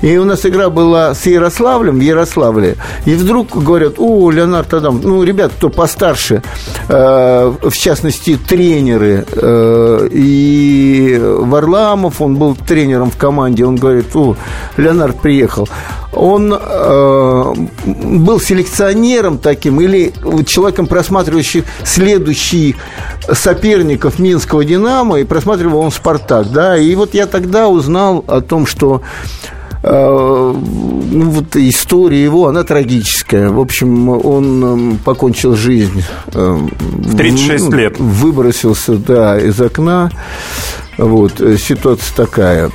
и 0.03 0.16
у 0.16 0.24
нас 0.24 0.44
игра 0.44 0.70
была 0.70 1.14
с 1.14 1.26
Ярославлем 1.26 1.99
в 1.99 2.03
Ярославле, 2.03 2.76
и 3.05 3.14
вдруг 3.14 3.62
говорят, 3.62 3.94
о, 3.99 4.30
Леонард 4.30 4.74
Адам, 4.74 5.01
ну, 5.03 5.22
ребят, 5.22 5.53
кто 5.57 5.70
постарше, 5.70 6.42
э, 6.88 7.53
в 7.62 7.76
частности, 7.76 8.36
тренеры, 8.36 9.24
э, 9.30 10.09
и 10.11 11.20
Варламов, 11.20 12.20
он 12.20 12.36
был 12.36 12.57
тренером 12.57 13.11
в 13.11 13.16
команде, 13.16 13.64
он 13.64 13.76
говорит, 13.76 14.14
о, 14.14 14.36
Леонард 14.76 15.20
приехал. 15.20 15.68
Он 16.12 16.55
э, 16.59 17.55
был 17.84 18.40
селекционером 18.40 19.38
таким 19.38 19.80
или 19.80 20.12
человеком, 20.47 20.86
просматривающим 20.86 21.64
следующий 21.84 22.76
соперников 23.30 24.18
Минского 24.18 24.64
«Динамо», 24.64 25.18
и 25.20 25.24
просматривал 25.24 25.80
он 25.80 25.90
«Спартак», 25.90 26.51
да, 26.51 26.76
и 26.76 26.94
вот 26.94 27.14
я 27.14 27.26
тогда 27.26 27.68
узнал 27.68 28.24
о 28.26 28.40
том, 28.40 28.66
что 28.66 29.03
ну, 29.83 31.31
вот 31.31 31.57
история 31.57 32.22
его, 32.22 32.49
она 32.49 32.64
трагическая. 32.64 33.51
В 33.51 33.61
общем, 33.61 34.09
он 34.09 34.64
м, 34.64 34.99
покончил 34.99 35.55
жизнь. 35.57 36.03
э, 36.33 36.59
В 36.81 37.16
36 37.16 37.70
ну, 37.70 37.77
лет. 37.77 37.99
Выбросился, 37.99 38.97
да, 38.97 39.39
из 39.39 39.61
окна. 39.61 40.11
Вот, 40.99 41.40
э, 41.40 41.57
ситуация 41.59 42.14
такая. 42.16 42.70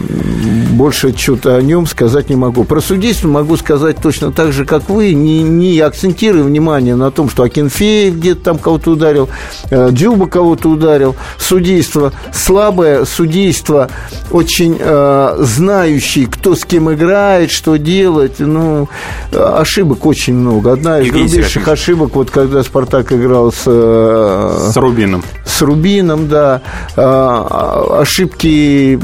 Больше 0.71 1.15
что-то 1.17 1.55
о 1.55 1.61
нем 1.61 1.87
сказать 1.87 2.29
не 2.29 2.35
могу. 2.35 2.63
Про 2.63 2.79
судейство 2.81 3.27
могу 3.27 3.57
сказать 3.57 3.97
точно 4.01 4.31
так 4.31 4.51
же, 4.53 4.65
как 4.65 4.89
вы, 4.89 5.13
не, 5.13 5.41
не 5.41 5.79
акцентируя 5.79 6.43
внимание 6.43 6.95
на 6.95 7.09
том, 7.11 7.29
что 7.29 7.43
Акинфеев 7.43 8.15
где-то 8.15 8.41
там 8.41 8.57
кого-то 8.59 8.91
ударил, 8.91 9.29
э, 9.69 9.89
Дзюба 9.91 10.27
кого-то 10.27 10.69
ударил. 10.69 11.15
Судейство 11.39 12.13
слабое, 12.33 13.05
судейство 13.05 13.89
очень 14.29 14.77
э, 14.79 15.35
знающий, 15.39 16.25
кто 16.25 16.55
с 16.55 16.63
кем 16.63 16.93
играет, 16.93 17.49
что 17.51 17.77
делать. 17.77 18.35
Ну, 18.39 18.87
э, 19.31 19.37
ошибок 19.41 20.05
очень 20.05 20.35
много. 20.35 20.73
Одна 20.73 20.99
из 20.99 21.07
Евгений 21.07 21.27
грубейших 21.27 21.67
ошибок, 21.67 22.15
вот 22.15 22.29
когда 22.29 22.61
Спартак 22.63 23.11
играл 23.13 23.51
с... 23.51 23.63
э, 23.65 24.69
С 24.71 24.77
Рубином. 24.77 25.23
с 25.45 25.61
Рубином, 25.61 26.27
да, 26.27 26.61
А, 26.95 28.01
ошибки, 28.11 28.99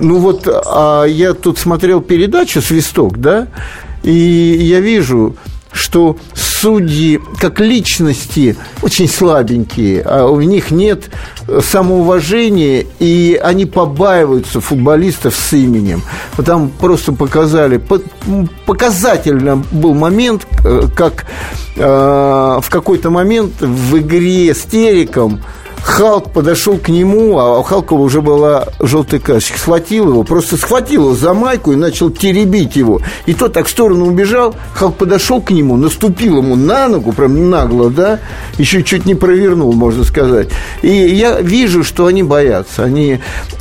ну 0.00 0.18
вот, 0.18 0.46
а 0.46 1.04
я 1.04 1.34
тут 1.34 1.58
смотрел 1.58 2.00
передачу 2.00 2.62
«Свисток», 2.62 3.18
да, 3.18 3.48
и 4.04 4.12
я 4.12 4.78
вижу, 4.80 5.34
что 5.72 6.16
судьи 6.34 7.20
как 7.40 7.58
личности 7.60 8.56
очень 8.82 9.08
слабенькие, 9.08 10.02
а 10.02 10.26
у 10.26 10.40
них 10.40 10.70
нет 10.70 11.10
самоуважения, 11.60 12.86
и 13.00 13.40
они 13.42 13.66
побаиваются 13.66 14.60
футболистов 14.60 15.34
с 15.34 15.52
именем. 15.52 16.02
Там 16.44 16.70
просто 16.70 17.12
показали, 17.12 17.78
по- 17.78 18.00
показательно 18.66 19.62
был 19.72 19.94
момент, 19.94 20.46
э, 20.64 20.82
как 20.94 21.26
э, 21.76 21.80
в 21.82 22.66
какой-то 22.68 23.10
момент 23.10 23.60
в 23.60 23.98
игре 23.98 24.54
с 24.54 24.62
Териком 24.62 25.40
Халк 25.82 26.30
подошел 26.30 26.78
к 26.78 26.88
нему, 26.88 27.38
а 27.38 27.58
у 27.58 27.62
Халкова 27.62 28.00
уже 28.00 28.20
была 28.22 28.66
желтая 28.80 29.20
карточка, 29.20 29.58
схватил 29.58 30.08
его, 30.10 30.22
просто 30.24 30.56
схватил 30.56 31.02
его 31.04 31.14
за 31.14 31.34
майку 31.34 31.72
и 31.72 31.76
начал 31.76 32.10
теребить 32.10 32.76
его. 32.76 33.00
И 33.26 33.34
тот 33.34 33.52
так 33.54 33.66
в 33.66 33.70
сторону 33.70 34.06
убежал, 34.06 34.54
Халк 34.74 34.96
подошел 34.96 35.40
к 35.40 35.50
нему, 35.50 35.76
наступил 35.76 36.38
ему 36.38 36.54
на 36.56 36.88
ногу, 36.88 37.12
прям 37.12 37.50
нагло, 37.50 37.90
да, 37.90 38.20
еще 38.58 38.82
чуть 38.82 39.06
не 39.06 39.14
провернул, 39.14 39.72
можно 39.72 40.04
сказать. 40.04 40.48
И 40.82 40.88
я 40.90 41.40
вижу, 41.40 41.82
что 41.82 42.06
они 42.06 42.22
боятся. 42.22 42.84
Они 42.84 43.20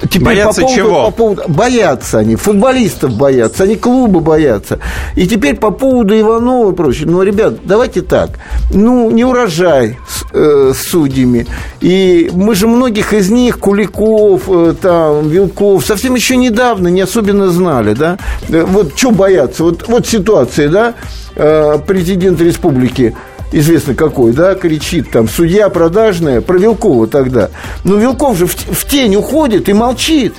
теперь 0.10 0.24
Боятся 0.26 0.62
по 0.62 0.68
поводу, 0.68 0.76
чего? 0.76 1.06
по 1.06 1.12
поводу- 1.12 1.44
боятся 1.48 2.20
они, 2.20 2.36
футболистов 2.36 3.14
боятся, 3.16 3.64
они 3.64 3.76
клубы 3.76 4.20
боятся. 4.20 4.80
И 5.16 5.28
теперь 5.28 5.56
по 5.56 5.72
поводу 5.72 6.18
Иванова 6.20 6.72
и 6.72 6.76
прочее. 6.76 7.08
Ну, 7.10 7.22
ребят, 7.24 7.66
давайте 7.66 8.02
так. 8.02 8.32
Ну, 8.74 9.10
не 9.12 9.24
урожай 9.24 9.98
с, 10.08 10.24
э, 10.34 10.74
с 10.76 10.82
судьями. 10.90 11.48
И 11.82 12.09
мы 12.34 12.56
же 12.56 12.68
многих 12.68 13.14
из 13.14 13.30
них, 13.30 13.60
Куликов, 13.60 14.44
э, 14.48 14.76
там, 14.82 15.30
Вилков, 15.30 15.86
совсем 15.86 16.16
еще 16.16 16.38
недавно 16.38 16.88
не 16.88 17.02
особенно 17.02 17.50
знали, 17.50 17.94
да. 17.94 18.18
Э, 18.50 18.64
Вот 18.64 18.98
что 18.98 19.12
боятся? 19.12 19.64
Вот, 19.64 19.88
вот 19.88 20.08
ситуация, 20.08 20.70
да, 20.70 20.96
Э, 21.42 21.80
президент 21.88 22.42
республики 22.42 23.16
известно 23.54 23.94
какой, 23.94 24.34
да, 24.34 24.56
кричит 24.56 25.10
там, 25.10 25.30
судья 25.30 25.70
продажная, 25.70 26.42
про 26.42 26.58
Вилкова 26.58 27.08
тогда. 27.08 27.50
Но 27.86 27.96
Вилков 27.96 28.38
же 28.38 28.46
в, 28.46 28.54
в 28.54 28.86
тень 28.86 29.16
уходит 29.16 29.70
и 29.70 29.74
молчит. 29.74 30.36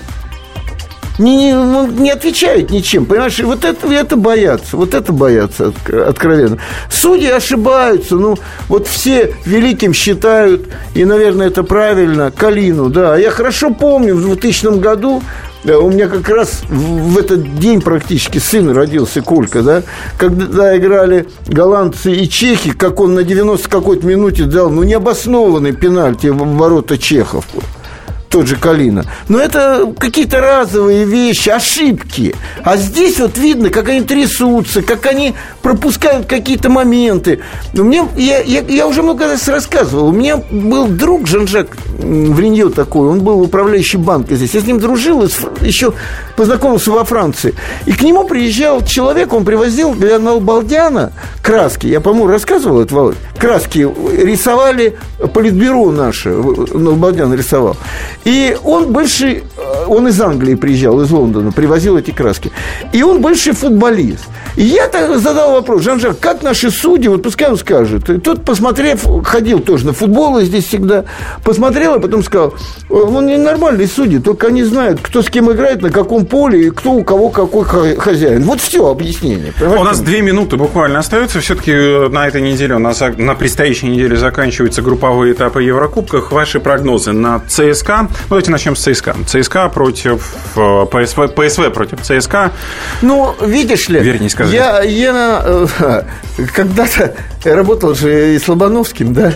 Не, 1.21 1.53
ну, 1.55 1.87
не 1.87 2.11
отвечает 2.11 2.71
ничем, 2.71 3.05
понимаешь? 3.05 3.39
И 3.39 3.43
вот 3.43 3.65
это, 3.67 3.87
это 3.93 4.17
боятся, 4.17 4.77
вот 4.79 4.95
это 4.95 5.13
боятся 5.13 5.69
от- 5.69 5.91
откровенно. 6.09 6.57
Судьи 6.91 7.29
ошибаются, 7.29 8.17
ну, 8.17 8.39
вот 8.69 8.87
все 8.87 9.35
великим 9.45 9.93
считают, 9.93 10.69
и, 10.95 11.05
наверное, 11.05 11.49
это 11.49 11.63
правильно, 11.63 12.31
Калину, 12.31 12.89
да. 12.89 13.19
Я 13.19 13.31
хорошо 13.31 13.69
помню, 13.75 14.15
в 14.17 14.23
2000 14.23 14.79
году 14.81 15.23
э, 15.65 15.75
у 15.75 15.91
меня 15.91 16.09
как 16.09 16.27
раз 16.31 16.63
в 16.71 17.19
этот 17.19 17.59
день 17.59 17.83
практически 17.83 18.39
сын 18.39 18.71
родился, 18.75 19.21
Колька, 19.21 19.61
да, 19.63 19.83
когда 20.17 20.75
играли 20.79 21.29
голландцы 21.47 22.13
и 22.13 22.31
чехи, 22.31 22.73
как 22.73 22.99
он 22.99 23.15
на 23.15 23.25
90 23.25 23.69
какой-то 23.69 24.07
минуте 24.07 24.45
дал, 24.45 24.71
ну, 24.71 24.85
необоснованный 24.85 25.73
пенальти 25.73 26.29
в 26.29 26.39
ворота 26.57 26.97
чехов 26.97 27.45
тот 28.31 28.47
же 28.47 28.57
Калина. 28.57 29.05
Но 29.29 29.41
это 29.41 29.93
какие-то 29.99 30.41
разовые 30.41 31.05
вещи, 31.05 31.51
ошибки. 31.51 32.35
А 32.63 32.77
здесь 32.77 33.19
вот 33.19 33.37
видно, 33.37 33.71
как 33.71 33.89
они 33.89 34.03
трясутся, 34.03 34.83
как 34.83 35.05
они 35.07 35.35
пропускают 35.63 36.27
какие-то 36.27 36.71
моменты. 36.71 37.41
У 37.75 37.83
меня, 37.83 38.07
я, 38.17 38.41
я, 38.41 38.61
я 38.61 38.87
уже 38.87 39.03
много 39.03 39.27
раз 39.27 39.49
рассказывал, 39.49 40.09
у 40.09 40.13
меня 40.13 40.37
был 40.37 40.87
друг 40.87 41.27
Жан-Жак 41.27 41.77
Вринье 41.99 42.71
такой, 42.71 43.09
он 43.09 43.21
был 43.21 43.41
управляющий 43.43 43.99
банка 43.99 44.37
здесь. 44.37 44.55
Я 44.55 44.61
с 44.61 44.65
ним 44.65 44.79
дружил, 44.79 45.29
еще 45.61 45.93
познакомился 46.37 46.93
во 46.93 47.05
Франции. 47.05 47.55
И 47.87 47.93
к 47.93 48.03
нему 48.03 48.25
приезжал 48.25 48.85
человек, 48.85 49.33
он 49.33 49.45
привозил 49.45 49.95
для 49.95 50.21
Налбалдяна 50.21 51.13
краски. 51.43 51.89
Я, 51.89 52.01
по-моему, 52.01 52.29
рассказывал 52.29 52.81
это, 52.81 52.95
Володь. 52.95 53.17
Краски 53.39 53.89
рисовали 54.23 54.97
политбюро 55.35 55.91
наше, 55.91 56.31
Налбалдян 56.31 57.35
рисовал. 57.35 57.77
И 58.25 58.57
он 58.65 58.93
бывший, 58.93 59.45
э, 59.57 59.85
он 59.87 60.09
из 60.09 60.21
Англии 60.21 60.55
приезжал, 60.55 61.01
из 61.01 61.11
Лондона, 61.11 61.53
привозил 61.53 61.97
эти 61.97 62.11
краски. 62.11 62.53
И 62.93 63.03
он 63.03 63.21
бывший 63.21 63.53
футболист. 63.53 64.27
И 64.57 64.65
я 64.65 64.89
так 64.89 65.19
задал 65.19 65.53
вопрос, 65.53 65.83
Жан-Жак, 65.83 66.19
как 66.21 66.43
наши 66.43 66.71
судьи, 66.71 67.09
вот 67.09 67.23
пускай 67.23 67.49
он 67.49 67.57
скажет. 67.57 68.11
И 68.11 68.19
тот, 68.19 68.45
посмотрев, 68.45 69.07
ходил 69.25 69.61
тоже 69.61 69.87
на 69.87 69.93
футбол 69.93 70.39
и 70.39 70.45
здесь 70.45 70.67
всегда, 70.67 71.05
посмотрел, 71.45 71.95
а 71.95 71.99
потом 71.99 72.23
сказал, 72.23 72.55
он 72.89 73.27
не 73.27 73.39
нормальный 73.39 73.87
судьи, 73.87 74.19
только 74.19 74.49
они 74.49 74.65
знают, 74.65 75.01
кто 75.03 75.23
с 75.23 75.31
кем 75.31 75.51
играет, 75.51 75.83
на 75.83 75.91
каком 75.91 76.27
поле, 76.27 76.67
и 76.67 76.71
кто 76.71 76.93
у 76.93 77.05
кого 77.05 77.31
какой 77.31 77.65
хозяин. 77.65 78.43
Вот 78.43 78.61
все 78.61 78.89
объяснение. 78.89 79.53
У 79.57 79.61
понимаете? 79.61 79.85
нас 79.85 80.01
две 80.01 80.21
минуты 80.21 80.57
буквально 80.57 80.99
остается. 80.99 81.41
Все-таки 81.41 81.73
на 82.09 82.27
этой 82.27 82.43
неделе, 82.43 82.75
у 82.75 82.79
нас 82.79 83.01
на 83.17 83.35
предстоящей 83.35 83.89
неделе 83.89 84.17
заканчиваются 84.17 84.83
групповые 84.83 85.33
этапы 85.33 85.63
Еврокубках. 85.63 86.33
Ваши 86.33 86.61
прогнозы 86.61 87.13
на 87.13 87.41
ЦСКА, 87.49 88.10
Давайте 88.29 88.51
начнем 88.51 88.77
с 88.77 88.81
ЦСКА. 88.83 89.17
ЦСКА 89.27 89.69
против 89.69 90.35
э, 90.57 90.87
ПСВ, 90.91 91.29
ПСВ 91.35 91.71
против 91.73 92.01
ЦСКА. 92.03 92.53
Ну, 93.03 93.35
видишь 93.41 93.89
ли, 93.89 94.01
Вернее 94.01 94.31
сказать. 94.31 94.55
я, 94.55 94.83
я 94.83 95.43
э, 95.45 96.03
когда-то 96.55 97.15
работал 97.45 97.95
же 97.95 98.35
и 98.35 98.39
с 98.39 98.47
Лобановским, 98.49 99.13
да, 99.15 99.33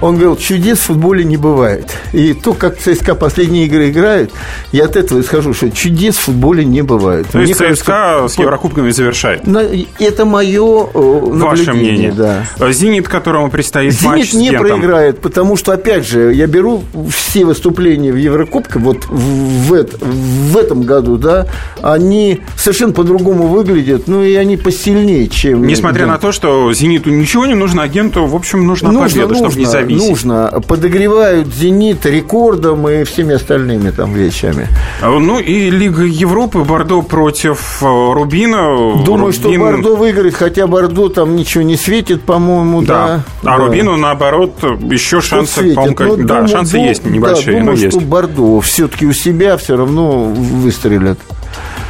он 0.00 0.14
говорил, 0.16 0.36
чудес 0.36 0.78
в 0.78 0.82
футболе 0.82 1.24
не 1.24 1.36
бывает. 1.36 1.90
И 2.12 2.34
то, 2.34 2.52
как 2.52 2.78
ЦСКА 2.78 3.14
последние 3.14 3.66
игры 3.66 3.90
играет, 3.90 4.30
я 4.72 4.84
от 4.84 4.96
этого 4.96 5.20
исхожу, 5.20 5.54
что 5.54 5.70
чудес 5.70 6.16
в 6.16 6.20
футболе 6.20 6.64
не 6.64 6.82
бывает. 6.82 7.28
То 7.28 7.40
есть 7.40 7.58
Мне 7.60 7.74
ЦСКА 7.74 7.92
кажется, 7.92 8.36
с 8.36 8.38
Еврокубками 8.38 8.90
завершает. 8.90 9.46
на- 9.46 9.62
Это 9.98 10.24
мое 10.24 10.86
Ваше 10.92 11.72
мнение. 11.72 12.12
да. 12.12 12.44
Зенит, 12.72 13.08
которому 13.08 13.50
предстоит 13.50 14.00
матч 14.02 14.30
Зенит 14.30 14.30
с 14.30 14.34
не 14.34 14.58
проиграет, 14.58 15.20
потому 15.20 15.56
что, 15.56 15.72
опять 15.72 16.06
же, 16.06 16.32
я 16.34 16.46
беру 16.46 16.82
все 17.10 17.44
выступления 17.44 18.10
в 18.14 18.16
Еврокубке, 18.16 18.78
вот 18.78 19.04
в, 19.04 19.68
в 19.68 19.72
эт- 19.74 19.98
в 20.02 20.56
этом 20.56 20.82
году, 20.82 21.16
да, 21.16 21.46
они 21.82 22.40
совершенно 22.56 22.92
по-другому 22.92 23.48
выглядят, 23.48 24.08
ну 24.08 24.22
и 24.22 24.34
они 24.34 24.56
посильнее, 24.56 25.28
чем... 25.28 25.66
Несмотря 25.66 26.06
на 26.06 26.18
то, 26.18 26.32
что 26.32 26.72
Зениту 26.72 27.10
ничего 27.10 27.46
не 27.46 27.54
нужно, 27.54 27.82
агенту, 27.82 28.26
в 28.26 28.34
общем, 28.34 28.66
нужна 28.66 28.90
победа, 28.92 29.34
чтобы 29.34 29.54
не 29.56 29.66
зависеть. 29.66 30.08
Нужно. 30.08 30.62
Подогревают 30.66 31.48
«Зенит» 31.54 32.06
рекордом 32.06 32.88
и 32.88 33.04
всеми 33.04 33.34
остальными 33.34 33.90
там 33.90 34.14
вещами. 34.14 34.68
Ну 35.02 35.38
и 35.38 35.70
Лига 35.70 36.04
Европы, 36.04 36.60
Бордо 36.60 37.02
против 37.02 37.82
э, 37.82 37.86
Рубина. 37.86 39.02
Думаю, 39.04 39.32
что 39.32 39.48
Рубин- 39.48 39.60
Бордо 39.60 39.96
выиграет, 39.96 40.34
хотя 40.34 40.66
Бордо 40.66 41.08
там 41.08 41.36
ничего 41.36 41.62
не 41.64 41.76
светит, 41.76 42.22
по-моему, 42.22 42.82
да. 42.82 43.22
Да. 43.42 43.50
А 43.54 43.58
Да. 43.58 43.64
Рубину, 43.64 43.96
наоборот, 43.96 44.52
еще 44.90 45.20
Что 45.20 45.36
шансы, 45.36 45.74
по-моему, 45.74 45.96
Ну, 45.98 46.16
да, 46.16 46.34
думаю, 46.34 46.48
шансы 46.48 46.78
есть 46.78 47.04
небольшие, 47.04 47.58
да, 47.58 47.64
но 47.64 47.72
думаю, 47.72 47.84
есть. 47.84 48.03
Бордо 48.04 48.60
все-таки 48.60 49.06
у 49.06 49.12
себя 49.12 49.56
все 49.56 49.76
равно 49.76 50.24
выстрелят. 50.24 51.18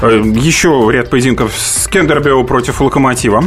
Э, 0.03 0.23
Еще 0.25 0.87
ряд 0.91 1.11
поединков 1.11 1.53
с 1.57 1.87
Кендербеу 1.89 2.45
против 2.45 2.81
Локомотива. 2.81 3.45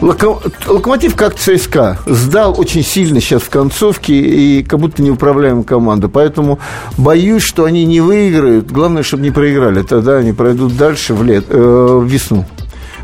Локо- 0.00 0.40
Локомотив, 0.66 1.14
как 1.14 1.34
ЦСКА, 1.34 1.98
сдал 2.06 2.58
очень 2.58 2.82
сильно 2.82 3.20
сейчас 3.20 3.42
в 3.42 3.50
концовке 3.50 4.14
и 4.14 4.62
как 4.62 4.78
будто 4.80 5.02
неуправляемая 5.02 5.64
команда. 5.64 6.08
Поэтому 6.08 6.58
боюсь, 6.96 7.42
что 7.42 7.64
они 7.64 7.84
не 7.84 8.00
выиграют. 8.00 8.70
Главное, 8.70 9.02
чтобы 9.02 9.22
не 9.24 9.30
проиграли. 9.30 9.82
Тогда 9.82 10.16
они 10.16 10.32
пройдут 10.32 10.76
дальше 10.76 11.14
в, 11.14 11.22
лет, 11.22 11.44
э, 11.48 11.54
в 12.00 12.04
весну. 12.06 12.46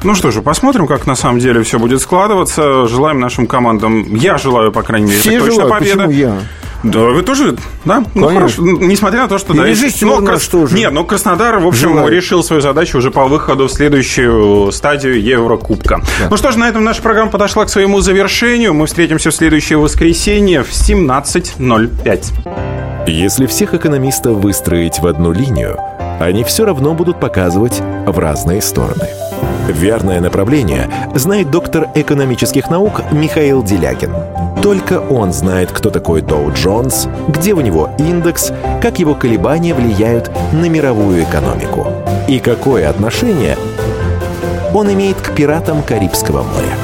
Ну 0.02 0.14
что 0.14 0.30
же, 0.30 0.42
посмотрим, 0.42 0.86
как 0.86 1.06
на 1.06 1.16
самом 1.16 1.38
деле 1.40 1.62
все 1.62 1.78
будет 1.78 2.00
складываться. 2.00 2.86
Желаем 2.86 3.18
нашим 3.20 3.46
командам, 3.46 4.14
я 4.14 4.38
желаю, 4.38 4.70
по 4.72 4.82
крайней 4.82 5.08
мере, 5.08 5.20
Все 5.20 5.38
так 5.38 5.48
точно 5.48 5.66
победа. 5.66 6.04
Почему 6.06 6.10
я? 6.12 6.38
Да, 6.82 7.00
вы 7.00 7.22
тоже, 7.22 7.56
да? 7.84 8.04
Ну, 8.14 8.26
Конечно. 8.26 8.34
хорошо. 8.34 8.62
Ну, 8.62 8.78
Несмотря 8.80 9.22
на 9.22 9.28
то, 9.28 9.38
что... 9.38 9.54
И 9.54 9.56
да, 9.56 10.06
но 10.06 10.20
наш 10.20 10.46
тоже. 10.46 10.76
Нет, 10.76 10.92
но 10.92 11.04
Краснодар, 11.04 11.58
в 11.58 11.66
общем, 11.66 11.94
Желаю. 11.94 12.08
решил 12.08 12.44
свою 12.44 12.62
задачу 12.62 12.98
уже 12.98 13.10
по 13.10 13.26
выходу 13.26 13.66
в 13.66 13.72
следующую 13.72 14.70
стадию 14.72 15.20
Еврокубка. 15.22 16.00
Ну 16.30 16.36
что 16.36 16.52
ж, 16.52 16.56
на 16.56 16.68
этом 16.68 16.84
наша 16.84 17.02
программа 17.02 17.30
подошла 17.30 17.64
к 17.64 17.70
своему 17.70 18.00
завершению. 18.00 18.74
Мы 18.74 18.86
встретимся 18.86 19.30
в 19.30 19.34
следующее 19.34 19.78
воскресенье 19.78 20.62
в 20.62 20.70
17.05. 20.70 23.06
Если 23.08 23.46
всех 23.46 23.74
экономистов 23.74 24.36
выстроить 24.36 24.98
в 24.98 25.06
одну 25.06 25.32
линию, 25.32 25.78
они 26.20 26.44
все 26.44 26.64
равно 26.64 26.94
будут 26.94 27.20
показывать 27.20 27.80
в 28.06 28.18
разные 28.18 28.62
стороны. 28.62 29.08
Верное 29.68 30.20
направление 30.20 30.88
знает 31.14 31.50
доктор 31.50 31.88
экономических 31.94 32.70
наук 32.70 33.02
Михаил 33.10 33.64
Делягин. 33.64 34.12
Только 34.62 35.00
он 35.00 35.32
знает, 35.32 35.72
кто 35.72 35.90
такой 35.90 36.22
Доу 36.22 36.52
Джонс, 36.52 37.08
где 37.28 37.52
у 37.52 37.60
него 37.60 37.90
индекс, 37.98 38.52
как 38.80 38.98
его 38.98 39.14
колебания 39.14 39.74
влияют 39.74 40.30
на 40.52 40.68
мировую 40.68 41.24
экономику 41.24 41.88
и 42.28 42.38
какое 42.38 42.88
отношение 42.88 43.56
он 44.72 44.92
имеет 44.92 45.16
к 45.16 45.34
пиратам 45.34 45.82
Карибского 45.82 46.42
моря. 46.42 46.76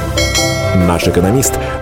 Наш 0.87 1.07
экономист 1.07 1.59